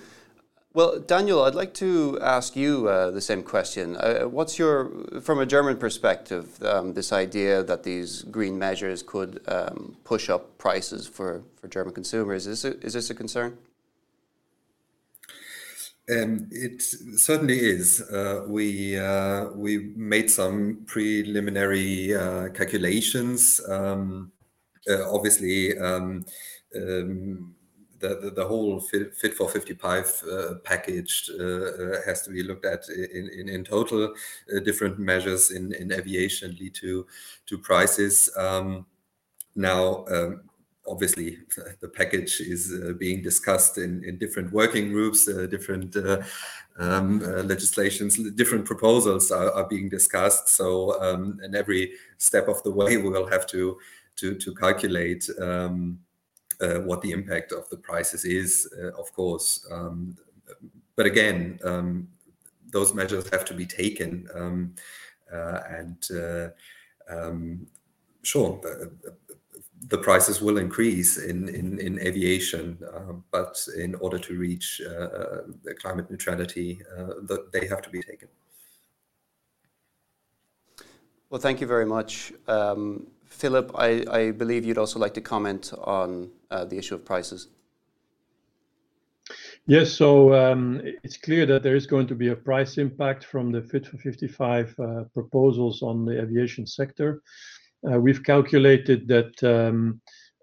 Well, 0.72 1.00
Daniel, 1.00 1.42
I'd 1.44 1.56
like 1.56 1.74
to 1.76 2.20
ask 2.22 2.56
you 2.56 2.88
uh, 2.88 3.10
the 3.10 3.22
same 3.22 3.42
question. 3.42 3.96
Uh, 3.96 4.26
what's 4.26 4.60
your, 4.60 4.92
from 5.20 5.40
a 5.40 5.46
German 5.46 5.78
perspective, 5.78 6.62
um, 6.62 6.94
this 6.94 7.12
idea 7.12 7.64
that 7.64 7.82
these 7.82 8.22
green 8.24 8.60
measures 8.60 9.02
could 9.02 9.42
um, 9.48 9.98
push 10.04 10.30
up 10.30 10.60
prices 10.60 11.08
for, 11.08 11.42
for 11.60 11.68
German 11.68 11.96
consumers? 11.96 12.46
Is, 12.46 12.66
it, 12.66 12.84
is 12.84 12.94
this 12.94 13.10
a 13.10 13.16
concern? 13.16 13.58
Um, 16.12 16.48
it 16.52 16.82
certainly 17.18 17.60
is. 17.60 18.02
Uh, 18.02 18.46
we 18.48 18.98
uh, 18.98 19.50
we 19.54 19.92
made 19.96 20.32
some 20.32 20.84
preliminary 20.88 22.16
uh, 22.16 22.50
calculations. 22.50 23.62
Um, 23.70 24.32
uh, 24.90 25.08
obviously, 25.14 25.78
um, 25.78 26.26
um, 26.76 27.54
the, 28.00 28.20
the, 28.22 28.32
the 28.32 28.46
whole 28.46 28.80
fit, 28.80 29.16
fit 29.16 29.34
for 29.34 29.50
55 29.50 30.24
uh, 30.32 30.54
package 30.64 31.30
uh, 31.40 32.02
has 32.06 32.22
to 32.24 32.32
be 32.32 32.44
looked 32.44 32.66
at 32.66 32.88
in 32.90 33.30
in, 33.30 33.50
in 33.50 33.64
total. 33.64 34.14
different 34.64 35.00
measures 35.00 35.52
in, 35.52 35.74
in 35.74 35.92
aviation 35.92 36.56
lead 36.60 36.76
to 36.76 37.06
to 37.46 37.58
prices. 37.58 38.30
Um, 38.38 38.86
now, 39.56 40.06
um, 40.08 40.42
obviously 40.90 41.38
the 41.82 41.88
package 41.88 42.42
is 42.42 42.74
uh, 42.74 42.94
being 42.94 43.22
discussed 43.22 43.78
in, 43.78 44.04
in 44.04 44.18
different 44.18 44.52
working 44.52 44.90
groups, 44.90 45.28
uh, 45.28 45.46
different 45.46 45.96
uh, 45.96 46.22
um, 46.80 47.22
uh, 47.24 47.44
legislations, 47.44 48.18
different 48.34 48.66
proposals 48.66 49.32
are, 49.32 49.52
are 49.52 49.68
being 49.68 49.90
discussed. 49.90 50.50
So, 50.50 51.02
um, 51.02 51.40
in 51.44 51.56
every 51.56 51.94
step 52.18 52.48
of 52.48 52.62
the 52.64 52.72
way, 52.72 52.98
we 52.98 53.10
will 53.10 53.28
have 53.28 53.46
to 53.48 53.78
to, 54.18 54.36
to 54.36 54.54
calculate 54.54 55.30
um, 55.40 55.98
uh, 55.98 56.09
what 56.60 57.02
the 57.02 57.12
impact 57.12 57.52
of 57.52 57.70
the 57.70 57.78
prices 57.78 58.26
is, 58.26 58.72
uh, 58.78 58.92
of 59.00 59.12
course. 59.14 59.66
Um, 59.72 60.18
but 60.96 61.06
again, 61.06 61.60
um, 61.64 62.08
those 62.72 62.94
measures 62.94 63.30
have 63.30 63.46
to 63.46 63.54
be 63.54 63.66
taken, 63.66 64.28
um, 64.36 64.76
and 65.32 66.06
sure 68.22 68.60
the 69.88 69.98
prices 69.98 70.42
will 70.42 70.58
increase 70.58 71.18
in, 71.18 72.00
aviation, 72.02 72.78
uh, 72.94 73.14
but 73.32 73.58
in 73.78 73.96
order 73.96 74.20
to 74.20 74.38
reach 74.38 74.82
uh, 74.86 74.90
uh 74.90 75.42
climate 75.80 76.10
neutrality, 76.12 76.82
uh, 76.98 77.14
the, 77.24 77.48
they 77.54 77.66
have 77.68 77.82
to 77.82 77.90
be 77.90 78.02
taken. 78.02 78.28
Well, 81.30 81.40
thank 81.40 81.62
you 81.62 81.68
very 81.68 81.86
much. 81.86 82.34
Philip, 83.30 83.72
I, 83.76 84.04
I, 84.12 84.32
believe 84.32 84.66
you'd 84.66 84.78
also 84.78 85.00
like 85.00 85.14
to 85.14 85.22
comment 85.22 85.72
on 85.84 86.32
uh, 86.52 86.66
the 86.66 86.78
issue 86.78 86.96
of 86.96 87.06
prices. 87.06 87.48
Yes, 89.66 89.94
so 89.94 90.34
um, 90.34 90.82
it's 91.04 91.16
clear 91.16 91.46
that 91.46 91.62
there 91.62 91.76
is 91.76 91.86
going 91.86 92.08
to 92.08 92.16
be 92.16 92.30
a 92.30 92.36
price 92.36 92.80
impact 92.80 93.24
from 93.24 93.52
the 93.52 93.62
Fit 93.62 93.86
for 93.86 93.98
55 93.98 94.76
uh, 94.80 95.04
proposals 95.14 95.84
on 95.84 96.06
the 96.06 96.20
aviation 96.20 96.66
sector. 96.66 97.22
Uh, 97.90 98.00
we've 98.00 98.24
calculated 98.24 99.08
that 99.08 99.44
um, 99.44 100.02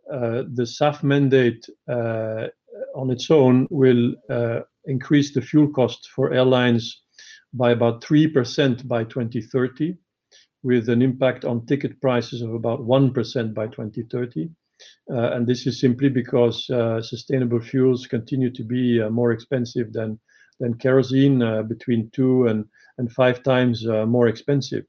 the 0.09 0.63
SAF 0.63 1.03
mandate 1.03 1.69
on 1.89 3.11
its 3.11 3.31
own 3.31 3.67
will 3.71 4.15
increase 4.85 5.35
the 5.35 5.43
fuel 5.43 5.69
cost 5.73 6.09
for 6.15 6.33
airlines 6.33 7.03
by 7.53 7.73
about 7.73 8.03
3% 8.03 8.87
by 8.87 9.03
2030, 9.05 9.97
with 10.67 10.89
an 10.89 11.01
impact 11.01 11.45
on 11.45 11.65
ticket 11.65 12.01
prices 12.01 12.43
of 12.43 12.53
about 12.53 12.81
1% 12.81 13.55
by 13.55 13.67
2030. 13.69 14.51
Uh, 15.09 15.31
and 15.35 15.47
this 15.47 15.65
is 15.65 15.81
simply 15.81 16.09
because 16.09 16.69
uh, 16.71 17.01
sustainable 17.01 17.61
fuels 17.61 18.09
continue 18.09 18.51
to 18.51 18.65
be 18.65 19.01
uh, 19.01 19.09
more 19.09 19.31
expensive 19.31 19.93
than 19.93 20.19
kerosene, 20.81 21.39
between 21.69 22.11
two 22.11 22.49
and 22.49 23.13
five 23.13 23.43
times 23.45 23.87
more 23.87 24.27
expensive. 24.27 24.85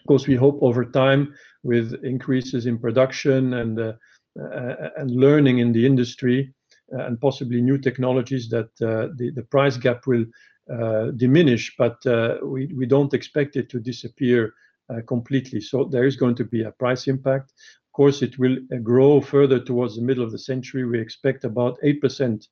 Of 0.00 0.06
course, 0.06 0.26
we 0.28 0.36
hope 0.36 0.58
over 0.62 0.84
time 0.84 1.34
with 1.64 1.94
increases 2.04 2.66
in 2.66 2.78
production 2.78 3.54
and 3.54 3.80
uh, 3.80 3.92
uh, 4.40 4.90
and 4.96 5.10
learning 5.10 5.58
in 5.58 5.72
the 5.72 5.86
industry 5.86 6.52
uh, 6.92 7.06
and 7.06 7.20
possibly 7.20 7.60
new 7.60 7.78
technologies 7.78 8.48
that 8.50 8.68
the 8.76 9.32
the 9.34 9.46
price 9.50 9.76
gap 9.76 10.06
will 10.06 10.26
diminish, 11.16 11.74
but 11.78 11.96
we 12.42 12.60
we 12.78 12.86
don't 12.86 13.14
expect 13.14 13.56
it 13.56 13.68
to 13.70 13.80
disappear 13.80 14.52
completely. 15.06 15.60
So 15.60 15.84
there 15.84 16.04
is 16.04 16.16
going 16.16 16.34
to 16.36 16.44
be 16.44 16.62
a 16.62 16.72
price 16.72 17.06
impact. 17.06 17.52
Of 17.86 17.92
course, 17.92 18.22
it 18.22 18.38
will 18.38 18.56
grow 18.82 19.20
further 19.20 19.60
towards 19.60 19.96
the 19.96 20.02
middle 20.02 20.24
of 20.24 20.32
the 20.32 20.38
century. 20.38 20.84
We 20.84 21.00
expect 21.00 21.44
about 21.44 21.78
8% 21.82 22.46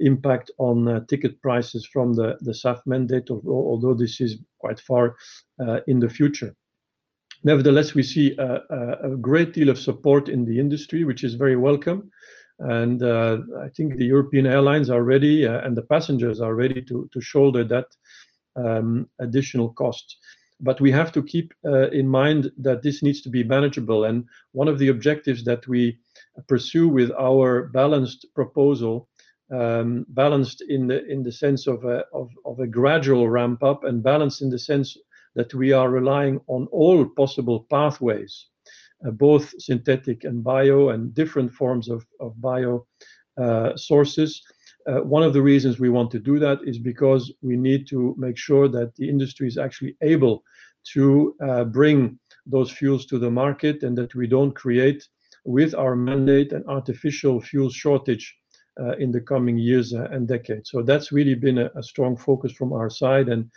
impact 0.00 0.50
on 0.58 0.88
uh, 0.88 1.00
ticket 1.08 1.40
prices 1.42 1.86
from 1.86 2.14
the, 2.14 2.36
SAF 2.42 2.80
mandate, 2.86 3.30
although 3.30 3.94
this 3.94 4.20
is 4.20 4.38
quite 4.58 4.80
far 4.80 5.16
uh, 5.60 5.80
in 5.86 6.00
the 6.00 6.08
future. 6.08 6.54
Nevertheless, 7.44 7.94
we 7.94 8.02
see 8.02 8.36
a 8.38 9.16
great 9.20 9.54
deal 9.54 9.70
of 9.70 9.78
support 9.78 10.28
in 10.28 10.44
the 10.44 10.58
industry, 10.58 11.04
which 11.04 11.24
is 11.24 11.34
very 11.34 11.56
welcome. 11.56 12.10
And 12.58 13.02
uh, 13.02 13.38
I 13.62 13.68
think 13.70 13.96
the 13.96 14.04
European 14.04 14.46
airlines 14.46 14.90
are 14.90 15.02
ready, 15.02 15.46
uh, 15.46 15.60
and 15.60 15.74
the 15.74 15.82
passengers 15.82 16.42
are 16.42 16.54
ready 16.54 16.82
to 16.82 17.20
shoulder 17.20 17.64
that 17.64 17.86
um, 18.56 19.08
additional 19.20 19.70
cost. 19.72 20.18
But 20.60 20.80
we 20.80 20.90
have 20.90 21.12
to 21.12 21.22
keep 21.22 21.54
uh, 21.64 21.90
in 21.90 22.06
mind 22.06 22.52
that 22.58 22.82
this 22.82 23.02
needs 23.02 23.22
to 23.22 23.30
be 23.30 23.44
manageable. 23.44 24.04
And 24.04 24.24
one 24.52 24.68
of 24.68 24.78
the 24.78 24.88
objectives 24.88 25.44
that 25.44 25.66
we 25.66 25.98
pursue 26.48 26.88
with 26.88 27.10
our 27.12 27.68
balanced 27.68 28.26
proposal, 28.34 29.08
um, 29.52 30.06
balanced 30.08 30.62
in 30.68 30.86
the 30.86 31.04
in 31.06 31.22
the 31.22 31.32
sense 31.32 31.66
of 31.66 31.84
a 31.84 32.66
gradual 32.66 33.28
ramp 33.28 33.62
up 33.62 33.84
and 33.84 34.02
balanced 34.02 34.42
in 34.42 34.50
the 34.50 34.58
sense 34.58 34.96
that 35.34 35.54
we 35.54 35.72
are 35.72 35.90
relying 35.90 36.40
on 36.46 36.66
all 36.72 37.04
possible 37.16 37.66
pathways, 37.70 38.46
uh, 39.06 39.10
both 39.10 39.52
synthetic 39.58 40.24
and 40.24 40.42
bio, 40.42 40.90
and 40.90 41.14
different 41.14 41.52
forms 41.52 41.88
of, 41.88 42.04
of 42.20 42.40
bio 42.40 42.86
uh, 43.40 43.76
sources. 43.76 44.42
Uh, 44.86 45.00
one 45.00 45.22
of 45.22 45.32
the 45.32 45.42
reasons 45.42 45.78
we 45.78 45.90
want 45.90 46.10
to 46.10 46.18
do 46.18 46.38
that 46.38 46.58
is 46.64 46.78
because 46.78 47.32
we 47.42 47.56
need 47.56 47.86
to 47.86 48.14
make 48.18 48.36
sure 48.36 48.68
that 48.68 48.94
the 48.96 49.08
industry 49.08 49.46
is 49.46 49.58
actually 49.58 49.96
able 50.02 50.42
to 50.82 51.34
uh, 51.42 51.64
bring 51.64 52.18
those 52.46 52.70
fuels 52.70 53.04
to 53.06 53.18
the 53.18 53.30
market 53.30 53.82
and 53.82 53.96
that 53.96 54.14
we 54.14 54.26
don't 54.26 54.52
create 54.52 55.06
with 55.44 55.74
our 55.74 55.94
mandate 55.94 56.52
an 56.52 56.64
artificial 56.66 57.40
fuel 57.40 57.70
shortage 57.70 58.36
uh, 58.80 58.92
in 58.96 59.12
the 59.12 59.20
coming 59.20 59.58
years 59.58 59.92
and 59.92 60.26
decades. 60.26 60.70
So 60.70 60.82
that's 60.82 61.12
really 61.12 61.34
been 61.34 61.58
a 61.58 61.82
strong 61.82 62.16
focus 62.16 62.52
from 62.52 62.72
our 62.72 62.88
side, 62.88 63.28
and 63.28 63.50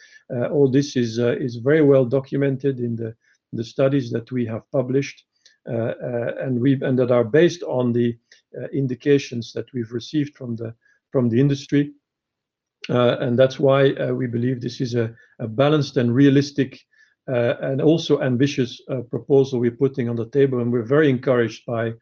all 0.52 0.70
this 0.70 0.96
is 0.96 1.18
very 1.58 1.82
well 1.82 2.06
documented 2.06 2.80
in 2.80 2.96
the 3.54 3.64
studies 3.64 4.12
that 4.12 4.32
we 4.32 4.46
have 4.46 4.70
published, 4.72 5.24
and 5.66 7.00
that 7.00 7.12
are 7.12 7.24
based 7.24 7.64
on 7.64 7.94
the 7.94 8.18
indications 8.74 9.54
that 9.54 9.72
we've 9.74 9.92
received 9.92 10.36
from 10.36 10.56
the 10.56 10.74
industry. 11.16 11.94
And 12.90 13.40
that's 13.40 13.60
why 13.60 13.92
we 14.12 14.28
believe 14.28 14.60
this 14.60 14.82
is 14.82 14.96
a 14.96 15.14
balanced 15.40 15.98
and 15.98 16.14
realistic 16.14 16.80
and 17.28 17.82
also 17.82 18.20
ambitious 18.22 18.82
proposal 19.10 19.60
we're 19.60 19.72
putting 19.72 20.10
on 20.10 20.16
the 20.16 20.30
table. 20.30 20.60
And 20.60 20.72
we're 20.72 20.84
very 20.84 21.10
encouraged 21.10 21.66
by 21.66 21.94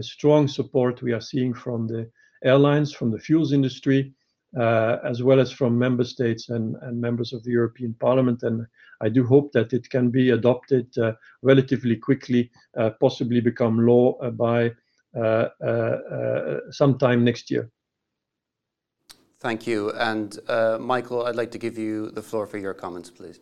strong 0.00 0.48
support 0.48 1.02
we 1.02 1.12
are 1.12 1.20
seeing 1.20 1.54
from 1.54 1.86
the 1.86 2.10
airlines, 2.44 2.92
from 2.92 3.10
the 3.10 3.18
fuels 3.18 3.52
industry, 3.52 4.12
uh, 4.58 4.98
as 5.04 5.22
well 5.22 5.40
as 5.40 5.50
from 5.50 5.78
member 5.78 6.04
states 6.04 6.48
and, 6.48 6.76
members 6.92 7.32
of 7.32 7.42
the 7.42 7.50
European 7.50 7.94
Parliament. 7.94 8.42
And 8.42 8.66
I 9.00 9.08
do 9.08 9.26
hope 9.26 9.52
that 9.52 9.72
it 9.72 9.88
can 9.90 10.10
be 10.10 10.30
adopted 10.30 10.96
uh, 10.98 11.12
relatively 11.42 11.96
quickly, 11.96 12.50
uh, 12.78 12.90
possibly 13.00 13.40
become 13.40 13.84
law 13.84 14.16
uh, 14.18 14.30
by 14.30 14.70
uh, 15.16 15.48
uh, 15.64 16.60
sometime 16.70 17.24
next 17.24 17.50
year. 17.50 17.70
Thank 19.44 19.66
you. 19.66 19.90
And 19.92 20.38
Michael, 20.80 21.26
I'd 21.26 21.36
like 21.36 21.50
to 21.50 21.58
give 21.58 21.76
you 21.76 22.10
the 22.10 22.22
floor 22.22 22.46
for 22.46 22.56
your 22.56 22.72
comments, 22.72 23.10
please. 23.10 23.40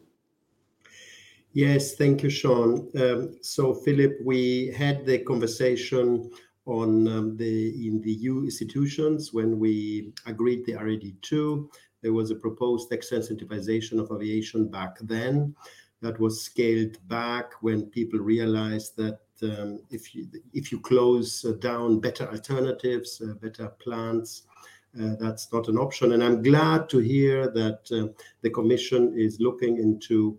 Yes, 1.52 1.94
thank 1.94 2.24
you, 2.24 2.30
Sean. 2.30 2.88
Um, 2.98 3.36
so, 3.40 3.72
Philip, 3.72 4.14
we 4.24 4.74
had 4.76 5.06
the 5.06 5.18
conversation 5.18 6.30
on 6.64 7.06
um, 7.06 7.36
the 7.36 7.86
in 7.86 8.00
the 8.00 8.12
EU 8.12 8.42
institutions 8.42 9.32
when 9.32 9.60
we 9.60 10.12
agreed 10.26 10.66
the 10.66 10.74
RED 10.74 11.04
II. 11.30 11.64
There 12.00 12.12
was 12.12 12.32
a 12.32 12.34
proposed 12.34 12.90
tax 12.90 13.10
incentivization 13.10 14.00
of 14.00 14.10
aviation 14.10 14.68
back 14.68 14.96
then 15.02 15.54
that 16.00 16.18
was 16.18 16.42
scaled 16.42 16.96
back 17.06 17.52
when 17.60 17.86
people 17.86 18.18
realized 18.18 18.96
that 18.96 19.20
um, 19.42 19.80
if 19.90 20.14
you 20.14 20.26
if 20.52 20.72
you 20.72 20.80
close 20.80 21.42
down 21.60 22.00
better 22.00 22.28
alternatives, 22.28 23.20
uh, 23.20 23.34
better 23.34 23.68
plants, 23.84 24.42
uh, 24.48 24.51
that's 24.94 25.52
not 25.52 25.68
an 25.68 25.78
option. 25.78 26.12
And 26.12 26.22
I'm 26.22 26.42
glad 26.42 26.88
to 26.90 26.98
hear 26.98 27.48
that 27.50 27.80
uh, 27.90 28.12
the 28.42 28.50
Commission 28.50 29.14
is 29.16 29.40
looking 29.40 29.78
into 29.78 30.38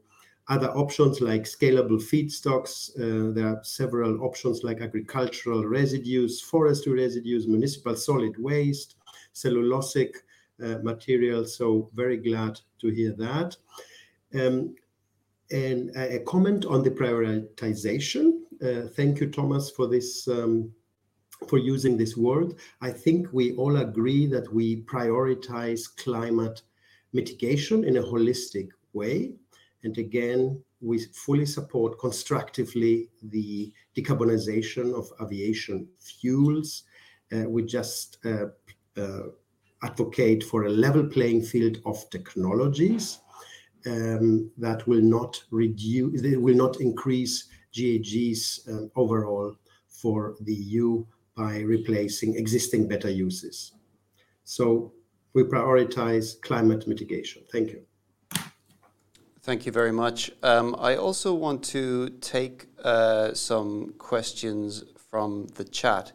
other 0.49 0.69
options 0.71 1.21
like 1.21 1.43
scalable 1.43 2.01
feedstocks. 2.01 2.91
Uh, 2.97 3.33
there 3.33 3.47
are 3.47 3.63
several 3.63 4.21
options 4.23 4.63
like 4.63 4.81
agricultural 4.81 5.65
residues, 5.65 6.41
forestry 6.41 6.93
residues, 6.93 7.47
municipal 7.47 7.95
solid 7.95 8.37
waste, 8.37 8.95
cellulosic 9.33 10.15
uh, 10.63 10.79
materials. 10.83 11.55
So 11.55 11.89
very 11.93 12.17
glad 12.17 12.59
to 12.81 12.89
hear 12.89 13.13
that. 13.13 13.55
Um, 14.35 14.75
and 15.51 15.95
a 15.95 16.19
comment 16.19 16.65
on 16.65 16.83
the 16.83 16.91
prioritization. 16.91 18.39
Uh, 18.61 18.87
thank 18.87 19.19
you, 19.19 19.29
Thomas, 19.29 19.69
for 19.69 19.87
this 19.87 20.27
um, 20.27 20.71
for 21.49 21.57
using 21.57 21.97
this 21.97 22.15
word. 22.17 22.55
I 22.81 22.91
think 22.91 23.27
we 23.31 23.53
all 23.55 23.77
agree 23.77 24.27
that 24.27 24.51
we 24.53 24.83
prioritize 24.83 25.95
climate 25.97 26.61
mitigation 27.13 27.83
in 27.83 27.97
a 27.97 28.03
holistic 28.03 28.69
way. 28.93 29.33
And 29.83 29.97
again, 29.97 30.63
we 30.81 30.99
fully 31.13 31.45
support 31.45 31.99
constructively 31.99 33.09
the 33.23 33.71
decarbonization 33.95 34.93
of 34.93 35.09
aviation 35.21 35.87
fuels. 35.99 36.83
Uh, 37.31 37.49
we 37.49 37.63
just 37.63 38.17
uh, 38.25 38.47
uh, 38.97 39.23
advocate 39.81 40.43
for 40.43 40.65
a 40.65 40.69
level 40.69 41.05
playing 41.05 41.41
field 41.41 41.77
of 41.85 42.09
technologies 42.09 43.19
um, 43.85 44.49
that 44.57 44.87
will 44.87 45.01
not 45.01 45.41
reduce, 45.51 46.21
they 46.21 46.37
will 46.37 46.55
not 46.55 46.79
increase 46.79 47.47
GHGs 47.73 48.69
um, 48.69 48.91
overall 48.95 49.55
for 49.87 50.35
the 50.41 50.53
EU 50.53 51.05
by 51.35 51.59
replacing 51.59 52.35
existing 52.35 52.87
better 52.87 53.09
uses. 53.09 53.73
So 54.43 54.93
we 55.33 55.43
prioritize 55.43 56.39
climate 56.41 56.87
mitigation. 56.87 57.43
Thank 57.51 57.71
you. 57.71 57.81
Thank 59.41 59.65
you 59.65 59.71
very 59.71 59.91
much. 59.91 60.31
Um, 60.41 60.75
I 60.79 60.95
also 60.95 61.33
want 61.33 61.63
to 61.65 62.09
take 62.21 62.67
uh, 62.83 63.33
some 63.33 63.93
questions 63.97 64.85
from 65.09 65.47
the 65.55 65.65
chat. 65.65 66.13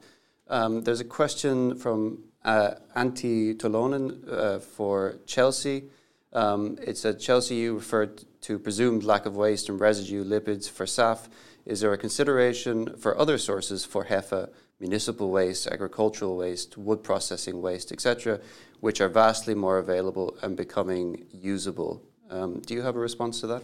Um, 0.49 0.83
there's 0.83 1.01
a 1.01 1.05
question 1.05 1.75
from 1.75 2.25
uh, 2.45 2.71
Antti 2.97 3.55
Tolonen 3.55 4.27
uh, 4.33 4.61
for 4.61 5.19
Chelsea. 5.27 5.85
Um, 6.33 6.79
it 6.83 6.97
said, 6.97 7.21
Chelsea, 7.21 7.57
you 7.57 7.75
referred 7.75 8.25
to 8.43 8.59
presumed 8.59 9.05
lack 9.05 9.27
of 9.27 9.37
waste 9.37 9.69
and 9.69 9.79
residue 9.79 10.25
lipids 10.25 10.71
for 10.71 10.87
SAF. 10.87 11.29
Is 11.67 11.81
there 11.81 11.93
a 11.93 11.99
consideration 11.99 12.97
for 12.97 13.19
other 13.19 13.37
sources 13.37 13.85
for 13.85 14.07
HEFA, 14.07 14.49
municipal 14.81 15.31
waste, 15.31 15.67
agricultural 15.67 16.37
waste, 16.37 16.77
wood 16.77 17.03
processing 17.03 17.61
waste, 17.61 17.93
etc., 17.93 18.41
which 18.81 19.01
are 19.01 19.09
vastly 19.09 19.55
more 19.55 19.79
available 19.79 20.37
and 20.43 20.57
becoming 20.57 21.27
usable? 21.31 22.03
Um, 22.31 22.61
do 22.61 22.75
you 22.75 22.83
have 22.83 22.97
a 22.97 23.01
response 23.01 23.41
to 23.41 23.47
that? 23.49 23.63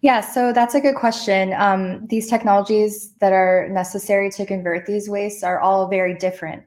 Yeah, 0.00 0.20
so 0.20 0.52
that's 0.52 0.74
a 0.74 0.80
good 0.80 0.94
question. 0.94 1.52
Um, 1.54 2.06
these 2.06 2.28
technologies 2.28 3.14
that 3.20 3.32
are 3.32 3.68
necessary 3.68 4.30
to 4.30 4.46
convert 4.46 4.86
these 4.86 5.08
wastes 5.08 5.42
are 5.42 5.60
all 5.60 5.88
very 5.88 6.14
different. 6.14 6.62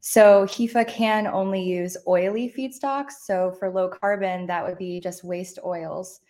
So 0.00 0.46
HEFA 0.46 0.88
can 0.88 1.26
only 1.26 1.62
use 1.62 1.94
oily 2.08 2.54
feedstocks. 2.56 3.12
So 3.22 3.54
for 3.58 3.70
low 3.70 3.88
carbon, 3.88 4.46
that 4.46 4.66
would 4.66 4.78
be 4.78 4.98
just 4.98 5.24
waste 5.24 5.58
oils. 5.62 6.20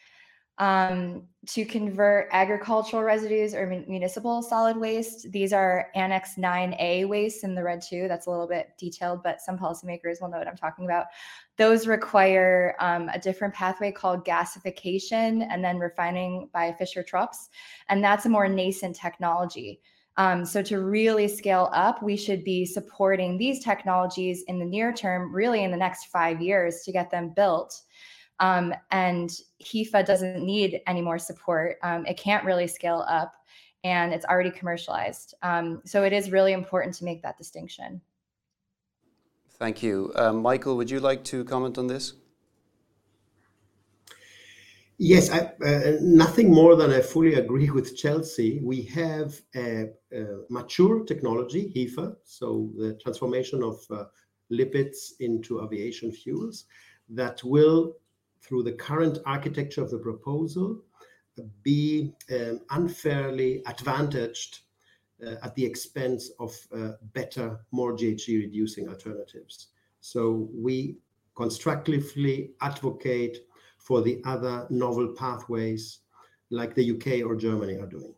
Um, 0.61 1.23
to 1.47 1.65
convert 1.65 2.29
agricultural 2.33 3.03
residues 3.03 3.55
or 3.55 3.67
municipal 3.67 4.43
solid 4.43 4.77
waste, 4.77 5.33
these 5.33 5.55
are 5.55 5.89
Annex 5.95 6.35
9A 6.37 7.09
waste 7.09 7.45
in 7.45 7.55
the 7.55 7.63
RED 7.63 7.83
II. 7.91 8.09
That's 8.09 8.27
a 8.27 8.31
little 8.31 8.47
bit 8.47 8.69
detailed, 8.79 9.23
but 9.23 9.41
some 9.41 9.59
policymakers 9.59 10.21
will 10.21 10.29
know 10.29 10.37
what 10.37 10.47
I'm 10.47 10.59
talking 10.59 10.85
about. 10.85 11.07
Those 11.57 11.87
require 11.87 12.77
um, 12.79 13.09
a 13.09 13.19
different 13.19 13.55
pathway 13.55 13.91
called 13.91 14.27
gasification 14.27 15.47
and 15.51 15.65
then 15.65 15.79
refining 15.79 16.51
by 16.53 16.75
Fischer-Tropsch. 16.79 17.49
And 17.89 18.05
that's 18.05 18.27
a 18.27 18.29
more 18.29 18.47
nascent 18.47 18.95
technology. 18.95 19.81
Um, 20.19 20.45
so 20.45 20.63
to 20.65 20.83
really 20.83 21.27
scale 21.27 21.71
up, 21.73 22.03
we 22.03 22.19
should 22.19 22.45
be 22.45 22.67
supporting 22.67 23.39
these 23.39 23.65
technologies 23.65 24.45
in 24.47 24.59
the 24.59 24.67
near 24.67 24.93
term, 24.93 25.35
really 25.35 25.65
in 25.65 25.71
the 25.71 25.77
next 25.79 26.09
five 26.09 26.43
years 26.43 26.83
to 26.83 26.93
get 26.93 27.11
them 27.11 27.33
built. 27.35 27.81
Um, 28.41 28.75
and 28.91 29.31
HEFA 29.63 30.05
doesn't 30.05 30.43
need 30.45 30.81
any 30.87 31.03
more 31.03 31.19
support. 31.19 31.79
Um, 31.83 32.05
it 32.07 32.17
can't 32.17 32.45
really 32.45 32.67
scale 32.67 33.05
up, 33.09 33.35
and 33.85 34.13
it's 34.13 34.25
already 34.25 34.51
commercialized. 34.51 35.35
Um, 35.43 35.83
so 35.85 36.05
it 36.05 36.13
is 36.13 36.31
really 36.31 36.53
important 36.53 36.95
to 36.97 37.05
make 37.05 37.23
that 37.23 37.37
distinction. 37.39 38.01
Thank 39.59 39.83
you. 39.83 40.11
Uh, 40.15 40.33
Michael, 40.33 40.77
would 40.79 40.91
you 40.91 41.01
like 41.01 41.23
to 41.25 41.45
comment 41.45 41.77
on 41.77 41.87
this? 41.87 42.15
Yes, 45.03 45.31
uh, 45.31 45.97
nothing 46.03 46.53
more 46.53 46.77
than 46.77 46.91
I 46.93 47.01
fully 47.01 47.35
agree 47.35 47.71
with 47.71 47.97
Chelsea. 47.97 48.61
We 48.63 48.83
have 48.83 49.41
a 49.57 49.89
mature 50.51 51.05
technology, 51.05 51.73
HEFA, 51.75 52.17
so 52.23 52.71
the 52.77 52.99
transformation 53.03 53.63
of 53.63 53.81
uh, 53.91 54.05
lipids 54.53 55.13
into 55.21 55.63
aviation 55.65 56.13
fuels 56.13 56.67
that 57.09 57.43
will, 57.45 57.97
through 58.51 58.65
the 58.65 58.73
current 58.73 59.19
architecture 59.27 59.81
of 59.81 59.91
the 59.93 59.99
proposal, 59.99 60.83
uh, 61.39 61.43
be 61.63 62.13
um, 62.33 62.61
unfairly 62.71 63.63
advantaged 63.67 64.63
uh, 65.25 65.37
at 65.45 65.55
the 65.55 65.65
expense 65.65 66.33
of 66.41 66.53
uh, 66.77 66.91
better, 67.15 67.61
more 67.71 67.93
GHG 67.93 68.41
reducing 68.41 68.89
alternatives. 68.89 69.69
So 70.01 70.49
we 70.53 70.97
constructively 71.37 72.51
advocate 72.61 73.39
for 73.79 74.03
the 74.03 74.21
other 74.25 74.67
novel 74.69 75.15
pathways 75.17 76.01
like 76.51 76.75
the 76.75 76.83
U.K. 76.83 77.23
or 77.23 77.37
Germany 77.37 77.77
are 77.79 77.87
doing. 77.87 78.15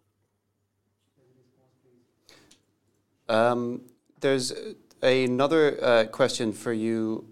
Um, 3.28 3.82
there's 4.20 4.50
another 5.02 6.06
question 6.10 6.52
for 6.54 6.72
you, 6.72 7.26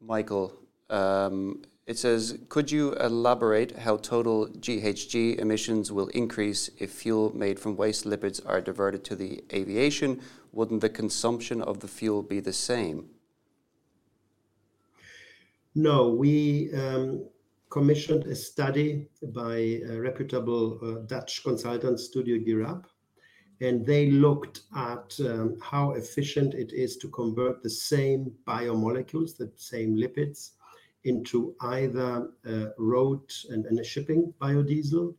Michael. 0.00 0.52
Um, 0.88 1.62
It 1.86 1.98
says, 1.98 2.38
could 2.48 2.70
you 2.70 2.94
elaborate 2.94 3.78
how 3.78 3.96
total 3.96 4.46
GHG 4.46 5.38
emissions 5.38 5.90
will 5.90 6.08
increase 6.08 6.70
if 6.78 6.92
fuel 6.92 7.34
made 7.34 7.58
from 7.58 7.76
waste 7.76 8.04
lipids 8.04 8.40
are 8.46 8.60
diverted 8.60 9.02
to 9.04 9.16
the 9.16 9.42
aviation? 9.52 10.20
Wouldn't 10.52 10.82
the 10.82 10.88
consumption 10.88 11.60
of 11.60 11.80
the 11.80 11.88
fuel 11.88 12.22
be 12.22 12.40
the 12.40 12.52
same? 12.52 13.10
No, 15.74 16.08
we 16.08 16.72
um, 16.74 17.26
commissioned 17.70 18.24
a 18.26 18.34
study 18.34 19.08
by 19.32 19.80
a 19.88 20.00
reputable 20.00 20.78
uh, 20.82 21.06
Dutch 21.06 21.42
consultant, 21.44 22.00
Studio 22.00 22.38
Gear 22.38 22.66
Up, 22.66 22.86
and 23.60 23.86
they 23.86 24.10
looked 24.10 24.62
at 24.76 25.14
um, 25.20 25.56
how 25.62 25.92
efficient 25.92 26.54
it 26.54 26.72
is 26.72 26.96
to 26.96 27.08
convert 27.08 27.62
the 27.62 27.70
same 27.70 28.32
biomolecules, 28.46 29.36
the 29.36 29.50
same 29.56 29.96
lipids, 29.96 30.52
into 31.04 31.54
either 31.60 32.28
uh, 32.46 32.66
road 32.78 33.20
and 33.48 33.84
shipping 33.84 34.32
biodiesel 34.40 35.14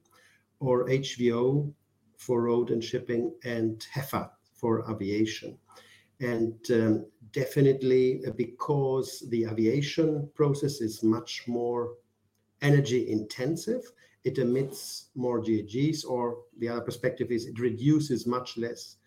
or 0.59 0.87
HVO 0.87 1.73
for 2.17 2.43
road 2.43 2.69
and 2.69 2.83
shipping 2.83 3.33
and 3.43 3.85
HEFA 3.93 4.29
for 4.53 4.89
aviation. 4.89 5.57
And 6.19 6.55
um, 6.71 7.05
definitely, 7.31 8.21
uh, 8.27 8.31
because 8.31 9.27
the 9.29 9.45
aviation 9.45 10.29
process 10.35 10.81
is 10.81 11.01
much 11.01 11.43
more 11.47 11.95
energy 12.61 13.09
intensive, 13.09 13.91
it 14.23 14.37
emits 14.37 15.07
more 15.15 15.41
GHGs, 15.41 16.05
or 16.07 16.37
the 16.59 16.69
other 16.69 16.81
perspective 16.81 17.31
is 17.31 17.47
it 17.47 17.59
reduces 17.59 18.27
much 18.27 18.55
less 18.55 18.97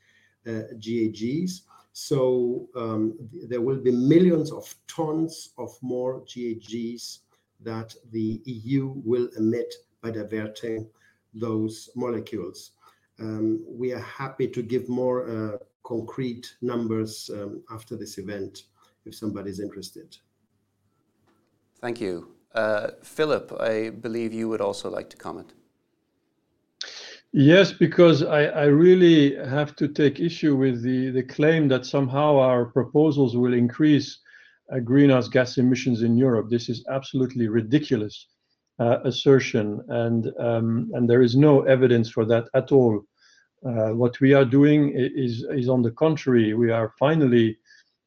uh, 0.46 0.62
GHGs. 0.76 1.60
So 1.94 2.68
um, 2.74 3.14
there 3.48 3.60
will 3.60 3.78
be 3.78 3.92
millions 3.92 4.50
of 4.50 4.74
tons 4.88 5.50
of 5.58 5.70
more 5.80 6.22
GHGs 6.22 7.20
that 7.60 7.94
the 8.10 8.42
EU 8.44 8.94
will 9.04 9.28
emit 9.36 9.72
by 10.02 10.10
diverting 10.10 10.90
those 11.32 11.88
molecules. 11.94 12.72
Um, 13.20 13.64
we 13.64 13.92
are 13.92 14.00
happy 14.00 14.48
to 14.48 14.60
give 14.60 14.88
more 14.88 15.28
uh, 15.28 15.58
concrete 15.84 16.56
numbers 16.62 17.30
um, 17.32 17.62
after 17.70 17.96
this 17.96 18.18
event 18.18 18.64
if 19.04 19.14
somebody's 19.14 19.60
interested. 19.60 20.16
Thank 21.80 22.00
you. 22.00 22.34
Uh, 22.52 22.90
Philip. 23.04 23.52
I 23.60 23.90
believe 23.90 24.32
you 24.32 24.48
would 24.48 24.60
also 24.60 24.90
like 24.90 25.10
to 25.10 25.16
comment. 25.16 25.54
Yes, 27.36 27.72
because 27.72 28.22
I 28.22 28.66
really 28.66 29.34
have 29.34 29.74
to 29.76 29.88
take 29.88 30.20
issue 30.20 30.54
with 30.54 30.82
the 30.82 31.10
the 31.10 31.24
claim 31.24 31.66
that 31.66 31.84
somehow 31.84 32.38
our 32.38 32.66
proposals 32.66 33.36
will 33.36 33.54
increase 33.54 34.20
uh, 34.72 34.78
greenhouse 34.78 35.26
gas 35.26 35.58
emissions 35.58 36.02
in 36.02 36.16
Europe. 36.16 36.48
This 36.48 36.68
is 36.68 36.86
absolutely 36.88 37.48
ridiculous 37.48 38.28
uh, 38.78 38.98
assertion, 39.02 39.82
and 39.88 40.32
um, 40.38 40.92
and 40.94 41.10
there 41.10 41.22
is 41.22 41.34
no 41.34 41.62
evidence 41.62 42.08
for 42.08 42.24
that 42.26 42.48
at 42.54 42.70
all. 42.70 43.02
Uh, 43.66 43.90
what 43.94 44.20
we 44.20 44.32
are 44.32 44.44
doing 44.44 44.92
is, 44.94 45.68
on 45.68 45.82
the 45.82 45.90
contrary, 45.90 46.54
we 46.54 46.70
are 46.70 46.92
finally 47.00 47.58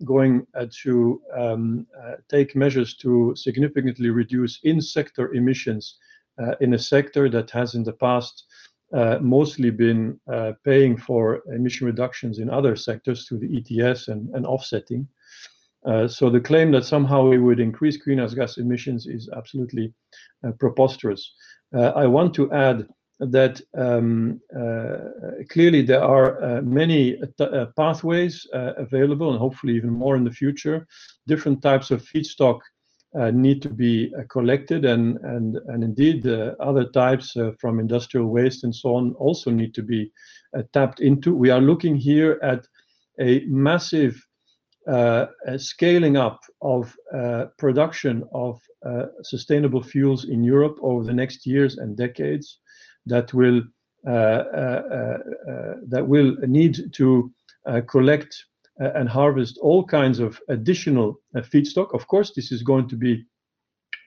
going 0.05 0.47
to 0.83 1.21
um, 1.35 1.85
take 2.29 2.55
measures 2.55 2.95
to 2.95 3.33
significantly 3.35 4.09
reduce 4.09 4.61
in-sector 4.63 5.33
emissions 5.33 5.97
in 6.61 6.75
a 6.75 6.79
sector 6.79 7.29
that 7.29 7.49
has 7.51 7.75
in 7.75 7.83
the 7.83 7.97
past 8.05 8.46
Uh, 8.93 9.19
mostly 9.21 9.69
been 9.69 10.17
uh, 10.31 10.53
paying 10.63 10.95
for 10.95 11.41
emission 11.53 11.85
reductions 11.85 12.39
in 12.39 12.49
other 12.49 12.73
sectors 12.73 13.27
through 13.27 13.37
the 13.37 13.57
ETS 13.57 14.07
and 14.07 14.45
offsetting. 14.45 15.05
Uh, 15.85 16.07
so 16.07 16.29
the 16.29 16.39
claim 16.39 16.71
that 16.71 16.85
somehow 16.85 17.27
we 17.27 17.37
would 17.37 17.59
increase 17.59 17.97
greenhouse 17.97 18.33
gas 18.33 18.57
emissions 18.57 19.05
is 19.05 19.29
absolutely 19.35 19.93
preposterous. 20.57 21.33
I 21.73 22.07
want 22.07 22.33
to 22.35 22.49
add 22.53 22.87
that 23.19 23.59
um, 23.77 24.39
clearly 25.49 25.81
there 25.81 26.03
are 26.03 26.61
many 26.61 27.17
pathways 27.75 28.47
available 28.53 29.31
and 29.31 29.39
hopefully 29.39 29.75
even 29.75 29.89
more 29.89 30.15
in 30.15 30.23
the 30.23 30.31
future, 30.31 30.87
different 31.27 31.61
types 31.61 31.91
of 31.91 32.03
feedstock 32.03 32.59
Uh, 33.15 33.31
need 33.31 33.61
to 33.61 33.69
be 33.69 34.13
uh, 34.15 34.23
collected, 34.29 34.83
and 34.83 35.17
and, 35.23 35.55
and 35.67 35.81
indeed, 35.81 36.27
uh, 36.27 36.53
other 36.59 36.83
types 36.89 37.37
from 37.57 37.79
industrial 37.79 38.27
waste 38.27 38.65
and 38.65 38.75
so 38.75 38.95
on 38.95 39.13
also 39.13 39.49
need 39.49 39.73
to 39.73 39.81
be 39.81 40.11
tapped 40.73 40.99
into. 40.99 41.33
We 41.33 41.49
are 41.49 41.61
looking 41.61 41.95
here 41.95 42.37
at 42.43 42.67
a 43.19 43.45
massive 43.45 44.21
scaling 45.57 46.17
up 46.17 46.41
of 46.61 46.93
production 47.57 48.23
of 48.33 48.59
sustainable 49.23 49.81
fuels 49.81 50.25
in 50.25 50.43
Europe 50.43 50.77
over 50.81 51.05
the 51.05 51.13
next 51.13 51.45
years 51.45 51.77
and 51.77 51.95
decades 51.95 52.59
that 53.05 53.33
will 53.33 53.63
need 56.45 56.93
to 56.93 57.31
collect 57.87 58.45
and 58.79 59.09
harvest 59.09 59.57
all 59.61 59.83
kinds 59.83 60.19
of 60.19 60.39
additional 60.49 61.19
uh, 61.35 61.41
feedstock. 61.41 61.93
Of 61.93 62.07
course, 62.07 62.31
this 62.33 62.51
is 62.51 62.63
going 62.63 62.87
to 62.89 62.95
be 62.95 63.25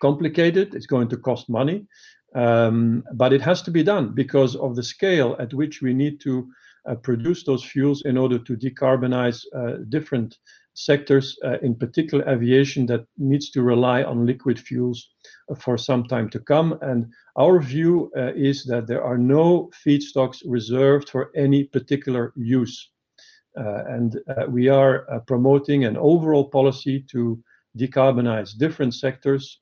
complicated. 0.00 0.74
It's 0.74 0.86
going 0.86 1.08
to 1.08 1.16
cost 1.16 1.48
money, 1.48 1.86
um, 2.34 3.04
but 3.14 3.32
it 3.32 3.42
has 3.42 3.62
to 3.62 3.70
be 3.70 3.82
done 3.82 4.14
because 4.14 4.56
of 4.56 4.76
the 4.76 4.82
scale 4.82 5.36
at 5.38 5.52
which 5.54 5.82
we 5.82 5.92
need 5.92 6.20
to 6.20 6.48
uh, 6.88 6.94
produce 6.94 7.44
those 7.44 7.64
fuels 7.64 8.02
in 8.06 8.16
order 8.16 8.38
to 8.38 8.56
decarbonize 8.56 9.44
uh, 9.54 9.78
different 9.88 10.38
sectors, 10.72 11.36
in 11.62 11.74
particular 11.74 12.26
aviation 12.26 12.86
that 12.86 13.04
needs 13.18 13.50
to 13.50 13.60
rely 13.60 14.02
on 14.02 14.24
liquid 14.24 14.58
fuels 14.58 15.10
for 15.58 15.76
some 15.76 16.04
time 16.04 16.30
to 16.30 16.38
come. 16.38 16.78
And 16.80 17.12
our 17.36 17.60
view 17.60 18.10
is 18.34 18.64
that 18.64 18.86
there 18.86 19.02
are 19.04 19.18
no 19.18 19.70
feedstocks 19.84 20.38
reserved 20.46 21.10
for 21.10 21.32
any 21.36 21.64
particular 21.64 22.32
use. 22.36 22.88
Uh, 23.56 23.84
and 23.88 24.20
uh, 24.28 24.46
we 24.48 24.68
are 24.68 25.10
uh, 25.10 25.18
promoting 25.20 25.84
an 25.84 25.96
overall 25.96 26.48
policy 26.48 27.04
to 27.10 27.42
decarbonize 27.76 28.56
different 28.56 28.94
sectors, 28.94 29.60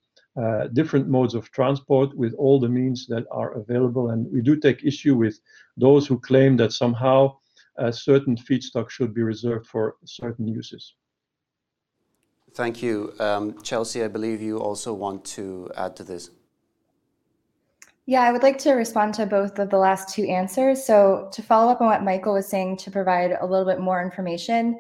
different 0.73 1.09
modes 1.09 1.35
of 1.35 1.51
transport 1.51 2.17
with 2.17 2.33
all 2.35 2.61
the 2.61 2.69
means 2.69 3.07
that 3.09 3.25
are 3.31 3.53
available. 3.55 4.11
And 4.11 4.31
we 4.33 4.41
do 4.41 4.57
take 4.57 4.85
issue 4.85 5.17
with 5.17 5.41
those 5.77 6.07
who 6.07 6.19
claim 6.19 6.57
that 6.59 6.73
somehow 6.73 7.37
certain 7.91 8.37
feedstock 8.37 8.89
should 8.89 9.13
be 9.13 9.23
reserved 9.23 9.67
for 9.67 9.97
certain 10.05 10.47
uses. 10.47 10.95
Thank 12.55 12.83
you. 12.83 13.13
Um, 13.19 13.61
Chelsea, 13.63 14.03
I 14.03 14.09
believe 14.09 14.41
you 14.41 14.59
also 14.59 14.93
want 14.95 15.25
to 15.37 15.71
add 15.77 15.97
to 15.97 16.05
this. 16.05 16.31
Yeah, 18.09 18.23
I 18.23 18.33
would 18.33 18.43
like 18.43 18.57
to 18.61 18.73
respond 18.73 19.13
to 19.17 19.27
both 19.27 19.59
of 19.59 19.69
the 19.69 19.77
last 19.77 20.09
two 20.15 20.25
answers. 20.25 20.83
So, 20.83 21.29
to 21.31 21.43
follow 21.43 21.71
up 21.71 21.83
on 21.83 21.89
what 21.89 22.03
Michael 22.03 22.33
was 22.33 22.49
saying, 22.49 22.79
to 22.79 22.91
provide 22.91 23.33
a 23.39 23.45
little 23.45 23.67
bit 23.67 23.81
more 23.81 24.03
information, 24.03 24.79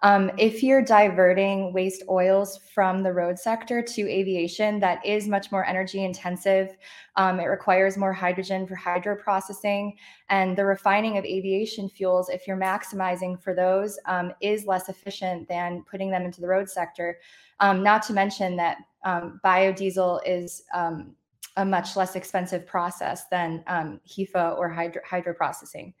um, 0.00 0.30
if 0.38 0.62
you're 0.62 0.80
diverting 0.80 1.74
waste 1.74 2.04
oils 2.08 2.58
from 2.72 3.02
the 3.02 3.12
road 3.12 3.38
sector 3.38 3.82
to 3.82 4.10
aviation, 4.10 4.80
that 4.80 5.04
is 5.04 5.28
much 5.28 5.52
more 5.52 5.62
energy 5.66 6.04
intensive. 6.06 6.74
Um, 7.16 7.38
it 7.38 7.44
requires 7.44 7.98
more 7.98 8.14
hydrogen 8.14 8.66
for 8.66 8.76
hydro 8.76 9.14
processing, 9.14 9.98
And 10.30 10.56
the 10.56 10.64
refining 10.64 11.18
of 11.18 11.26
aviation 11.26 11.90
fuels, 11.90 12.30
if 12.30 12.46
you're 12.46 12.56
maximizing 12.56 13.42
for 13.42 13.54
those, 13.54 13.98
um, 14.06 14.32
is 14.40 14.64
less 14.64 14.88
efficient 14.88 15.48
than 15.48 15.84
putting 15.84 16.10
them 16.10 16.22
into 16.22 16.40
the 16.40 16.48
road 16.48 16.70
sector. 16.70 17.18
Not 17.60 18.04
to 18.04 18.14
mention 18.14 18.56
that 18.56 18.78
biodiesel 19.04 20.20
is 20.24 20.62
a 21.56 21.64
much 21.64 21.96
less 21.96 22.16
expensive 22.16 22.66
process 22.66 23.26
than 23.30 23.62
um, 23.66 24.00
HEFA 24.08 24.56
or 24.58 24.68
hydro- 24.68 25.02
hydroprocessing. 25.08 25.94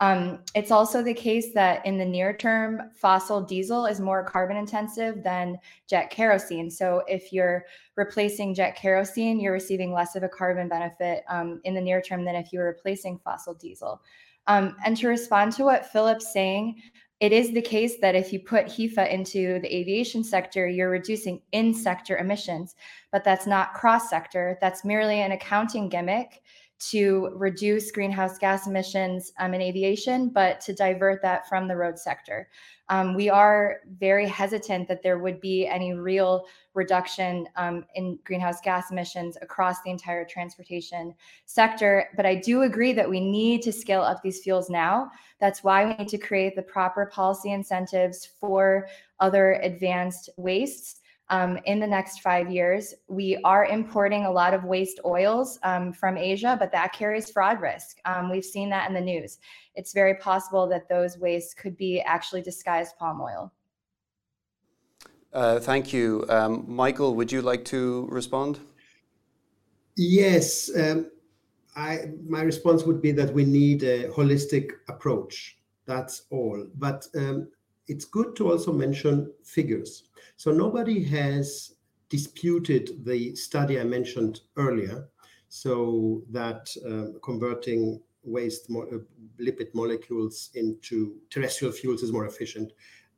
Um, 0.00 0.44
it's 0.54 0.70
also 0.70 1.02
the 1.02 1.14
case 1.14 1.52
that 1.54 1.84
in 1.84 1.98
the 1.98 2.04
near 2.04 2.36
term, 2.36 2.82
fossil 2.94 3.40
diesel 3.40 3.86
is 3.86 3.98
more 3.98 4.22
carbon 4.22 4.56
intensive 4.56 5.24
than 5.24 5.58
jet 5.88 6.10
kerosene. 6.10 6.70
So, 6.70 7.02
if 7.08 7.32
you're 7.32 7.64
replacing 7.96 8.54
jet 8.54 8.76
kerosene, 8.76 9.40
you're 9.40 9.52
receiving 9.52 9.92
less 9.92 10.14
of 10.14 10.22
a 10.22 10.28
carbon 10.28 10.68
benefit 10.68 11.24
um, 11.28 11.60
in 11.64 11.74
the 11.74 11.80
near 11.80 12.00
term 12.00 12.24
than 12.24 12.36
if 12.36 12.52
you 12.52 12.60
were 12.60 12.66
replacing 12.66 13.18
fossil 13.18 13.54
diesel. 13.54 14.00
And 14.46 14.96
to 14.96 15.08
respond 15.08 15.52
to 15.54 15.64
what 15.64 15.86
Philip's 15.86 16.32
saying, 16.32 16.80
it 17.20 17.32
is 17.32 17.52
the 17.52 17.62
case 17.62 17.98
that 18.00 18.14
if 18.14 18.32
you 18.32 18.38
put 18.38 18.66
HEFA 18.66 19.10
into 19.10 19.58
the 19.60 19.74
aviation 19.74 20.22
sector, 20.22 20.68
you're 20.68 20.90
reducing 20.90 21.42
in-sector 21.50 22.16
emissions, 22.16 22.76
but 23.10 23.24
that's 23.24 23.46
not 23.46 23.74
cross-sector. 23.74 24.56
That's 24.60 24.84
merely 24.84 25.20
an 25.20 25.32
accounting 25.32 25.88
gimmick 25.88 26.42
to 26.90 27.30
reduce 27.34 27.90
greenhouse 27.90 28.38
gas 28.38 28.68
emissions 28.68 29.32
um, 29.40 29.52
in 29.52 29.60
aviation, 29.60 30.28
but 30.28 30.60
to 30.60 30.72
divert 30.72 31.20
that 31.22 31.48
from 31.48 31.66
the 31.66 31.76
road 31.76 31.98
sector. 31.98 32.48
Um, 32.90 33.14
we 33.14 33.28
are 33.28 33.80
very 33.98 34.26
hesitant 34.26 34.88
that 34.88 35.02
there 35.02 35.18
would 35.18 35.40
be 35.40 35.66
any 35.66 35.92
real 35.92 36.46
reduction 36.74 37.46
um, 37.56 37.84
in 37.94 38.18
greenhouse 38.24 38.60
gas 38.60 38.90
emissions 38.90 39.36
across 39.42 39.82
the 39.82 39.90
entire 39.90 40.24
transportation 40.24 41.14
sector. 41.44 42.08
But 42.16 42.24
I 42.24 42.36
do 42.36 42.62
agree 42.62 42.92
that 42.94 43.08
we 43.08 43.20
need 43.20 43.62
to 43.62 43.72
scale 43.72 44.02
up 44.02 44.22
these 44.22 44.40
fuels 44.40 44.70
now. 44.70 45.10
That's 45.38 45.62
why 45.62 45.84
we 45.84 45.94
need 45.94 46.08
to 46.08 46.18
create 46.18 46.56
the 46.56 46.62
proper 46.62 47.06
policy 47.06 47.52
incentives 47.52 48.26
for 48.40 48.88
other 49.20 49.54
advanced 49.62 50.30
wastes 50.36 51.00
Um, 51.30 51.58
in 51.66 51.78
the 51.78 51.86
next 51.86 52.22
five 52.22 52.50
years. 52.50 52.94
We 53.06 53.36
are 53.44 53.66
importing 53.66 54.24
a 54.24 54.30
lot 54.30 54.54
of 54.54 54.64
waste 54.64 54.98
oils 55.04 55.58
um, 55.62 55.92
from 55.92 56.16
Asia, 56.16 56.56
but 56.58 56.72
that 56.72 56.94
carries 56.94 57.30
fraud 57.30 57.60
risk. 57.60 57.98
Um, 58.06 58.30
we've 58.30 58.46
seen 58.46 58.70
that 58.70 58.88
in 58.88 58.94
the 58.94 59.00
news. 59.02 59.36
It's 59.74 59.92
very 59.92 60.14
possible 60.14 60.66
that 60.70 60.88
those 60.88 61.18
wastes 61.18 61.52
could 61.52 61.76
be 61.76 62.00
actually 62.00 62.40
disguised 62.40 62.96
palm 62.98 63.20
oil. 63.20 63.52
Uh, 65.34 65.60
thank 65.60 65.92
you. 65.92 66.24
Michael, 66.66 67.14
would 67.14 67.30
you 67.30 67.42
like 67.42 67.62
to 67.66 68.08
respond? 68.10 68.60
Yes. 69.96 70.70
My 71.76 72.40
response 72.42 72.84
would 72.84 73.02
be 73.02 73.12
that 73.12 73.34
we 73.34 73.44
need 73.44 73.82
a 73.82 74.08
holistic 74.08 74.70
approach. 74.88 75.58
That's 75.84 76.22
all. 76.30 76.66
But 76.76 77.06
it's 77.86 78.06
good 78.06 78.34
to 78.36 78.50
also 78.50 78.72
mention 78.72 79.30
figures. 79.44 80.07
So 80.36 80.52
nobody 80.52 81.02
has 81.04 81.74
disputed 82.08 83.04
the 83.04 83.34
study 83.36 83.80
I 83.80 83.84
mentioned 83.84 84.40
earlier, 84.56 85.08
so 85.48 86.22
that 86.30 86.68
um, 86.86 87.18
converting 87.22 88.00
waste 88.22 88.70
uh, 88.70 88.98
lipid 89.40 89.74
molecules 89.74 90.50
into 90.54 91.16
terrestrial 91.30 91.72
fuels 91.72 92.02
is 92.02 92.12
more 92.12 92.26
efficient 92.26 92.72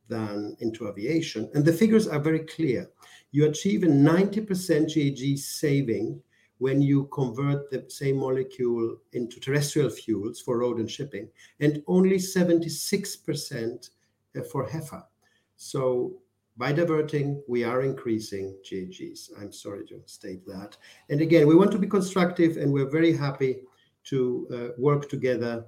than 0.07 0.55
into 0.59 0.87
aviation. 0.87 1.49
And 1.53 1.65
the 1.65 1.73
figures 1.73 2.07
are 2.07 2.19
very 2.19 2.39
clear. 2.39 2.89
You 3.31 3.45
achieve 3.45 3.83
a 3.83 3.87
90% 3.87 4.45
GHG 4.47 5.37
saving 5.37 6.21
when 6.57 6.81
you 6.81 7.05
convert 7.07 7.71
the 7.71 7.85
same 7.87 8.17
molecule 8.17 8.97
into 9.13 9.39
terrestrial 9.39 9.89
fuels 9.89 10.39
for 10.39 10.59
road 10.59 10.77
and 10.77 10.91
shipping, 10.91 11.27
and 11.59 11.81
only 11.87 12.17
76% 12.17 13.89
uh, 14.37 14.41
for 14.43 14.67
HEFA. 14.67 15.03
By 16.61 16.71
diverting, 16.71 17.41
we 17.47 17.63
are 17.63 17.81
increasing 17.81 18.55
GHGs. 18.63 19.31
I'm 19.41 19.51
sorry 19.51 19.83
to 19.87 19.99
state 20.05 20.45
that. 20.45 20.77
And 21.09 21.19
again, 21.19 21.47
we 21.47 21.55
want 21.55 21.71
to 21.71 21.79
be 21.79 21.87
constructive, 21.87 22.57
and 22.57 22.71
we're 22.71 22.91
very 22.99 23.17
happy 23.17 23.63
to 24.03 24.47
uh, 24.53 24.67
work 24.77 25.09
together 25.09 25.65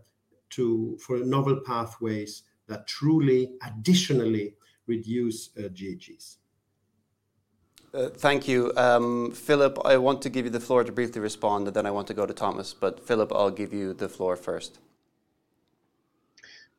to 0.52 0.96
for 1.04 1.18
novel 1.18 1.62
pathways 1.66 2.44
that 2.68 2.86
truly 2.86 3.54
additionally 3.66 4.54
reduce 4.86 5.50
uh, 5.58 5.62
GHGs. 5.62 6.38
Uh, 7.92 8.10
thank 8.10 8.48
you. 8.48 8.72
Um, 8.78 9.32
Philip, 9.32 9.80
I 9.84 9.98
want 9.98 10.22
to 10.22 10.30
give 10.30 10.46
you 10.46 10.52
the 10.52 10.60
floor 10.60 10.84
to 10.84 10.92
briefly 10.92 11.22
respond, 11.22 11.66
and 11.66 11.76
then 11.76 11.88
I 11.88 11.92
want 11.92 12.06
to 12.10 12.14
go 12.14 12.28
to 12.28 12.36
Thomas. 12.36 12.72
But 12.72 13.04
Philip, 13.08 13.34
I'll 13.34 13.50
give 13.50 13.74
you 13.74 13.96
the 13.96 14.10
floor 14.10 14.36
first. 14.36 14.78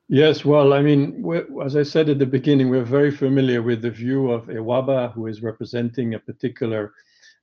Yes. 0.09 0.45
Well, 0.45 0.75
I 0.75 0.83
mean, 0.83 1.25
as 1.65 1.77
I 1.77 1.83
said 1.83 2.11
at 2.11 2.19
the 2.19 2.27
beginning, 2.27 2.69
we're 2.69 2.85
very 2.85 3.11
familiar 3.11 3.63
with 3.63 3.81
the 3.81 3.91
view 3.91 4.31
of 4.31 4.47
EWABA, 4.49 5.13
who 5.15 5.27
is 5.27 5.43
representing 5.43 6.15
a 6.15 6.19
particular 6.19 6.93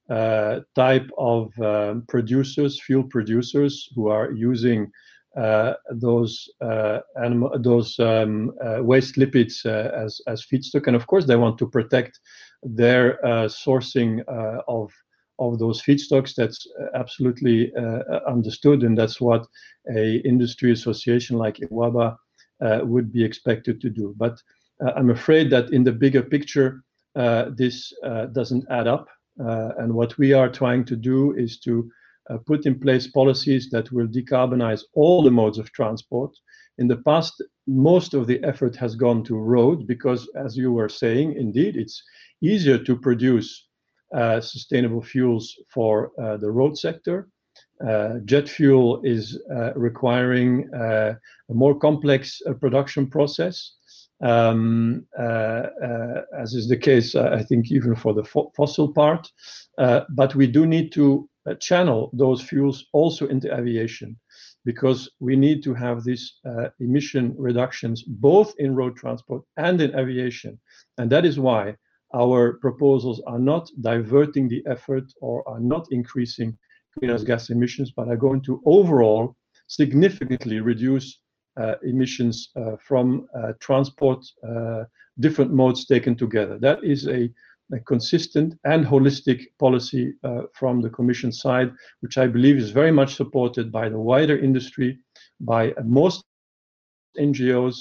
uh, 0.09 0.59
type 0.75 1.09
of 1.17 1.57
um, 1.59 2.03
producers, 2.07 2.79
fuel 2.81 3.03
producers 3.03 3.89
who 3.95 4.09
are 4.09 4.31
using 4.31 4.91
uh, 5.35 5.73
those 5.91 6.49
uh, 6.61 6.99
those 7.59 7.97
um, 7.99 8.51
waste 8.79 9.15
lipids 9.15 9.65
as 9.65 10.21
as 10.27 10.45
feedstock. 10.45 10.85
And 10.85 10.95
of 10.95 11.07
course, 11.07 11.25
they 11.25 11.37
want 11.37 11.57
to 11.59 11.67
protect 11.69 12.19
their 12.61 13.17
sourcing 13.47 14.23
of 14.67 14.91
of 15.39 15.57
those 15.57 15.81
feedstocks. 15.81 16.35
That's 16.35 16.67
absolutely 16.93 17.71
understood, 18.27 18.83
and 18.83 18.95
that's 18.95 19.19
what 19.19 19.47
a 19.95 20.17
industry 20.17 20.71
association 20.71 21.37
like 21.37 21.57
EWABA 21.57 22.17
Uh, 22.61 22.81
would 22.83 23.11
be 23.11 23.23
expected 23.23 23.81
to 23.81 23.89
do. 23.89 24.13
But 24.17 24.39
uh, 24.85 24.91
I'm 24.95 25.09
afraid 25.09 25.49
that 25.49 25.73
in 25.73 25.83
the 25.83 25.91
bigger 25.91 26.21
picture, 26.21 26.83
uh, 27.15 27.45
this 27.55 27.91
doesn't 28.33 28.65
add 28.69 28.85
up. 28.85 29.07
And 29.37 29.91
what 29.95 30.15
we 30.19 30.33
are 30.33 30.47
trying 30.47 30.85
to 30.85 30.95
do 30.95 31.33
is 31.35 31.59
to 31.61 31.89
put 32.45 32.67
in 32.67 32.79
place 32.79 33.07
policies 33.07 33.71
that 33.71 33.91
will 33.91 34.07
decarbonize 34.07 34.83
all 34.93 35.23
the 35.23 35.31
modes 35.31 35.57
of 35.57 35.71
transport. 35.71 36.37
In 36.77 36.87
the 36.87 36.97
past, 36.97 37.41
most 37.65 38.13
of 38.13 38.27
the 38.27 38.39
effort 38.43 38.75
has 38.75 38.95
gone 38.95 39.23
to 39.23 39.35
road 39.37 39.87
because, 39.87 40.29
as 40.35 40.55
you 40.55 40.71
were 40.71 40.89
saying, 40.89 41.33
indeed, 41.33 41.75
it's 41.75 42.03
easier 42.43 42.77
to 42.77 42.95
produce 42.95 43.49
sustainable 44.39 45.01
fuels 45.01 45.55
for 45.73 46.11
the 46.39 46.51
road 46.51 46.77
sector. 46.77 47.27
Uh, 47.87 48.19
jet 48.25 48.47
fuel 48.47 49.01
is 49.03 49.39
uh, 49.51 49.73
requiring 49.75 50.71
uh, 50.73 51.15
a 51.49 51.53
more 51.53 51.77
complex 51.77 52.41
production 52.59 53.07
process, 53.07 53.73
um, 54.23 55.05
as 55.17 56.53
is 56.53 56.67
the 56.67 56.77
case, 56.77 57.15
I 57.15 57.41
think, 57.43 57.71
even 57.71 57.95
for 57.95 58.13
the 58.13 58.23
fossil 58.55 58.93
part. 58.93 59.27
But 59.77 60.35
we 60.35 60.47
do 60.47 60.65
need 60.65 60.91
to 60.93 61.27
channel 61.59 62.11
those 62.13 62.41
fuels 62.41 62.85
also 62.93 63.27
into 63.27 63.51
aviation 63.51 64.15
because 64.63 65.09
we 65.19 65.35
need 65.35 65.63
to 65.63 65.73
have 65.73 66.03
these 66.03 66.39
emission 66.79 67.33
reductions 67.37 68.03
both 68.03 68.53
in 68.59 68.75
road 68.75 68.95
transport 68.95 69.41
and 69.57 69.81
in 69.81 69.97
aviation. 69.97 70.59
And 70.99 71.11
that 71.11 71.25
is 71.25 71.39
why 71.39 71.75
our 72.13 72.59
proposals 72.61 73.21
are 73.25 73.39
not 73.39 73.69
diverting 73.79 74.49
the 74.49 74.63
effort 74.67 75.05
or 75.19 75.47
are 75.49 75.59
not 75.59 75.87
increasing 75.89 76.57
greenhouse 76.97 77.23
gas 77.23 77.49
emissions, 77.49 77.91
but 77.91 78.07
are 78.07 78.17
going 78.17 78.41
to 78.41 78.61
overall 78.65 79.35
significantly 79.67 80.59
reduce 80.59 81.19
uh, 81.57 81.75
emissions 81.83 82.49
uh, 82.55 82.77
from 82.85 83.27
uh, 83.35 83.51
transport, 83.59 84.25
different 85.19 85.51
modes 85.51 85.85
taken 85.85 86.15
together. 86.15 86.57
That 86.57 86.81
is 86.83 87.07
a 87.07 87.29
consistent 87.85 88.57
and 88.63 88.85
holistic 88.85 89.43
policy 89.59 90.13
from 90.53 90.81
the 90.81 90.89
Commission 90.89 91.31
side, 91.31 91.71
which 91.99 92.17
I 92.17 92.27
believe 92.27 92.57
is 92.57 92.71
very 92.71 92.91
much 92.91 93.15
supported 93.15 93.71
by 93.71 93.89
the 93.89 93.99
wider 93.99 94.37
industry, 94.37 94.99
by 95.41 95.73
most 95.83 96.23
NGOs, 97.19 97.75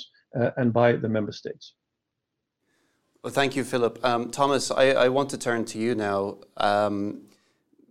and 0.57 0.73
by 0.73 0.93
the 0.93 1.09
member 1.09 1.33
states. 1.33 1.75
Well, 3.23 3.33
thank 3.33 3.55
you, 3.55 3.65
Filip. 3.65 4.05
Um, 4.05 4.31
Thomas, 4.31 4.71
I 4.71 5.09
want 5.09 5.31
to 5.31 5.39
turn 5.39 5.65
to 5.67 5.79
you 5.79 5.95
now. 5.95 6.39
Um, 6.57 7.30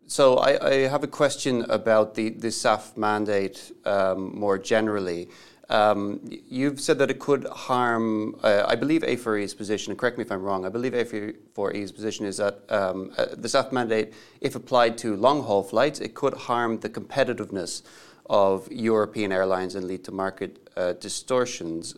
So 0.10 0.40
I 0.40 0.88
have 0.88 1.04
a 1.04 1.08
question 1.08 1.70
about 1.70 2.16
the 2.16 2.30
the 2.30 2.48
SAF 2.48 2.98
mandate 2.98 3.72
um, 3.86 4.36
more 4.40 4.58
generally. 4.58 5.30
Um, 5.70 6.20
you've 6.50 6.82
said 6.82 6.98
that 6.98 7.12
it 7.12 7.20
could 7.20 7.44
harm, 7.46 8.36
uh, 8.42 8.64
I 8.68 8.76
believe 8.76 9.04
A4E's 9.04 9.54
position, 9.54 9.96
correct 9.96 10.18
me 10.18 10.24
if 10.24 10.32
I'm 10.32 10.42
wrong, 10.42 10.66
I 10.66 10.70
believe 10.70 10.94
A4E's 10.94 11.92
position 11.92 12.26
is 12.26 12.38
that 12.38 12.56
um, 12.70 13.14
uh, 13.20 13.26
the 13.38 13.48
SAF 13.48 13.72
mandate, 13.72 14.16
if 14.42 14.56
applied 14.56 14.98
to 14.98 15.16
long-haul 15.16 15.62
flights, 15.62 16.00
it 16.00 16.16
could 16.16 16.34
harm 16.34 16.80
the 16.80 16.90
competitiveness 16.90 17.84
of 18.26 18.68
European 18.72 19.32
airlines 19.32 19.76
and 19.76 19.86
lead 19.86 20.04
to 20.06 20.12
market 20.12 20.58
uh, 20.76 20.94
distortions. 20.94 21.94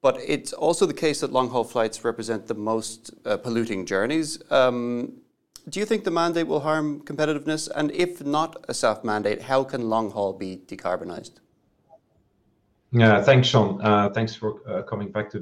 But 0.00 0.20
it's 0.24 0.52
also 0.52 0.84
the 0.84 1.00
case 1.06 1.20
that 1.20 1.32
long-haul 1.32 1.64
flights 1.64 2.04
represent 2.04 2.46
the 2.46 2.54
most 2.54 3.10
polluting 3.24 3.86
journeys. 3.86 4.38
Do 5.68 5.80
you 5.80 5.86
think 5.86 6.04
the 6.04 6.10
mandate 6.10 6.46
will 6.46 6.60
harm 6.60 7.00
competitiveness? 7.02 7.68
And 7.74 7.90
if 7.90 8.24
not 8.24 8.56
a 8.68 8.72
SAF 8.72 9.04
mandate, 9.04 9.42
how 9.42 9.64
can 9.64 9.90
long-haul 9.90 10.32
be 10.34 10.62
decarbonized? 10.66 11.40
Yeah, 12.90 13.20
thanks, 13.22 13.48
Sean. 13.48 13.80
Uh, 13.82 14.08
thanks 14.08 14.34
for 14.34 14.66
uh, 14.66 14.82
coming 14.82 15.10
back 15.12 15.30
to 15.30 15.38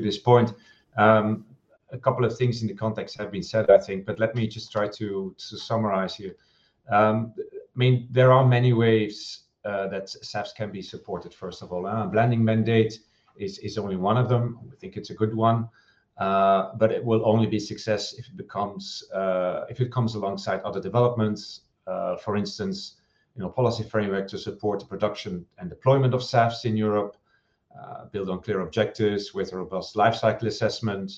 this 0.00 0.18
point. 0.18 0.54
Um, 0.96 1.44
a 1.92 1.98
couple 1.98 2.24
of 2.24 2.36
things 2.38 2.62
in 2.62 2.68
the 2.68 2.74
context 2.74 3.18
have 3.18 3.30
been 3.30 3.42
said, 3.42 3.70
I 3.70 3.78
think, 3.78 4.06
but 4.06 4.18
let 4.18 4.34
me 4.34 4.46
just 4.46 4.72
try 4.72 4.88
to 4.88 5.34
summarize 5.36 6.14
here. 6.14 6.36
Um, 6.90 7.34
I 7.38 7.76
mean, 7.76 8.08
there 8.10 8.32
are 8.32 8.46
many 8.46 8.72
ways 8.72 9.40
uh, 9.64 9.88
that 9.88 10.06
SAFs 10.22 10.54
can 10.54 10.70
be 10.70 10.80
supported, 10.80 11.34
first 11.34 11.60
of 11.62 11.72
all. 11.72 11.86
A 11.86 12.06
blending 12.06 12.42
mandate 12.42 13.00
is 13.36 13.76
only 13.76 13.96
one 13.96 14.16
of 14.16 14.28
them. 14.28 14.58
I 14.72 14.76
think 14.76 14.96
it's 14.96 15.10
a 15.10 15.14
good 15.14 15.34
one, 15.34 15.68
Uh, 16.20 16.72
but 16.76 16.92
it 16.92 17.02
will 17.02 17.26
only 17.26 17.46
be 17.46 17.58
success 17.58 18.12
if 18.12 18.26
it 18.26 18.36
becomes 18.36 19.02
uh, 19.14 19.64
if 19.70 19.80
it 19.80 19.90
comes 19.90 20.14
alongside 20.14 20.60
other 20.60 20.80
developments. 20.80 21.62
Uh, 21.86 22.14
for 22.16 22.36
instance, 22.36 22.96
a 23.40 23.48
policy 23.48 23.82
framework 23.82 24.28
to 24.28 24.36
support 24.36 24.80
the 24.80 24.84
production 24.84 25.46
and 25.58 25.70
deployment 25.70 26.12
of 26.12 26.20
SAFs 26.20 26.66
in 26.66 26.76
Europe, 26.76 27.16
build 28.12 28.28
on 28.28 28.38
clear 28.40 28.60
objectives 28.60 29.32
with 29.32 29.54
a 29.54 29.56
robust 29.56 29.96
lifecycle 29.96 30.42
assessment. 30.42 31.10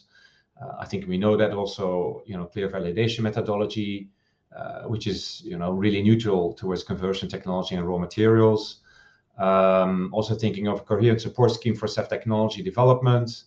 I 0.79 0.85
think 0.85 1.09
we 1.09 1.19
know 1.19 1.37
that 1.37 1.51
also 1.51 2.23
you 2.25 2.37
know, 2.37 2.45
clear 2.45 2.69
validation 2.69 3.23
methodology, 3.23 4.09
which 4.87 5.09
is 5.09 5.43
you 5.45 5.59
know 5.59 5.73
really 5.73 6.01
neutral 6.01 6.53
towards 6.53 6.85
conversion 6.85 7.29
technology 7.29 7.75
and 7.75 7.89
raw 7.89 7.99
materials. 7.99 8.83
Um, 9.37 10.11
also 10.13 10.37
thinking 10.37 10.69
of 10.69 10.79
a 10.79 10.85
coherent 10.85 11.21
support 11.21 11.51
scheme 11.51 11.75
for 11.75 11.89
SAF 11.89 12.09
technology 12.09 12.63
development 12.63 13.45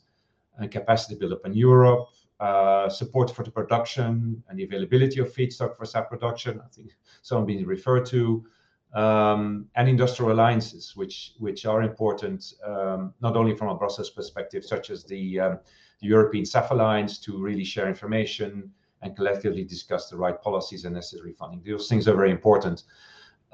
and 0.58 0.72
capacity 0.72 1.16
build-up 1.16 1.46
in 1.46 1.54
Europe, 1.54 2.08
uh, 2.40 2.90
support 2.90 3.32
for 3.32 3.44
the 3.44 3.52
production 3.52 4.44
and 4.50 4.60
the 4.60 4.64
availability 4.64 5.20
of 5.20 5.34
feedstock 5.34 5.76
for 5.76 5.86
SAF 5.86 6.10
production, 6.10 6.62
I 6.64 6.68
think 6.68 6.96
some 7.22 7.46
being 7.46 7.66
referred 7.66 8.06
to, 8.08 8.46
um, 8.94 9.68
and 9.76 9.88
industrial 9.88 10.32
alliances, 10.32 10.96
which 10.96 11.34
which 11.40 11.66
are 11.66 11.82
important 11.82 12.54
um, 12.66 13.14
not 13.22 13.36
only 13.36 13.56
from 13.56 13.70
a 13.70 13.76
Brussels 13.76 14.10
perspective, 14.10 14.64
such 14.66 14.90
as 14.90 15.04
um, 15.04 15.08
the 15.10 15.60
European 16.08 16.46
SAF 16.46 16.72
Alliance, 16.72 17.20
to 17.20 17.38
really 17.38 17.64
share 17.64 17.88
information 17.88 18.72
and 19.02 19.16
collectively 19.16 19.64
discuss 19.64 20.10
the 20.10 20.18
right 20.18 20.42
policies 20.42 20.86
and 20.86 20.96
necessary 20.96 21.34
funding. 21.34 21.62
Those 21.66 21.88
things 21.88 22.08
are 22.08 22.16
very 22.16 22.32
important. 22.32 22.84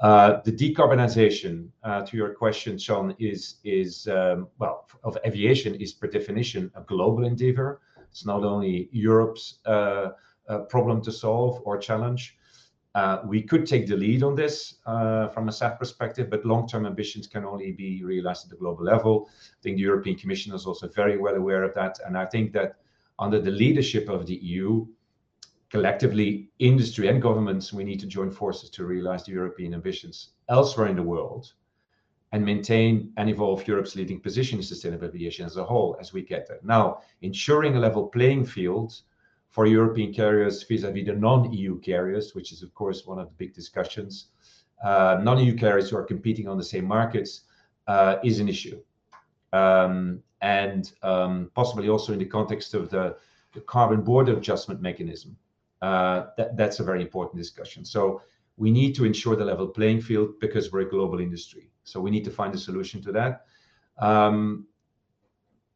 Uh, 0.02 0.40
the 0.42 0.50
decarbonization, 0.50 1.68
uh, 1.84 2.04
to 2.04 2.16
your 2.16 2.34
question, 2.34 2.76
Sean, 2.76 3.14
is, 3.20 4.08
um, 4.08 4.48
well, 4.58 4.88
of 5.04 5.16
aviation 5.24 5.76
is 5.76 5.92
per 5.92 6.08
definition 6.08 6.72
a 6.74 6.80
global 6.82 7.24
endeavor. 7.24 7.80
It's 8.10 8.26
not 8.26 8.42
only 8.42 8.88
Europe's 8.90 9.60
uh, 9.64 10.10
problem 10.68 11.02
to 11.02 11.12
solve 11.12 11.62
or 11.64 11.78
challenge. 11.78 12.36
We 13.24 13.42
could 13.42 13.64
take 13.64 13.86
the 13.86 13.96
lead 13.96 14.24
on 14.24 14.34
this 14.34 14.74
from 14.84 15.48
a 15.48 15.52
SAF 15.52 15.78
perspective, 15.78 16.28
but 16.28 16.44
long-term 16.44 16.84
ambitions 16.84 17.28
can 17.28 17.44
only 17.44 17.70
be 17.70 18.02
realized 18.02 18.46
at 18.46 18.50
the 18.50 18.56
global 18.56 18.84
level. 18.84 19.28
I 19.30 19.62
think 19.62 19.76
the 19.76 19.82
European 19.82 20.16
Commission 20.16 20.52
is 20.52 20.66
also 20.66 20.88
very 20.88 21.16
well 21.16 21.36
aware 21.36 21.62
of 21.62 21.74
that. 21.74 22.00
And 22.04 22.18
I 22.18 22.26
think 22.26 22.52
that 22.54 22.74
under 23.20 23.40
the 23.40 23.52
leadership 23.52 24.08
of 24.08 24.26
the 24.26 24.34
EU, 24.34 24.84
collectively, 25.72 26.50
industry 26.58 27.08
and 27.08 27.22
governments, 27.22 27.72
we 27.72 27.82
need 27.82 27.98
to 27.98 28.06
join 28.06 28.30
forces 28.30 28.68
to 28.68 28.84
realize 28.84 29.24
the 29.24 29.32
European 29.32 29.72
ambitions 29.72 30.32
elsewhere 30.50 30.88
in 30.88 30.96
the 30.96 31.02
world 31.02 31.54
and 32.32 32.44
maintain 32.44 33.10
and 33.16 33.30
evolve 33.30 33.66
Europe's 33.66 33.96
leading 33.96 34.20
position 34.20 34.58
in 34.58 34.62
sustainable 34.62 35.06
aviation 35.06 35.46
as 35.46 35.56
a 35.56 35.64
whole 35.64 35.96
as 35.98 36.12
we 36.12 36.20
get 36.20 36.46
there. 36.46 36.60
Now, 36.62 37.00
ensuring 37.22 37.74
a 37.74 37.80
level 37.80 38.08
playing 38.08 38.44
field 38.44 39.00
for 39.48 39.64
European 39.64 40.12
carriers 40.12 40.62
vis-à-vis 40.62 41.06
the 41.06 41.14
non-EU 41.14 41.78
carriers, 41.80 42.34
which 42.34 42.52
is, 42.52 42.62
of 42.62 42.74
course, 42.74 43.06
one 43.06 43.18
of 43.18 43.28
the 43.30 43.34
big 43.36 43.54
discussions, 43.54 44.26
uh, 44.84 45.20
non-EU 45.22 45.56
carriers 45.56 45.88
who 45.88 45.96
are 45.96 46.04
competing 46.04 46.48
on 46.48 46.58
the 46.58 46.64
same 46.74 46.84
markets 46.84 47.44
uh, 47.86 48.16
is 48.22 48.40
an 48.40 48.48
issue. 48.48 48.78
Um, 49.54 50.22
and 50.42 50.92
um, 51.02 51.50
possibly 51.54 51.88
also 51.88 52.12
in 52.12 52.18
the 52.18 52.26
context 52.26 52.74
of 52.74 52.90
the 52.90 53.16
Carbon 53.66 54.02
Border 54.02 54.36
Adjustment 54.36 54.82
Mechanism, 54.82 55.36
Uh, 55.82 56.26
that's 56.54 56.78
a 56.78 56.84
very 56.84 57.02
important 57.02 57.36
discussion. 57.36 57.84
So 57.84 58.22
we 58.56 58.70
need 58.70 58.94
to 58.94 59.04
ensure 59.04 59.34
the 59.34 59.44
level 59.44 59.66
playing 59.66 60.00
field 60.00 60.38
because 60.40 60.70
we're 60.70 60.82
a 60.82 60.88
global 60.88 61.18
industry. 61.18 61.70
So 61.82 62.00
we 62.00 62.10
need 62.10 62.24
to 62.24 62.30
find 62.30 62.54
a 62.54 62.58
solution 62.58 63.02
to 63.02 63.12
that. 63.12 63.46
Um, 63.98 64.66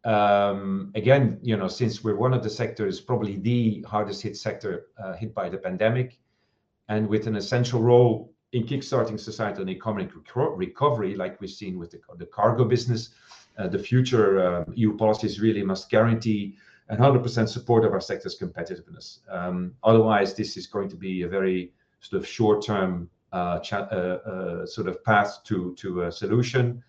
um, 0.05 0.93
again, 0.95 1.41
you 1.43 1.57
know, 1.57 1.67
since 1.67 2.05
we're 2.05 2.15
one 2.15 2.33
of 2.33 2.45
the 2.45 2.51
sectors, 2.51 3.01
probably 3.01 3.37
the 3.37 3.83
hardest 3.83 4.23
hit 4.23 4.37
sector 4.37 4.87
uh, 5.03 5.15
hit 5.15 5.35
by 5.35 5.49
the 5.49 5.59
pandemic, 5.59 6.21
and 6.89 7.09
with 7.09 7.27
an 7.27 7.35
essential 7.35 7.83
role 7.83 8.33
in 8.53 8.65
kickstarting 8.65 9.19
societal 9.19 9.63
and 9.63 9.71
economic 9.71 10.11
recovery, 10.37 11.17
like 11.17 11.41
we've 11.41 11.51
seen 11.51 11.77
with 11.77 11.91
the 11.91 12.27
cargo 12.27 12.65
business, 12.65 13.11
uh, 13.59 13.67
the 13.67 13.79
future 13.79 14.47
um, 14.47 14.73
EU 14.77 14.97
policies 14.97 15.41
really 15.41 15.65
must 15.65 15.91
guarantee 15.91 16.57
100% 16.91 17.49
support 17.49 17.85
of 17.85 17.93
our 17.93 18.01
sector's 18.01 18.39
competitiveness. 18.39 19.19
Um, 19.31 19.75
otherwise, 19.83 20.35
this 20.35 20.57
is 20.57 20.67
going 20.67 20.89
to 20.91 20.97
be 20.97 21.23
a 21.23 21.29
very 21.29 21.73
sort 22.01 22.23
of 22.23 22.29
short-term 22.29 23.11
uh, 23.33 23.61
uh, 23.73 23.77
uh, 23.77 24.67
sort 24.67 24.87
of 24.87 25.03
path 25.05 25.41
to 25.45 26.03
a 26.03 26.13
solution. 26.13 26.83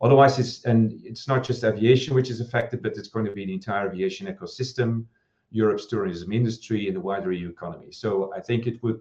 Otherwise, 0.00 0.64
and 0.64 1.00
it's 1.04 1.28
not 1.28 1.44
just 1.44 1.64
aviation 1.64 2.14
which 2.14 2.30
is 2.30 2.40
affected, 2.40 2.82
but 2.82 2.96
it's 2.96 3.08
going 3.08 3.26
to 3.26 3.32
be 3.32 3.44
the 3.44 3.52
entire 3.52 3.88
aviation 3.88 4.26
ecosystem, 4.26 5.04
Europe's 5.50 5.86
tourism 5.86 6.32
industry, 6.32 6.86
and 6.86 6.96
the 6.96 7.00
wider 7.00 7.32
EU 7.32 7.48
economy. 7.48 7.90
So 7.90 8.32
I 8.34 8.40
think 8.40 8.66
it 8.66 8.82
would 8.82 9.00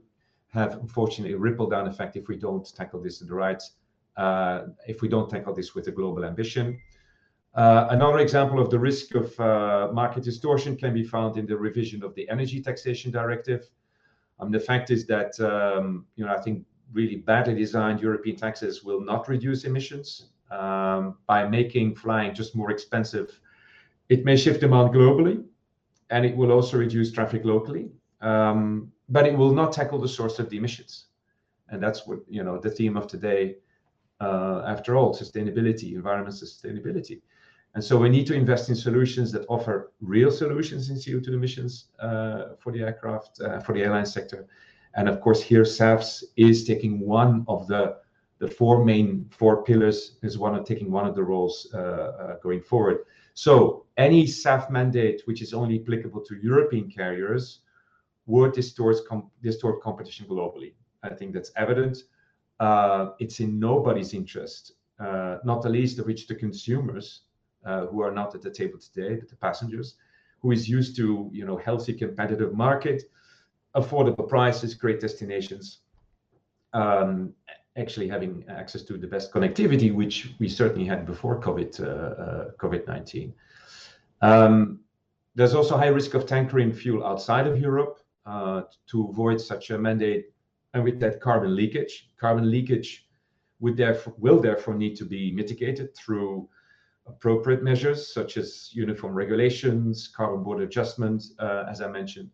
have, 0.50 0.74
unfortunately, 0.74 1.34
a 1.34 1.38
ripple-down 1.38 1.88
effect 1.88 2.18
if 2.18 2.28
we 2.28 2.36
don't 2.36 2.68
tackle 2.76 3.02
this 3.02 3.20
the 3.20 3.34
right, 3.34 3.62
if 4.88 5.02
we 5.02 5.08
don't 5.08 5.30
tackle 5.30 5.54
this 5.54 5.74
with 5.76 5.88
a 5.88 5.92
global 5.92 6.26
ambition. 6.26 6.80
Uh, 7.54 7.88
another 7.90 8.20
example 8.20 8.60
of 8.60 8.70
the 8.70 8.80
risk 8.80 9.14
of 9.14 9.38
uh, 9.40 9.90
market 9.92 10.24
distortion 10.24 10.78
can 10.78 10.94
be 10.94 11.04
found 11.04 11.38
in 11.38 11.46
the 11.46 11.58
revision 11.58 12.02
of 12.04 12.16
the 12.16 12.30
Energy 12.30 12.62
Taxation 12.62 13.12
Directive. 13.12 13.70
Um, 14.40 14.52
the 14.52 14.60
fact 14.60 14.90
is 14.90 15.06
that 15.08 15.38
um, 15.42 16.06
you 16.16 16.26
know, 16.26 16.34
I 16.34 16.40
think 16.40 16.66
really 16.94 17.18
badly 17.18 17.56
designed 17.56 18.02
European 18.02 18.36
taxes 18.38 18.84
will 18.84 19.02
not 19.02 19.28
reduce 19.28 19.66
emissions 19.66 20.28
um, 20.50 21.18
by 21.28 21.48
making 21.48 21.96
flying 21.96 22.34
just 22.34 22.56
more 22.56 22.72
expensive. 22.72 23.40
It 24.10 24.26
may 24.26 24.38
shift 24.38 24.62
demand 24.62 24.94
globally, 24.94 25.44
and 26.10 26.26
it 26.26 26.36
will 26.36 26.52
also 26.52 26.78
reduce 26.78 27.12
traffic 27.12 27.44
locally. 27.46 27.92
but 28.22 29.28
it 29.28 29.38
will 29.38 29.54
not 29.54 29.74
tackle 29.74 30.00
the 30.00 30.08
source 30.08 30.40
of 30.40 30.50
the 30.50 30.58
emissions. 30.58 31.08
And 31.68 31.82
that's 31.84 32.08
what, 32.08 32.20
you 32.30 32.44
know, 32.44 32.58
the 32.58 32.70
theme 32.70 32.96
of 32.98 33.08
today, 33.08 33.56
uh, 34.22 34.64
after 34.66 34.96
all, 34.96 35.14
sustainability, 35.14 35.96
environmental 35.96 36.48
sustainability. 36.48 37.22
And 37.74 37.84
so 37.84 37.98
we 37.98 38.10
need 38.10 38.28
to 38.28 38.34
invest 38.34 38.70
in 38.70 38.76
solutions 38.76 39.32
that 39.32 39.46
offer 39.48 39.94
real 40.02 40.30
solutions 40.30 40.90
in 40.90 40.98
CO2 40.98 41.30
emissions, 41.30 41.86
uh, 42.00 42.56
for 42.60 42.72
the 42.74 42.82
aircraft, 42.82 43.40
uh, 43.40 43.60
for 43.60 43.74
the 43.74 43.82
airline 43.82 44.06
sector. 44.06 44.46
And 44.96 45.08
of 45.08 45.22
course, 45.22 45.42
here, 45.42 45.64
SAF 45.64 46.22
is 46.36 46.66
taking 46.66 47.00
one 47.00 47.46
of 47.48 47.68
the 47.68 47.98
the 48.40 48.48
four 48.48 48.84
main 48.84 49.30
four 49.30 49.64
pillars, 49.64 50.18
is 50.24 50.36
one 50.36 50.56
of 50.56 50.66
taking 50.66 50.92
one 50.92 51.06
of 51.06 51.14
the 51.16 51.24
roles, 51.24 51.72
uh, 51.76 52.38
going 52.42 52.60
forward. 52.60 53.06
So 53.36 53.86
any 53.98 54.26
SAF 54.26 54.72
mandate, 54.72 55.22
which 55.26 55.44
is 55.44 55.54
only 55.54 55.80
applicable 55.80 56.22
to 56.22 56.36
European 56.42 56.90
carriers, 56.90 57.60
would 58.26 58.54
distort 58.54 59.82
competition 59.84 60.26
globally. 60.26 60.74
I 61.04 61.10
think 61.10 61.34
that's 61.34 61.52
evident. 61.56 62.04
It's 63.20 63.40
in 63.40 63.60
nobody's 63.60 64.16
interest, 64.16 64.74
not 65.00 65.62
the 65.62 65.70
least 65.70 66.00
of 66.00 66.08
which 66.08 66.28
the 66.28 66.36
consumers, 66.36 67.22
Uh, 67.64 67.86
who 67.86 68.02
are 68.02 68.12
not 68.12 68.34
at 68.34 68.42
the 68.42 68.50
table 68.50 68.80
today, 68.80 69.14
but 69.14 69.30
the 69.30 69.36
passengers, 69.36 69.94
who 70.40 70.52
is 70.52 70.68
used 70.68 70.96
to, 70.96 71.30
you 71.32 71.46
know, 71.46 71.58
healthy, 71.58 71.94
competitive 71.94 72.56
market, 72.56 73.04
affordable 73.76 74.28
prices, 74.28 74.74
great 74.74 75.00
destinations, 75.00 75.82
um, 76.74 77.32
actually 77.78 78.08
having 78.08 78.44
access 78.50 78.82
to 78.82 78.98
the 78.98 79.06
best 79.06 79.32
connectivity, 79.32 79.94
which 79.94 80.34
we 80.40 80.50
certainly 80.50 80.88
had 80.88 81.06
before 81.06 81.40
COVID-19. 81.40 83.32
Uh, 84.24 84.26
uh, 84.26 84.28
um, 84.28 84.80
there's 85.36 85.54
also 85.54 85.78
high 85.78 85.94
risk 86.00 86.16
of 86.16 86.26
tankering 86.26 86.74
fuel 86.74 87.06
outside 87.06 87.46
of 87.46 87.60
Europe, 87.60 88.00
to 88.26 89.08
avoid 89.08 89.40
such 89.40 89.70
a 89.70 89.78
mandate, 89.78 90.34
and 90.74 90.84
with 90.84 91.00
that, 91.00 91.22
carbon 91.22 91.56
leakage. 91.56 92.10
Carbon 92.20 92.50
leakage 92.50 93.08
will 93.60 93.76
therefore 93.76 94.74
need 94.74 94.96
to 94.96 95.06
be 95.06 95.32
mitigated 95.32 95.96
through 95.96 96.50
appropriate 97.08 97.64
measures, 97.64 98.14
such 98.14 98.38
as 98.38 98.70
uniform 98.74 99.14
regulations, 99.14 100.08
carbon 100.08 100.44
border 100.44 100.64
adjustments, 100.64 101.34
uh, 101.40 101.66
as 101.70 101.82
I 101.82 101.88
mentioned, 101.88 102.30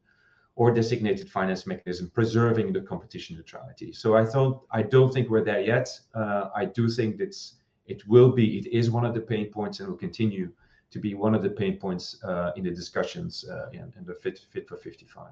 or 0.56 0.74
designated 0.74 1.30
finance 1.30 1.68
mechanism, 1.68 2.10
preserving 2.10 2.74
the 2.74 2.82
competition 2.82 3.36
neutrality. 3.36 3.94
So 3.94 4.16
I 4.16 4.82
don't 4.84 5.14
think 5.14 5.30
we're 5.30 5.44
there 5.44 5.62
yet. 5.62 5.88
Uh, 6.16 6.50
I 6.56 6.66
do 6.66 6.90
think 6.90 7.20
it 7.20 8.08
will 8.08 8.32
be, 8.32 8.58
it 8.58 8.68
is 8.68 8.90
one 8.90 9.06
of 9.06 9.14
the 9.14 9.22
pain 9.22 9.52
points 9.52 9.80
and 9.80 9.90
will 9.90 9.98
continue 9.98 10.52
to 10.90 11.00
be 11.00 11.14
one 11.14 11.36
of 11.36 11.44
the 11.44 11.50
pain 11.50 11.78
points 11.78 12.18
uh, 12.24 12.52
in 12.56 12.64
the 12.64 12.72
discussions 12.72 13.46
in 13.74 13.92
the 14.06 14.16
Fit 14.16 14.68
for 14.68 14.78
55. 14.78 15.32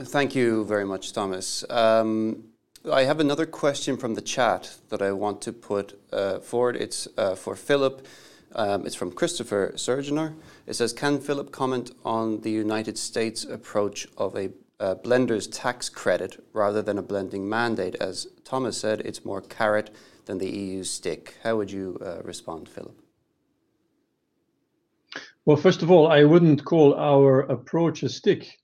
Thank 0.00 0.36
you 0.36 0.64
very 0.64 0.84
much, 0.84 1.12
Thomas. 1.12 1.64
Um, 1.68 2.44
I 2.90 3.04
have 3.04 3.20
another 3.20 3.44
question 3.44 3.96
from 3.96 4.14
the 4.14 4.22
chat 4.22 4.78
that 4.88 5.02
I 5.02 5.12
want 5.12 5.42
to 5.42 5.52
put 5.52 6.00
uh, 6.12 6.38
forward. 6.38 6.76
It's 6.76 7.06
uh, 7.18 7.34
for 7.34 7.54
Filip. 7.54 8.06
Um, 8.54 8.86
it's 8.86 8.94
from 8.94 9.12
Christopher 9.12 9.72
Surgener. 9.76 10.34
It 10.66 10.74
says: 10.74 10.92
"Can 10.92 11.20
Filip 11.20 11.52
comment 11.52 11.90
on 12.04 12.40
the 12.40 12.50
United 12.50 12.96
States 12.96 13.44
approach 13.44 14.06
of 14.16 14.36
a 14.36 14.50
uh, 14.80 14.94
blender's 14.94 15.46
tax 15.46 15.88
credit 15.88 16.42
rather 16.52 16.80
than 16.80 16.98
a 16.98 17.02
blending 17.02 17.48
mandate? 17.48 17.96
As 17.96 18.26
Thomas 18.44 18.78
said, 18.78 19.00
it's 19.04 19.24
more 19.24 19.42
carrot 19.42 19.90
than 20.24 20.38
the 20.38 20.50
EU 20.50 20.84
stick." 20.84 21.36
How 21.42 21.56
would 21.56 21.70
you 21.70 21.98
respond, 22.24 22.68
Filip? 22.68 22.98
Well, 25.44 25.56
first 25.56 25.82
of 25.82 25.90
all, 25.90 26.08
I 26.08 26.24
wouldn't 26.24 26.64
call 26.64 26.94
our 26.94 27.40
approach 27.40 28.02
a 28.02 28.08
stick. 28.08 28.58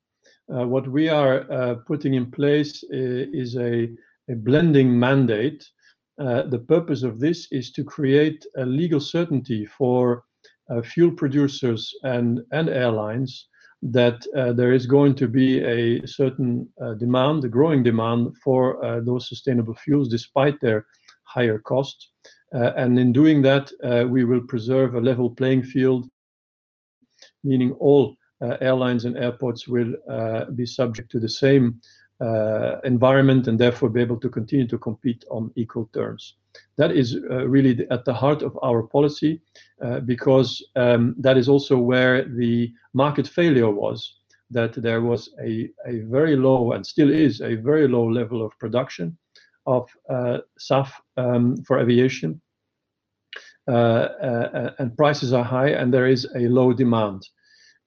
What 0.47 0.89
we 0.89 1.09
are 1.09 1.77
putting 1.87 2.15
in 2.15 2.31
place 2.31 2.85
is 2.91 3.57
a 3.57 3.91
blending 4.29 4.99
mandate. 4.99 5.65
Uh, 6.19 6.43
the 6.43 6.59
purpose 6.59 7.03
of 7.03 7.19
this 7.19 7.49
is 7.51 7.73
to 7.73 7.85
create 7.85 8.47
a 8.57 8.65
legal 8.65 9.01
certainty 9.01 9.67
for 9.67 10.25
uh, 10.71 10.81
fuel 10.81 11.11
producers 11.11 11.93
and 12.05 12.41
and 12.53 12.69
airlines 12.69 13.49
that 13.83 14.27
uh, 14.35 14.53
there 14.53 14.73
is 14.73 14.87
going 14.87 15.15
to 15.15 15.29
be 15.29 15.61
a 15.63 16.07
certain 16.07 16.67
demand, 16.99 17.45
a 17.45 17.49
growing 17.49 17.83
demand 17.83 18.35
for 18.43 18.79
those 19.05 19.29
sustainable 19.29 19.75
fuels, 19.75 20.09
despite 20.09 20.59
their 20.61 20.87
higher 21.25 21.59
cost. 21.59 22.09
And 22.53 22.99
in 22.99 23.13
doing 23.13 23.43
that, 23.43 23.71
we 24.09 24.25
will 24.25 24.41
preserve 24.41 24.95
a 24.95 25.01
level 25.03 25.29
playing 25.29 25.65
field, 25.65 26.09
meaning 27.43 27.73
all 27.73 28.17
airlines 28.63 29.05
and 29.05 29.19
airports 29.19 29.69
will 29.69 29.93
be 30.55 30.65
subject 30.65 31.11
to 31.11 31.21
the 31.21 31.29
same 31.29 31.79
Uh, 32.21 32.79
environment, 32.85 33.49
and 33.49 33.59
therefore 33.59 33.91
be 33.91 34.01
able 34.01 34.17
to 34.17 34.29
continue 34.29 34.69
to 34.69 34.79
compete 34.79 35.25
on 35.33 35.51
equal 35.57 35.91
terms. 35.93 36.37
That 36.77 36.93
is 36.93 37.17
uh, 37.17 37.49
really 37.49 37.85
at 37.91 38.05
the 38.05 38.15
heart 38.15 38.41
of 38.43 38.57
our 38.63 38.85
policy, 38.85 39.41
uh, 39.83 39.99
because 39.99 40.65
um, 40.77 41.17
that 41.19 41.37
is 41.37 41.49
also 41.49 41.77
where 41.77 42.25
the 42.25 42.73
market 42.93 43.27
failure 43.27 43.69
was, 43.69 44.15
that 44.53 44.75
there 44.75 45.01
was 45.01 45.29
a 45.45 45.69
very 45.85 46.37
low, 46.37 46.71
and 46.73 46.87
still 46.87 47.11
is, 47.11 47.41
a 47.41 47.57
very 47.57 47.89
low 47.89 48.09
level 48.09 48.47
of 48.47 48.57
production 48.61 49.19
of 49.67 49.91
SAF 50.61 50.93
um, 51.17 51.57
for 51.67 51.81
aviation. 51.81 52.41
And 53.67 54.97
prices 54.97 55.33
are 55.33 55.45
high, 55.45 55.71
and 55.71 55.93
there 55.93 56.07
is 56.07 56.29
a 56.37 56.47
low 56.47 56.73
demand, 56.73 57.29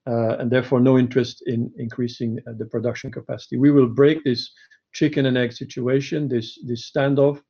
Uh, 0.07 0.37
and 0.39 0.49
therefore 0.49 0.79
no 0.79 0.97
interest 0.97 1.43
in 1.47 1.69
increasing 1.77 2.39
uh, 2.47 2.53
the 2.57 2.65
production 2.65 3.11
capacity. 3.11 3.57
We 3.57 3.71
will 3.71 3.87
break 3.87 4.23
this 4.23 4.49
chicken 4.93 5.25
and 5.25 5.37
egg 5.37 5.51
situation, 5.51 6.29
this 6.29 6.57
standoff, 6.65 7.41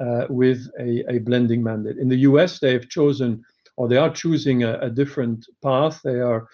uh, 0.00 0.24
with 0.30 0.70
a 0.80 1.18
blending 1.18 1.62
mandate. 1.62 1.98
In 1.98 2.08
the 2.08 2.20
U.S., 2.30 2.60
they 2.60 2.72
have 2.72 2.88
chosen, 2.88 3.42
or 3.76 3.88
they 3.88 3.98
are 3.98 4.08
choosing 4.08 4.64
a 4.64 4.88
different 4.88 5.44
path. 5.62 6.00
They 6.02 6.20
are 6.20 6.48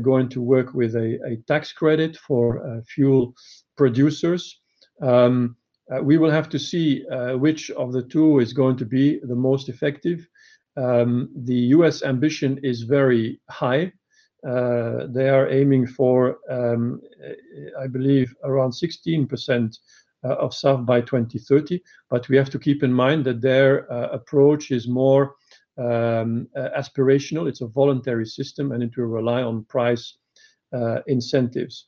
going 0.00 0.28
to 0.30 0.40
work 0.40 0.72
with 0.72 0.94
a 0.94 1.42
tax 1.46 1.72
credit 1.72 2.16
for 2.16 2.82
fuel 2.88 3.34
producers. 3.76 4.60
Um, 5.02 5.56
we 6.02 6.16
will 6.16 6.30
have 6.30 6.48
to 6.50 6.58
see 6.58 7.04
which 7.34 7.70
of 7.72 7.92
the 7.92 8.02
two 8.02 8.38
is 8.38 8.52
going 8.52 8.76
to 8.78 8.86
be 8.86 9.20
the 9.22 9.36
most 9.36 9.68
effective. 9.68 10.26
Um, 10.76 11.28
the 11.36 11.60
U.S. 11.76 12.02
ambition 12.02 12.58
is 12.62 12.82
very 12.82 13.40
high. 13.50 13.92
Uh, 14.46 15.06
they 15.08 15.28
are 15.28 15.50
aiming 15.50 15.86
for, 15.86 16.38
um, 16.48 17.00
uh, 17.26 17.80
I 17.82 17.88
believe, 17.88 18.32
around 18.44 18.70
16% 18.70 19.78
uh, 20.24 20.28
of 20.28 20.52
SAF 20.52 20.86
by 20.86 21.00
2030. 21.00 21.82
But 22.10 22.28
we 22.28 22.36
have 22.36 22.50
to 22.50 22.58
keep 22.58 22.84
in 22.84 22.92
mind 22.92 23.24
that 23.24 23.40
their 23.40 23.78
approach 23.88 24.70
is 24.70 24.86
more 24.86 25.34
um, 25.78 26.46
aspirational. 26.56 27.48
It's 27.48 27.60
a 27.60 27.66
voluntary 27.66 28.26
system, 28.26 28.70
and 28.70 28.82
it 28.82 28.96
will 28.96 29.06
rely 29.06 29.42
on 29.42 29.64
price 29.64 30.16
incentives. 31.06 31.86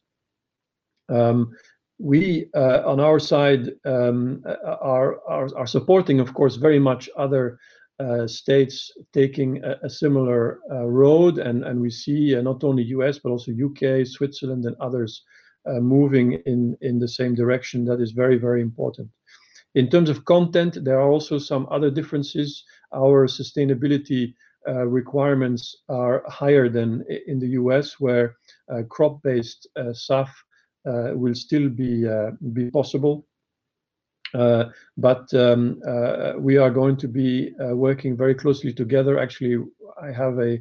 Um, 1.09 1.53
we, 2.01 2.49
on 2.55 3.01
our 3.01 3.19
side, 3.19 3.71
are 3.85 5.67
supporting, 5.67 6.21
of 6.21 6.35
course, 6.35 6.57
very 6.57 6.79
much 6.79 7.09
other 7.17 7.59
Uh, 8.01 8.29
states 8.29 8.93
taking 9.13 9.61
a 9.65 9.91
similar 9.91 10.61
uh, 10.71 10.87
road. 10.87 11.39
And 11.39 11.81
we 11.81 11.91
see 11.91 12.37
uh, 12.37 12.43
not 12.43 12.63
only 12.63 12.85
U.S., 12.85 13.19
but 13.19 13.31
also 13.31 13.51
U.K., 13.51 14.05
Switzerland, 14.05 14.67
and 14.67 14.77
others 14.81 15.25
moving 15.67 16.35
in 16.47 16.77
in 16.81 17.01
the 17.01 17.09
same 17.09 17.35
direction. 17.35 17.85
That 17.85 18.01
is 18.01 18.13
very, 18.13 18.39
very 18.39 18.63
important. 18.63 19.11
In 19.75 19.91
terms 19.91 20.11
of 20.11 20.25
content, 20.25 20.79
there 20.85 21.01
are 21.01 21.11
also 21.11 21.39
some 21.39 21.67
other 21.73 21.91
differences. 21.91 22.65
Our 22.95 23.27
sustainability 23.27 24.33
requirements 24.65 25.77
are 25.89 26.23
higher 26.29 26.69
than 26.69 27.05
in 27.27 27.41
the 27.41 27.49
U.S., 27.63 27.99
where 27.99 28.37
crop-based 28.89 29.67
SAF 29.77 30.31
will 30.85 31.35
still 31.35 31.69
be 31.69 32.07
be 32.53 32.71
possible. 32.71 33.28
Uh, 34.35 34.65
but 34.97 35.33
um, 35.35 35.81
uh, 35.87 36.35
we 36.39 36.57
are 36.57 36.71
going 36.71 36.97
to 36.97 37.09
be 37.09 37.55
uh, 37.61 37.75
working 37.75 38.17
very 38.17 38.35
closely 38.35 38.73
together. 38.73 39.19
Actually, 39.19 39.65
I 40.01 40.13
have 40.13 40.39
a 40.39 40.61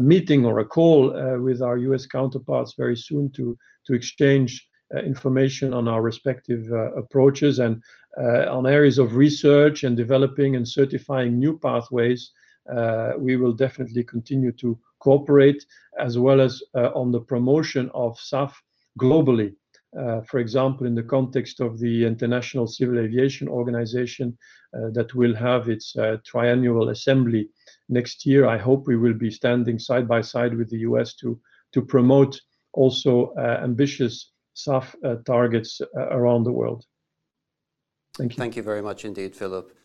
meeting 0.00 0.44
or 0.44 0.60
a 0.60 0.64
call 0.64 1.10
with 1.40 1.62
our 1.62 1.76
U.S. 1.78 2.06
counterparts 2.06 2.74
very 2.76 2.96
soon 2.96 3.30
to 3.32 3.56
exchange 3.90 4.66
information 5.04 5.74
on 5.74 5.86
our 5.88 6.02
respective 6.02 6.70
approaches. 6.96 7.58
And 7.58 7.82
on 8.16 8.66
areas 8.66 8.98
of 8.98 9.16
research 9.16 9.84
and 9.84 9.96
developing 9.96 10.56
and 10.56 10.66
certifying 10.66 11.38
new 11.38 11.58
pathways, 11.58 12.32
we 13.18 13.36
will 13.36 13.52
definitely 13.52 14.04
continue 14.04 14.52
to 14.52 14.78
cooperate, 15.00 15.64
as 15.98 16.18
well 16.18 16.40
as 16.40 16.62
on 16.74 17.12
the 17.12 17.20
promotion 17.20 17.90
of 17.94 18.18
SAF 18.18 18.52
globally. 18.98 19.54
Uh, 19.96 20.20
for 20.22 20.38
example, 20.38 20.86
in 20.86 20.94
the 20.94 21.02
context 21.02 21.60
of 21.60 21.78
the 21.78 22.04
International 22.04 22.66
Civil 22.66 22.98
Aviation 22.98 23.48
Organization 23.48 24.36
uh, 24.74 24.90
that 24.92 25.14
will 25.14 25.34
have 25.34 25.68
its 25.68 25.96
uh, 25.96 26.18
triennial 26.26 26.90
assembly 26.90 27.48
next 27.88 28.26
year, 28.26 28.46
I 28.46 28.58
hope 28.58 28.86
we 28.86 28.96
will 28.96 29.14
be 29.14 29.30
standing 29.30 29.78
side 29.78 30.06
by 30.06 30.20
side 30.20 30.54
with 30.54 30.68
the 30.68 30.78
U.S. 30.80 31.14
to 31.16 31.40
to 31.72 31.82
promote 31.82 32.40
also 32.72 33.34
ambitious 33.36 34.32
SAF 34.56 34.94
targets 35.26 35.82
around 35.94 36.44
the 36.44 36.52
world. 36.52 36.84
Thank 38.16 38.32
you. 38.32 38.38
Thank 38.38 38.56
you 38.56 38.62
very 38.62 38.80
much 38.80 39.04
indeed, 39.04 39.36
Filip. 39.36 39.76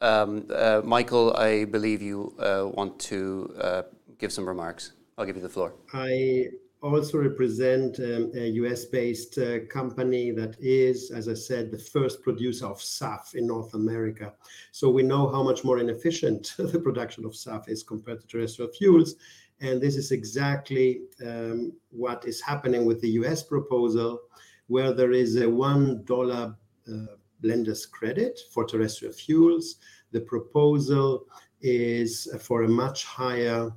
Um, 0.00 0.46
Michael, 0.84 1.32
I 1.36 1.66
believe 1.66 2.02
you 2.02 2.34
want 2.74 2.98
to 3.10 3.84
give 4.18 4.32
some 4.32 4.48
remarks. 4.48 4.92
I'll 5.16 5.26
give 5.26 5.36
you 5.36 5.42
the 5.42 5.48
floor. 5.48 5.74
I 5.92 6.46
also 6.82 7.18
represent 7.18 7.98
um, 7.98 8.32
a 8.34 8.48
U.S.-based 8.48 9.38
uh, 9.38 9.66
company 9.66 10.30
that 10.30 10.56
is, 10.60 11.10
as 11.10 11.28
I 11.28 11.34
said, 11.34 11.70
the 11.70 11.78
first 11.78 12.22
producer 12.22 12.66
of 12.66 12.78
SAF 12.78 13.34
in 13.34 13.46
North 13.46 13.74
America. 13.74 14.32
So 14.72 14.88
we 14.88 15.02
know 15.02 15.28
how 15.30 15.42
much 15.42 15.62
more 15.62 15.78
inefficient 15.78 16.54
the 16.58 16.78
production 16.78 17.24
of 17.24 17.32
SAF 17.32 17.68
is 17.68 17.82
compared 17.82 18.20
to 18.20 18.26
terrestrial 18.26 18.70
fuels. 18.72 19.16
And 19.60 19.80
this 19.80 19.96
is 19.96 20.10
exactly 20.10 21.02
um, 21.24 21.72
what 21.90 22.24
is 22.24 22.40
happening 22.40 22.86
with 22.86 23.00
the 23.02 23.10
U.S. 23.10 23.42
proposal, 23.42 24.20
where 24.68 24.92
there 24.92 25.12
is 25.12 25.36
a 25.36 25.44
$1 25.44 26.10
uh, 26.10 27.06
blenders 27.42 27.90
credit 27.90 28.40
for 28.52 28.64
terrestrial 28.64 29.12
fuels. 29.12 29.76
The 30.12 30.20
proposal 30.20 31.26
is 31.60 32.26
for 32.40 32.62
a 32.62 32.68
much 32.68 33.04
higher 33.04 33.70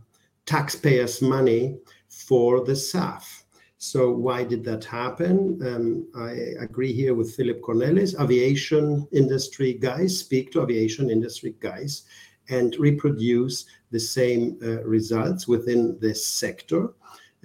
taxpayers' 0.46 1.22
money 1.22 1.78
for 2.14 2.64
the 2.64 2.73
SAF. 2.73 3.44
So 3.77 4.11
why 4.11 4.45
did 4.45 4.64
that 4.64 4.85
happen? 4.85 5.60
Um, 5.61 6.07
I 6.15 6.31
agree 6.64 6.94
here 6.94 7.15
with 7.15 7.35
Filip 7.35 7.61
Cornelis. 7.61 8.18
Aviation 8.18 9.06
industry 9.11 9.73
guys 9.73 10.18
speak 10.18 10.52
to 10.52 10.61
aviation 10.61 11.10
industry 11.10 11.56
guys 11.60 12.03
and 12.49 12.76
reproduce 12.77 13.65
the 13.91 13.99
same 13.99 14.57
uh, 14.64 14.84
results 14.84 15.48
within 15.48 15.98
this 15.99 16.26
sector 16.26 16.94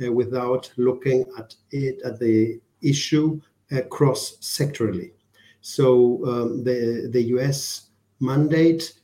uh, 0.00 0.12
without 0.12 0.70
looking 0.76 1.24
at 1.38 1.54
it 1.72 2.00
at 2.04 2.20
the 2.20 2.60
issue 2.82 3.40
uh, 3.72 3.80
cross-sectorally. 3.90 5.12
So 5.60 6.24
um, 6.24 6.62
the 6.62 7.08
the 7.12 7.22
U.S. 7.34 7.90
mandate 8.20 8.94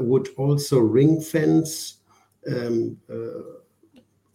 would 0.00 0.28
also 0.36 0.78
ring-fence 0.80 1.98
um, 2.46 2.98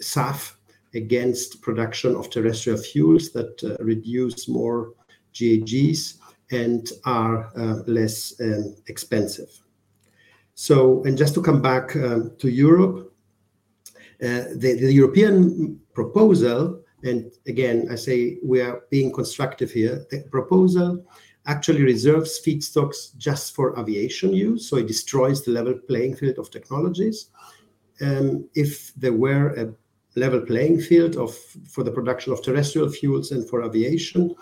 SAF 0.01 0.56
against 0.98 1.61
production 1.61 2.15
of 2.15 2.30
terrestrial 2.30 2.78
fuels 2.78 3.32
that 3.32 3.64
uh, 3.64 3.82
reduce 3.84 4.48
more 4.48 4.94
GHGs 5.34 6.18
and 6.52 6.90
are 7.06 7.52
uh, 7.56 7.84
less 7.88 8.34
um, 8.41 8.76
expensive. 8.88 9.49
So, 10.56 11.03
and 11.03 11.18
just 11.18 11.34
to 11.36 11.41
come 11.41 11.61
back 11.61 11.95
um, 11.95 12.32
to 12.40 12.49
Europe, 12.49 13.14
uh, 14.24 14.45
the 14.56 14.90
European 14.91 15.80
proposal, 15.94 16.82
and 17.03 17.32
again, 17.45 17.88
I 17.91 17.95
say 17.95 18.40
we 18.44 18.61
are 18.61 18.82
being 18.90 19.14
constructive 19.14 19.72
here, 19.72 20.07
the 20.10 20.24
proposal 20.32 21.06
actually 21.45 21.84
reserves 21.84 22.41
feedstocks 22.44 23.15
just 23.18 23.56
for 23.56 23.80
aviation 23.80 24.34
use, 24.34 24.68
so 24.68 24.78
it 24.78 24.88
destroys 24.88 25.44
the 25.44 25.52
level 25.52 25.76
playing 25.88 26.15
field 26.15 26.40
of 26.40 26.49
technologies. 26.49 27.30
Um, 28.02 28.49
if 28.53 28.94
there 28.95 29.14
were 29.14 29.53
a 29.53 29.74
level 30.18 30.41
playing 30.41 30.81
field 30.81 31.15
for 31.69 31.84
the 31.84 31.91
production 31.91 32.34
of 32.34 32.44
terrestrial 32.44 32.89
fuels 32.89 33.31
and 33.31 33.48
for 33.48 33.64
aviation, 33.64 34.35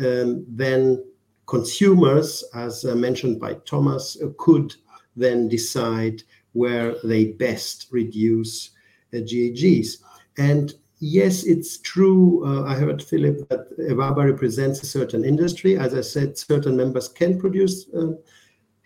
um, 0.00 0.44
then 0.48 1.02
consumers, 1.46 2.44
as 2.54 2.84
uh, 2.84 2.94
mentioned 2.94 3.40
by 3.40 3.54
Thomas, 3.64 4.18
uh, 4.22 4.28
could 4.38 4.74
then 5.16 5.48
decide 5.48 6.22
where 6.52 6.96
they 7.04 7.26
best 7.26 7.86
reduce 7.90 8.70
uh, 9.14 9.18
GHGs. 9.18 9.98
And 10.38 10.74
yes, 10.98 11.44
it's 11.44 11.78
true, 11.78 12.44
I 12.66 12.74
heard 12.74 13.02
Filip 13.02 13.48
that 13.48 13.78
EWABA 13.78 14.30
represents 14.32 14.82
a 14.82 14.86
certain 14.86 15.24
industry. 15.24 15.76
As 15.78 15.94
I 15.94 16.00
said, 16.00 16.38
certain 16.38 16.76
members 16.76 17.08
can 17.08 17.38
produce 17.38 17.86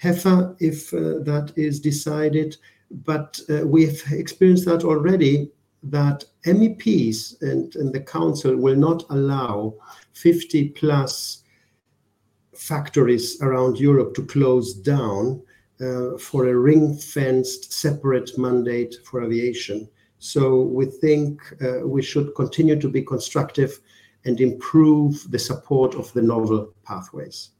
HEFA 0.02 0.56
if 0.58 0.90
that 0.90 1.52
is 1.56 1.78
decided. 1.78 2.56
But 2.90 3.38
We've 3.64 4.02
experienced 4.10 4.64
that 4.64 4.82
already, 4.82 5.50
that 5.82 6.24
MEPs 6.46 7.40
and 7.42 7.92
the 7.92 8.00
council 8.00 8.56
will 8.56 8.76
not 8.76 9.04
allow 9.10 9.74
50+ 10.14 11.42
factories 12.54 13.40
around 13.42 13.78
Europe 13.78 14.14
to 14.14 14.24
close 14.26 14.74
down 14.74 15.42
uh, 15.80 16.16
for 16.18 16.48
a 16.48 16.56
ring-fenced 16.56 17.72
separate 17.72 18.36
mandate 18.38 18.96
for 19.04 19.22
aviation. 19.22 19.88
So 20.18 20.62
we 20.62 20.86
think 20.86 21.40
uh, 21.62 21.86
we 21.86 22.02
should 22.02 22.34
continue 22.34 22.80
to 22.80 22.88
be 22.88 23.02
constructive 23.02 23.78
and 24.24 24.40
improve 24.40 25.30
the 25.30 25.38
support 25.38 25.94
of 25.94 26.12
the 26.14 26.22
novel 26.22 26.72
pathways. 26.84 27.50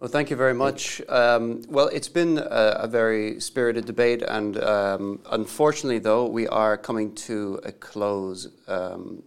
Well, 0.00 0.08
thank 0.08 0.30
you 0.30 0.36
very 0.36 0.54
much. 0.54 1.02
Um, 1.08 1.62
well, 1.68 1.88
it's 1.88 2.08
been 2.08 2.38
a 2.40 2.86
very 2.86 3.40
spirited 3.40 3.84
debate, 3.84 4.22
and 4.22 4.56
um, 4.62 5.20
unfortunately, 5.28 5.98
though, 5.98 6.24
we 6.24 6.46
are 6.46 6.76
coming 6.76 7.16
to 7.26 7.58
a 7.64 7.72
close. 7.72 8.46
Um, 8.68 9.24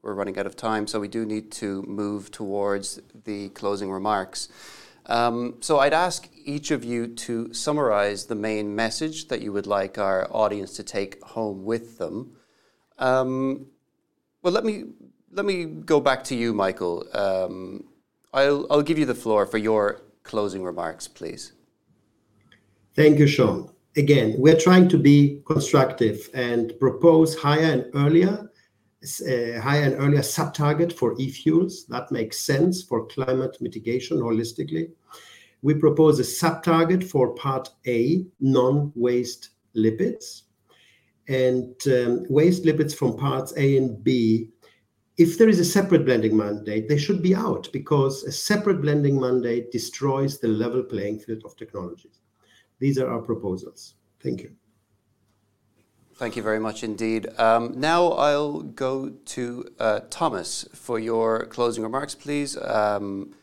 we're 0.00 0.14
running 0.14 0.38
out 0.38 0.46
of 0.46 0.54
time, 0.54 0.86
so 0.86 1.00
we 1.00 1.08
do 1.08 1.26
need 1.26 1.50
to 1.52 1.82
move 1.82 2.30
towards 2.30 3.00
the 3.24 3.48
closing 3.48 3.90
remarks. 3.90 4.48
So, 5.08 5.80
I'd 5.80 5.92
ask 5.92 6.28
each 6.44 6.70
of 6.70 6.84
you 6.84 7.08
to 7.26 7.52
summarize 7.52 8.26
the 8.26 8.36
main 8.36 8.76
message 8.76 9.26
that 9.28 9.42
you 9.42 9.52
would 9.52 9.66
like 9.66 9.98
our 9.98 10.28
audience 10.30 10.76
to 10.76 10.84
take 10.84 11.20
home 11.24 11.64
with 11.64 11.98
them. 11.98 12.36
Well, 13.00 14.52
let 14.52 14.64
me 14.64 14.84
go 15.64 15.98
back 15.98 16.22
to 16.24 16.36
you, 16.36 16.54
Michael. 16.54 17.04
I'll 18.32 18.82
give 18.82 18.98
you 18.98 19.06
the 19.06 19.14
floor 19.14 19.46
for 19.46 19.58
your 19.58 20.02
closing 20.22 20.62
remarks, 20.62 21.08
please. 21.08 21.52
Thank 22.94 23.18
you, 23.18 23.26
Sean. 23.26 23.70
Again, 23.96 24.34
we're 24.38 24.58
trying 24.58 24.88
to 24.90 24.98
be 24.98 25.42
constructive 25.46 26.28
and 26.34 26.72
propose 26.78 27.36
higher 27.36 27.72
and 27.72 27.86
earlier 27.94 28.48
uh, 29.02 29.60
higher 29.60 29.84
and 29.84 29.94
earlier 29.94 30.22
sub-target 30.22 30.92
for 30.92 31.14
e-fuels. 31.20 31.86
That 31.86 32.10
makes 32.10 32.40
sense 32.40 32.82
for 32.82 33.06
climate 33.06 33.56
mitigation 33.60 34.18
holistically. 34.18 34.90
We 35.62 35.74
propose 35.74 36.18
a 36.18 36.24
sub-target 36.24 37.04
for 37.04 37.34
Part 37.34 37.70
A, 37.86 38.26
non-waste 38.40 39.50
lipids. 39.76 40.42
And 41.28 41.74
waste 42.28 42.64
lipids 42.64 42.94
from 42.94 43.16
Parts 43.16 43.52
A 43.56 43.76
and 43.76 44.02
B, 44.02 44.50
if 45.18 45.36
there 45.36 45.48
is 45.48 45.58
a 45.58 45.64
separate 45.64 46.04
blending 46.04 46.36
mandate, 46.36 46.88
they 46.88 46.96
should 46.96 47.22
be 47.22 47.34
out 47.34 47.68
because 47.72 48.22
a 48.22 48.32
separate 48.32 48.80
blending 48.80 49.20
mandate 49.20 49.72
destroys 49.72 50.38
the 50.38 50.46
level 50.46 50.82
playing 50.82 51.18
field 51.18 51.42
of 51.44 51.56
technologies. 51.56 52.20
These 52.78 52.98
are 52.98 53.10
our 53.10 53.20
proposals. 53.20 53.94
Thank 54.22 54.42
you. 54.42 54.52
Thank 56.14 56.36
you 56.36 56.42
very 56.42 56.60
much 56.60 56.82
indeed. 56.84 57.28
Um, 57.38 57.74
now 57.76 58.08
I'll 58.12 58.62
go 58.62 59.10
to 59.10 59.64
uh, 59.78 60.00
Thomas 60.08 60.68
for 60.72 60.98
your 60.98 61.46
closing 61.46 61.82
remarks, 61.82 62.14
please. 62.14 62.56
Um, 62.56 63.34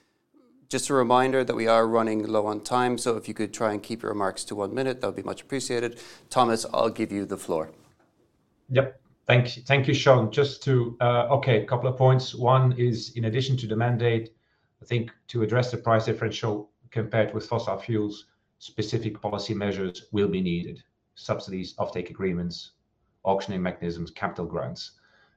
just 0.70 0.90
a 0.90 0.94
reminder 0.94 1.44
that 1.44 1.56
we 1.56 1.68
are 1.68 1.88
running 1.88 2.26
low 2.26 2.46
on 2.48 2.62
time, 2.62 2.98
so 2.98 3.18
if 3.18 3.28
you 3.28 3.34
could 3.34 3.54
try 3.54 3.72
and 3.72 3.84
keep 3.84 4.02
your 4.02 4.12
remarks 4.12 4.44
to 4.46 4.56
one 4.56 4.74
minute, 4.74 5.00
that 5.02 5.08
would 5.08 5.16
be 5.16 5.24
much 5.24 5.42
appreciated. 5.42 6.00
Thomas, 6.30 6.66
I'll 6.74 6.90
give 6.90 7.12
you 7.12 7.26
the 7.26 7.38
floor. 7.38 7.72
Yep. 8.70 9.00
Thank 9.28 9.88
you, 9.88 9.94
Sean. 9.94 10.32
Just 10.32 10.62
to, 10.64 10.96
uh, 11.02 11.28
okay, 11.32 11.64
a 11.64 11.66
couple 11.66 11.90
of 11.90 11.98
points. 11.98 12.36
One 12.36 12.74
is, 12.74 13.16
in 13.16 13.26
addition 13.26 13.58
to 13.58 13.68
the 13.68 13.76
mandate, 13.76 14.36
I 14.82 14.86
think 14.86 15.12
to 15.30 15.42
address 15.42 15.72
the 15.72 15.78
price 15.78 16.06
differential 16.06 16.70
compared 16.92 17.34
with 17.34 17.48
fossil 17.48 17.78
fuels, 17.78 18.28
specific 18.60 19.20
policy 19.20 19.56
measures 19.56 20.06
will 20.12 20.28
be 20.28 20.42
needed. 20.42 20.84
Subsidies, 21.16 21.74
offtake 21.78 22.12
agreements, 22.12 22.72
auctioning 23.24 23.64
mechanisms, 23.64 24.12
capital 24.12 24.46
grants. 24.46 24.92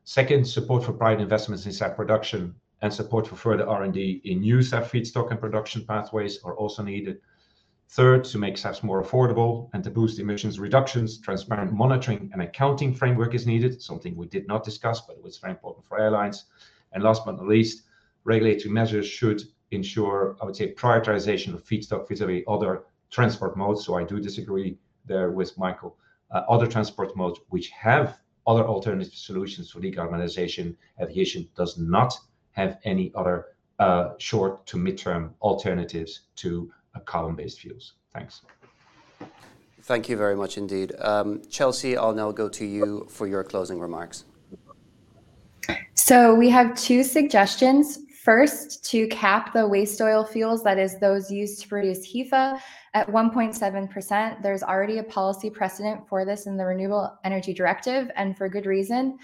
Second, 0.05 0.47
support 0.47 0.85
for 0.85 0.93
private 0.93 1.23
investments 1.23 1.65
in 1.65 1.73
SAF 1.73 1.97
production 1.97 2.55
and 2.83 2.93
support 2.93 3.27
for 3.27 3.37
further 3.37 3.67
R&D 3.67 4.21
in 4.25 4.41
new 4.41 4.59
SAF 4.59 4.91
feedstock 4.91 5.31
and 5.31 5.41
production 5.41 5.85
pathways 5.85 6.43
are 6.45 6.57
also 6.57 6.83
needed. 6.83 7.21
Third, 7.91 8.25
to 8.25 8.39
make 8.39 8.57
SAFs 8.57 8.83
more 8.83 9.03
affordable 9.03 9.71
and 9.73 9.83
to 9.83 9.91
boost 9.91 10.19
emissions 10.19 10.61
reductions, 10.61 11.19
transparent 11.19 11.73
monitoring 11.73 12.29
and 12.35 12.43
accounting 12.43 12.95
framework 12.95 13.35
is 13.35 13.47
needed, 13.47 13.81
something 13.81 14.15
we 14.15 14.27
did 14.27 14.47
not 14.47 14.63
discuss, 14.63 15.01
but 15.01 15.17
it 15.17 15.23
was 15.23 15.39
very 15.39 15.53
important 15.53 15.87
for 15.87 15.99
airlines. 15.99 16.45
And 16.93 17.03
last 17.03 17.25
but 17.25 17.37
not 17.37 17.47
least, 17.47 17.85
regulatory 18.25 18.71
measures 18.71 19.07
should 19.07 19.43
ensure, 19.71 20.37
I 20.43 20.45
would 20.45 20.55
say, 20.55 20.75
prioritization 20.75 21.55
of 21.55 21.65
feedstock 21.65 22.07
vis-à-vis 22.09 22.45
other 22.47 22.85
transport 23.11 23.57
modes. 23.57 23.87
So 23.87 23.95
I 23.95 24.05
do 24.05 24.21
disagree 24.21 24.79
there 25.07 25.31
with 25.31 25.57
Michael. 25.57 25.97
Uh, 26.31 26.43
other 26.47 26.67
transport 26.67 27.17
modes 27.17 27.41
which 27.49 27.71
have 27.71 28.19
other 28.47 28.65
alternative 28.65 29.15
solutions 29.15 29.71
for 29.71 29.81
decarbonization. 29.81 30.77
Aviation 31.01 31.49
does 31.57 31.79
not 31.79 32.19
have 32.53 32.79
any 32.85 33.13
other 33.15 33.47
uh, 33.79 34.11
short 34.19 34.67
to 34.67 34.77
midterm 34.77 35.33
alternatives 35.41 36.21
to 36.37 36.71
carbon-based 37.05 37.61
fuels. 37.61 37.95
Thanks. 38.15 38.43
Thank 39.83 40.09
you 40.09 40.17
very 40.17 40.37
much 40.37 40.59
indeed. 40.59 40.93
Chelsea, 41.51 41.97
I'll 41.97 42.15
now 42.15 42.33
go 42.33 42.49
to 42.49 42.65
you 42.67 43.07
for 43.09 43.27
your 43.27 43.45
closing 43.45 43.81
remarks. 43.81 44.25
So 45.95 46.35
we 46.35 46.49
have 46.51 46.75
two 46.75 47.03
suggestions. 47.03 47.99
First, 48.23 48.85
to 48.91 49.07
cap 49.09 49.53
the 49.53 49.67
waste 49.67 50.01
oil 50.01 50.25
fuels, 50.25 50.63
that 50.65 50.79
is 50.79 50.99
those 50.99 51.31
used 51.31 51.63
to 51.63 51.69
produce 51.69 52.07
HEFA, 52.13 52.61
at 52.95 53.07
1.7%. 53.09 54.43
There's 54.43 54.63
already 54.63 54.99
a 54.99 55.03
policy 55.03 55.51
precedent 55.51 56.09
for 56.09 56.25
this 56.25 56.47
in 56.47 56.57
the 56.57 56.65
Renewable 56.65 57.19
Energy 57.25 57.55
Directive, 57.55 58.11
and 58.17 58.37
for 58.37 58.49
good 58.49 58.67
reason. 58.67 59.19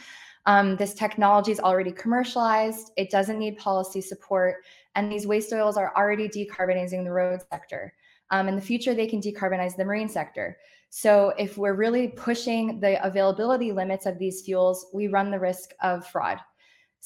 Um, 0.47 0.77
this 0.77 0.95
technology 0.95 1.53
is 1.53 1.61
already 1.61 1.93
commercialized. 1.93 2.93
It 2.97 3.11
doesn't 3.11 3.39
need 3.39 3.57
policy 3.57 4.01
support. 4.01 4.57
And 4.95 5.11
these 5.11 5.27
waste 5.27 5.53
oils 5.53 5.77
are 5.77 5.93
already 5.97 6.29
decarbonizing 6.29 7.05
the 7.05 7.13
road 7.13 7.41
sector. 7.53 7.95
Um, 8.31 8.49
in 8.49 8.57
the 8.57 8.63
future, 8.63 8.95
they 8.95 9.07
can 9.07 9.21
decarbonize 9.21 9.77
the 9.77 9.85
marine 9.85 10.09
sector. 10.09 10.57
So 10.91 11.35
if 11.39 11.59
we're 11.59 11.75
really 11.75 12.09
pushing 12.09 12.79
the 12.81 13.05
availability 13.05 13.73
limits 13.73 14.07
of 14.07 14.19
these 14.19 14.43
fuels, 14.43 14.87
we 14.95 15.09
run 15.09 15.31
the 15.31 15.41
risk 15.41 15.71
of 15.83 16.07
fraud. 16.07 16.39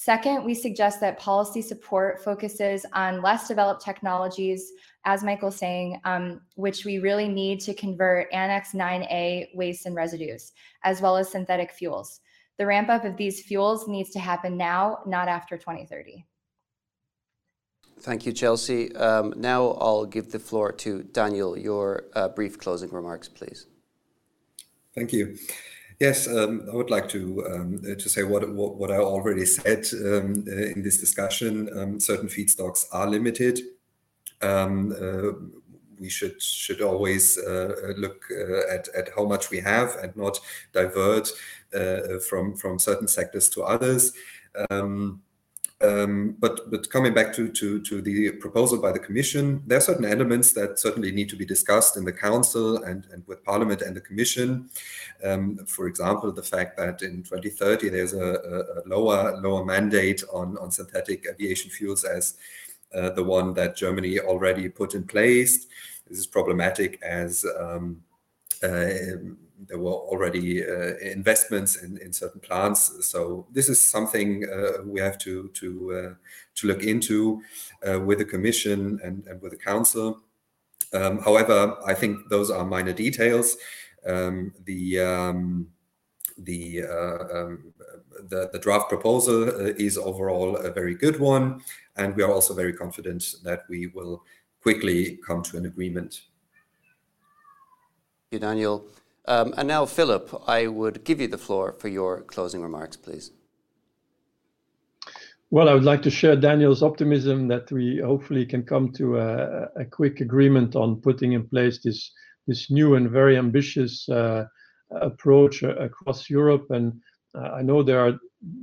Second, 0.00 0.44
we 0.44 0.54
suggest 0.54 1.00
that 1.00 1.18
policy 1.18 1.60
support 1.60 2.22
focuses 2.22 2.86
on 2.92 3.20
less 3.20 3.48
developed 3.48 3.84
technologies, 3.84 4.70
as 5.04 5.24
Michael's 5.24 5.56
saying, 5.56 6.00
um, 6.04 6.40
which 6.54 6.84
we 6.84 7.00
really 7.00 7.26
need 7.26 7.58
to 7.62 7.74
convert 7.74 8.32
Annex 8.32 8.74
9A 8.74 9.56
waste 9.56 9.86
and 9.86 9.96
residues, 9.96 10.52
as 10.84 11.00
well 11.00 11.16
as 11.16 11.32
synthetic 11.32 11.72
fuels. 11.72 12.20
The 12.58 12.66
ramp 12.66 12.88
up 12.90 13.04
of 13.04 13.16
these 13.16 13.42
fuels 13.42 13.88
needs 13.88 14.10
to 14.10 14.20
happen 14.20 14.56
now, 14.56 14.98
not 15.04 15.26
after 15.26 15.56
2030. 15.56 16.24
Thank 18.00 18.26
you, 18.26 18.32
Chelsea. 18.32 18.94
Um, 18.96 19.34
now 19.36 19.72
I'll 19.80 20.06
give 20.06 20.30
the 20.30 20.38
floor 20.38 20.72
to 20.72 21.02
Daniel. 21.02 21.58
Your 21.58 22.04
uh, 22.14 22.28
brief 22.28 22.58
closing 22.58 22.90
remarks, 22.90 23.28
please. 23.28 23.66
Thank 24.94 25.12
you. 25.12 25.36
Yes, 26.00 26.28
um, 26.28 26.64
I 26.70 26.76
would 26.76 26.90
like 26.90 27.08
to 27.08 27.44
um, 27.46 27.80
uh, 27.84 27.96
to 27.96 28.08
say 28.08 28.22
what, 28.22 28.48
what, 28.54 28.76
what 28.76 28.90
I 28.92 28.98
already 28.98 29.44
said 29.44 29.84
um, 29.94 30.44
uh, 30.46 30.52
in 30.52 30.82
this 30.82 30.98
discussion. 30.98 31.68
Um, 31.76 32.00
certain 32.00 32.28
feedstocks 32.28 32.86
are 32.92 33.08
limited. 33.08 33.60
Um, 34.40 34.92
uh, 34.92 35.32
we 35.98 36.08
should 36.08 36.40
should 36.40 36.80
always 36.82 37.36
uh, 37.38 37.94
look 37.96 38.24
uh, 38.30 38.72
at 38.72 38.88
at 38.94 39.10
how 39.16 39.24
much 39.24 39.50
we 39.50 39.58
have 39.58 39.96
and 39.96 40.16
not 40.16 40.38
divert 40.72 41.30
uh, 41.74 42.18
from 42.28 42.54
from 42.54 42.78
certain 42.78 43.08
sectors 43.08 43.48
to 43.50 43.64
others. 43.64 44.12
Um, 44.70 45.22
um, 45.80 46.34
but 46.40 46.70
but 46.70 46.90
coming 46.90 47.14
back 47.14 47.32
to, 47.34 47.48
to 47.48 47.80
to 47.82 48.02
the 48.02 48.32
proposal 48.32 48.80
by 48.80 48.90
the 48.90 48.98
Commission, 48.98 49.62
there 49.64 49.78
are 49.78 49.82
certain 49.82 50.04
elements 50.04 50.52
that 50.54 50.78
certainly 50.78 51.12
need 51.12 51.28
to 51.28 51.36
be 51.36 51.46
discussed 51.46 51.96
in 51.96 52.04
the 52.04 52.12
Council 52.12 52.82
and, 52.82 53.06
and 53.12 53.22
with 53.28 53.44
Parliament 53.44 53.82
and 53.82 53.96
the 53.96 54.00
Commission. 54.00 54.68
Um, 55.24 55.58
for 55.66 55.86
example, 55.86 56.32
the 56.32 56.42
fact 56.42 56.76
that 56.78 57.02
in 57.02 57.22
2030 57.22 57.90
there's 57.90 58.12
a, 58.12 58.82
a, 58.84 58.88
lower 58.88 59.36
lower 59.40 59.64
mandate 59.64 60.24
on 60.32 60.58
on 60.58 60.72
synthetic 60.72 61.24
aviation 61.30 61.70
fuels 61.70 62.02
as 62.02 62.34
uh, 62.92 63.10
the 63.10 63.22
one 63.22 63.54
that 63.54 63.76
Germany 63.76 64.18
already 64.18 64.68
put 64.68 64.94
in 64.94 65.04
place. 65.04 65.68
This 66.08 66.18
is 66.18 66.26
problematic 66.26 67.00
as 67.02 67.44
um, 67.56 68.02
uh, 68.64 68.88
there 69.66 69.78
were 69.78 69.92
already 69.92 70.64
uh, 70.64 70.96
investments 70.98 71.82
in, 71.82 71.98
in 71.98 72.12
certain 72.12 72.40
plants. 72.40 73.06
So 73.06 73.46
this 73.52 73.68
is 73.68 73.80
something 73.80 74.44
uh, 74.48 74.82
we 74.84 75.00
have 75.00 75.18
to 75.18 75.48
to 75.48 75.92
uh, 75.92 76.14
to 76.56 76.66
look 76.66 76.82
into 76.82 77.42
with 78.04 78.18
the 78.18 78.24
Commission 78.24 79.00
and, 79.02 79.26
and 79.26 79.40
with 79.42 79.52
the 79.52 79.58
Council. 79.58 80.20
Um, 80.92 81.18
however, 81.18 81.76
I 81.86 81.94
think 81.94 82.28
those 82.28 82.50
are 82.50 82.64
minor 82.64 82.92
details. 82.92 83.56
Um, 84.06 84.54
the 84.64 85.00
um, 85.00 85.68
the, 86.38 86.84
uh, 86.84 87.36
um, 87.36 87.72
the, 88.28 88.48
the 88.52 88.58
draft 88.58 88.88
proposal 88.88 89.48
is 89.48 89.98
overall 89.98 90.56
a 90.56 90.70
very 90.70 90.94
good 90.94 91.18
one, 91.18 91.62
and 91.96 92.14
we 92.14 92.22
are 92.22 92.30
also 92.30 92.54
very 92.54 92.72
confident 92.72 93.34
that 93.42 93.64
we 93.68 93.88
will 93.88 94.22
quickly 94.62 95.18
come 95.26 95.42
to 95.42 95.56
an 95.56 95.66
agreement. 95.66 96.22
Thank 98.30 98.42
you, 98.42 98.48
Daniel. 98.48 98.84
Um, 99.28 99.52
and 99.58 99.68
now, 99.68 99.84
Filip, 99.84 100.34
I 100.48 100.68
would 100.68 101.04
give 101.04 101.20
you 101.20 101.28
the 101.28 101.36
floor 101.36 101.74
for 101.74 101.88
your 101.88 102.22
closing 102.22 102.62
remarks, 102.62 102.96
please. 102.96 103.30
Well, 105.50 105.68
I 105.68 105.74
would 105.74 105.84
like 105.84 106.00
to 106.02 106.10
share 106.10 106.34
Daniel's 106.34 106.82
optimism 106.82 107.46
that 107.48 107.70
we 107.70 108.00
hopefully 108.02 108.46
can 108.46 108.62
come 108.62 108.90
to 108.92 109.18
a, 109.18 109.84
quick 109.90 110.22
agreement 110.22 110.76
on 110.76 111.02
putting 111.02 111.32
in 111.32 111.46
place 111.46 111.78
this 111.82 112.70
new 112.70 112.94
and 112.94 113.10
very 113.10 113.36
ambitious 113.36 114.08
uh, 114.08 114.46
approach 114.90 115.62
across 115.62 116.30
Europe. 116.30 116.70
And 116.70 116.98
uh, 117.34 117.50
I 117.50 117.60
know 117.60 117.82
there 117.82 118.00
are 118.00 118.18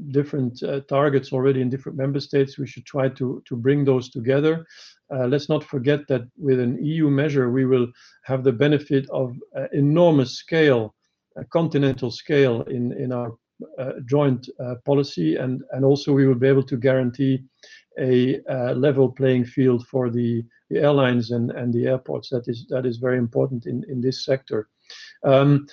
different 0.10 0.64
uh, 0.64 0.80
targets 0.82 1.32
already 1.32 1.62
in 1.62 1.70
different 1.70 1.98
member 2.00 2.20
states. 2.20 2.58
We 2.58 2.66
should 2.66 2.88
try 2.88 3.10
to 3.10 3.44
bring 3.52 3.86
those 3.86 4.10
together. 4.10 4.66
Uh, 5.14 5.28
let's 5.28 5.50
not 5.50 5.64
forget 5.64 6.08
that 6.08 6.24
with 6.38 6.60
an 6.60 6.84
EU 6.84 7.10
measure, 7.10 7.52
we 7.52 7.66
will 7.66 7.88
have 8.24 8.44
the 8.44 8.52
benefit 8.52 9.08
of 9.10 9.36
uh, 9.56 9.68
enormous 9.74 10.38
scale, 10.38 10.96
a 11.38 11.46
continental 11.46 12.10
scale 12.10 12.62
in, 12.64 12.92
in 12.94 13.12
our 13.12 13.36
uh, 13.80 13.94
joint 14.06 14.50
uh, 14.60 14.76
policy, 14.86 15.36
and, 15.36 15.64
and 15.72 15.86
also 15.86 16.12
we 16.12 16.28
will 16.28 16.36
be 16.36 16.48
able 16.48 16.64
to 16.64 16.78
guarantee 16.78 17.44
a 18.00 18.42
uh, 18.50 18.74
level 18.74 19.10
playing 19.10 19.46
field 19.46 19.88
for 19.88 20.10
the, 20.10 20.44
the 20.70 20.78
airlines 20.78 21.32
and, 21.32 21.52
and 21.52 21.74
the 21.74 21.86
airports. 21.86 22.30
That 22.30 22.48
is 22.48 22.66
that 22.70 22.86
is 22.86 22.98
very 22.98 23.18
important 23.18 23.66
in, 23.66 23.84
in 23.88 24.02
this 24.02 24.26
sector. 24.26 24.68
Um, 25.24 25.68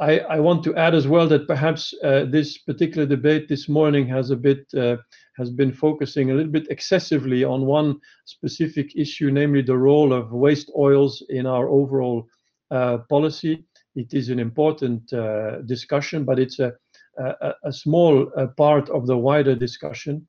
I, 0.00 0.20
I, 0.20 0.40
want 0.40 0.62
to 0.64 0.76
add 0.76 0.94
as 0.94 1.08
well 1.08 1.26
that 1.28 1.48
perhaps 1.48 1.92
uh, 2.04 2.24
this 2.28 2.58
particular 2.58 3.04
debate 3.06 3.48
this 3.48 3.68
morning 3.68 4.06
has 4.08 4.30
a 4.30 4.36
bit 4.36 4.64
uh, 4.74 4.96
has 5.38 5.50
been 5.50 5.72
focusing 5.72 6.30
a 6.30 6.34
little 6.34 6.52
bit 6.52 6.66
excessively 6.70 7.44
on 7.44 7.64
one 7.64 8.00
specific 8.24 8.96
issue, 8.96 9.30
namely 9.30 9.62
the 9.62 9.76
role 9.76 10.12
of 10.12 10.32
waste 10.32 10.70
oils 10.76 11.22
in 11.30 11.46
our 11.46 11.68
overall 11.68 12.26
uh, 12.70 12.98
policy. 13.08 13.64
It 13.94 14.12
is 14.12 14.28
an 14.28 14.38
important 14.38 15.12
uh, 15.12 15.62
discussion, 15.62 16.24
but 16.24 16.38
it's 16.38 16.58
a, 16.58 16.72
a, 17.18 17.54
a 17.64 17.72
small 17.72 18.30
uh, 18.36 18.48
part 18.56 18.90
of 18.90 19.06
the 19.06 19.16
wider 19.16 19.54
discussion. 19.54 20.26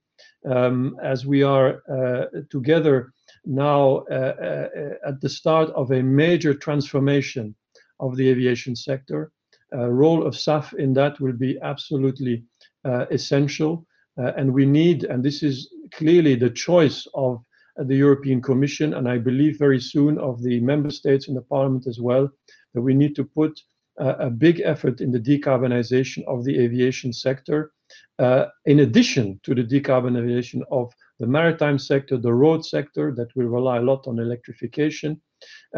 Um, 0.50 0.98
as 1.04 1.26
we 1.26 1.44
are 1.44 1.82
uh, 1.92 2.26
together 2.50 3.12
now 3.46 4.06
at 4.10 5.20
the 5.22 5.30
start 5.30 5.70
of 5.72 5.92
a 5.92 6.02
major 6.02 6.54
transformation 6.54 7.56
of 8.00 8.16
the 8.16 8.30
aviation 8.30 8.76
sector, 8.76 9.32
uh, 9.76 9.88
role 9.88 10.26
of 10.26 10.34
SAF 10.34 10.74
in 10.74 10.94
that 10.94 11.20
will 11.20 11.34
be 11.34 11.60
absolutely 11.62 12.44
uh, 12.86 13.06
essential. 13.12 13.86
Uh, 14.20 14.34
and 14.36 14.54
we 14.54 14.66
need, 14.66 15.06
and 15.06 15.24
this 15.24 15.44
is 15.44 15.74
clearly 15.94 16.36
the 16.36 16.50
choice 16.50 17.08
of 17.14 17.44
the 17.78 17.96
European 17.96 18.42
Commission, 18.42 18.94
and 18.94 19.08
I 19.08 19.18
believe 19.18 19.58
very 19.58 19.80
soon 19.80 20.18
of 20.18 20.42
the 20.44 20.60
member 20.60 20.90
states 20.90 21.28
and 21.28 21.38
the 21.38 21.42
Parliament 21.42 21.88
as 21.88 22.00
well, 22.00 22.30
that 22.74 22.82
we 22.82 22.94
need 22.94 23.16
to 23.16 23.24
put 23.24 23.62
uh, 24.00 24.16
a 24.20 24.30
big 24.30 24.62
effort 24.62 25.02
in 25.02 25.12
the 25.12 25.20
decarbonization 25.20 26.24
of 26.26 26.44
the 26.44 26.58
aviation 26.60 27.14
sector, 27.14 27.72
uh, 28.20 28.46
in 28.66 28.82
addition 28.82 29.40
to 29.44 29.56
the 29.56 29.64
decarbonization 29.64 30.62
of 30.72 30.94
the 31.20 31.28
maritime 31.28 31.80
sector, 31.80 32.18
the 32.18 32.34
road 32.34 32.66
sector 32.66 33.14
that 33.16 33.34
will 33.36 33.48
rely 33.48 33.78
a 33.78 33.82
lot 33.82 34.08
on 34.08 34.20
electrification. 34.20 35.20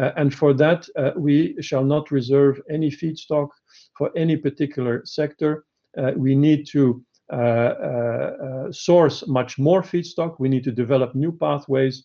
Uh, 0.00 0.10
and 0.16 0.34
for 0.34 0.52
that, 0.52 0.88
we 1.16 1.56
shall 1.60 1.84
not 1.84 2.10
reserve 2.10 2.60
any 2.70 2.90
feedstock 2.90 3.48
for 3.96 4.10
any 4.16 4.36
particular 4.36 5.02
sector. 5.04 5.64
Uh, 5.96 6.12
we 6.16 6.34
need 6.34 6.66
to 6.66 6.82
uh, 6.90 6.94
uh, 6.94 7.11
source 8.70 9.26
much 9.26 9.58
more 9.58 9.82
feedstock. 9.82 10.36
We 10.38 10.48
need 10.48 10.64
to 10.64 10.72
develop 10.72 11.14
new 11.14 11.32
pathways, 11.32 12.04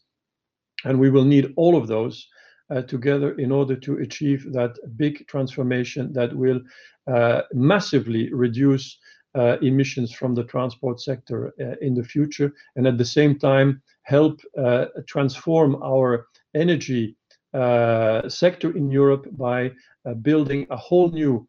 and 0.85 0.99
we 0.99 1.09
will 1.09 1.25
need 1.25 1.53
all 1.55 1.75
of 1.75 1.87
those 1.87 2.27
together 2.87 3.31
in 3.39 3.51
order 3.51 3.75
to 3.75 3.97
achieve 3.99 4.51
that 4.53 4.77
big 4.97 5.25
transformation 5.27 6.13
that 6.13 6.35
will 6.35 6.61
massively 7.53 8.33
reduce 8.33 8.97
uh, 9.37 9.57
emissions 9.61 10.11
from 10.11 10.33
the 10.33 10.43
transport 10.43 10.99
sector 10.99 11.53
uh, 11.61 11.75
in 11.81 11.93
the 11.93 12.03
future, 12.03 12.51
and 12.75 12.87
at 12.87 12.97
the 12.97 13.05
same 13.05 13.37
time 13.37 13.81
help 14.01 14.41
uh, 14.57 14.85
transform 15.07 15.75
our 15.83 16.25
energy 16.55 17.15
sector 18.27 18.75
in 18.75 18.89
Europe 18.89 19.27
by 19.37 19.71
building 20.21 20.65
a 20.69 20.77
whole 20.77 21.09
new 21.11 21.35
uh, 21.37 21.43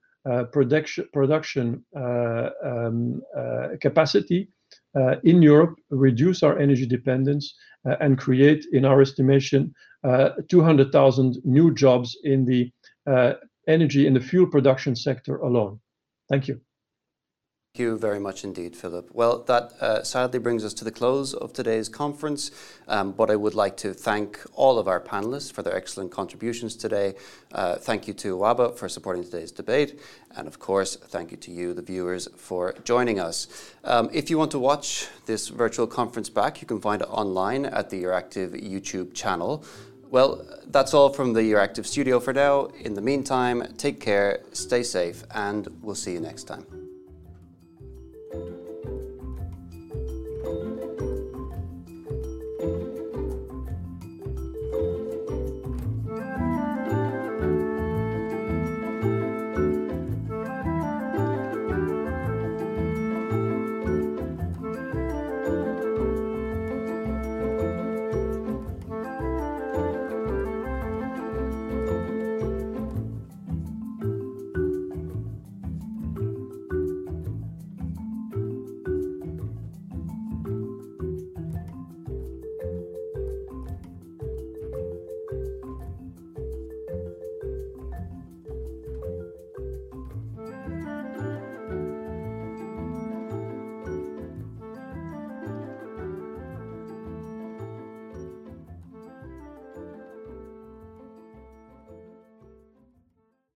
production 0.53 1.09
production 1.13 1.85
uh, 1.97 2.51
um, 2.65 3.23
uh, 3.37 3.69
capacity 3.81 4.49
in 5.23 5.43
Europe, 5.43 5.77
reduce 5.91 6.43
our 6.43 6.59
energy 6.59 6.87
dependence, 6.87 7.55
and 7.85 8.19
create, 8.19 8.67
in 8.73 8.85
our 8.85 9.01
estimation, 9.01 9.73
200,000 10.49 11.37
new 11.45 11.73
jobs 11.73 12.17
in 12.25 12.45
the 12.45 12.71
energy 13.69 14.07
and 14.07 14.17
the 14.17 14.21
fuel 14.21 14.47
production 14.47 14.97
sector 14.97 15.37
alone. 15.37 15.79
Thank 16.29 16.49
you. 16.49 16.61
You 17.79 17.97
very 17.97 18.19
much 18.19 18.43
indeed, 18.43 18.75
Filip. 18.75 19.09
Well, 19.13 19.45
that 19.45 19.73
uh, 19.81 20.03
sadly 20.03 20.41
brings 20.41 20.65
us 20.65 20.75
to 20.75 20.85
the 20.85 20.91
close 20.91 21.33
of 21.33 21.53
today's 21.53 21.89
conference, 21.89 22.51
um, 22.89 23.13
but 23.13 23.31
I 23.31 23.37
would 23.37 23.55
like 23.55 23.77
to 23.79 23.95
thank 23.95 24.41
all 24.55 24.81
of 24.81 24.89
our 24.89 25.01
panelists 25.01 25.53
for 25.53 25.63
their 25.63 25.77
excellent 25.77 26.11
contributions 26.11 26.75
today. 26.75 27.15
Uh, 27.53 27.77
thank 27.77 28.09
you 28.09 28.15
to 28.15 28.37
EWABA 28.37 28.77
for 28.77 28.89
supporting 28.89 29.23
today's 29.23 29.53
debate, 29.53 30.01
and 30.37 30.49
of 30.49 30.59
course, 30.59 30.97
thank 30.97 31.31
you 31.31 31.37
to 31.37 31.53
you, 31.53 31.73
the 31.73 31.83
viewers, 31.83 32.27
for 32.37 32.75
joining 32.85 33.21
us. 33.21 33.47
Um, 33.85 34.11
if 34.13 34.29
you 34.29 34.39
want 34.39 34.51
to 34.51 34.59
watch 34.59 35.07
this 35.27 35.49
virtual 35.49 35.87
conference 35.87 36.29
back, 36.29 36.61
you 36.61 36.67
can 36.67 36.81
find 36.81 37.03
it 37.03 37.09
online 37.09 37.65
at 37.65 37.91
the 37.91 38.03
Euractiv 38.03 38.61
YouTube 38.61 39.15
channel. 39.15 39.65
Well, 40.11 40.45
that's 40.67 40.95
all 40.95 41.11
from 41.11 41.33
the 41.33 41.43
Euractiv 41.43 41.87
studio 41.87 42.19
for 42.19 42.33
now. 42.33 42.67
In 42.81 42.95
the 42.95 43.03
meantime, 43.03 43.63
take 43.77 44.01
care, 44.01 44.41
stay 44.53 44.83
safe, 44.83 45.23
and 45.33 45.69
we'll 45.83 45.95
see 45.95 46.13
you 46.15 46.21
next 46.21 46.45
time. 46.45 46.78
Thank 48.39 48.51
you. 48.51 48.68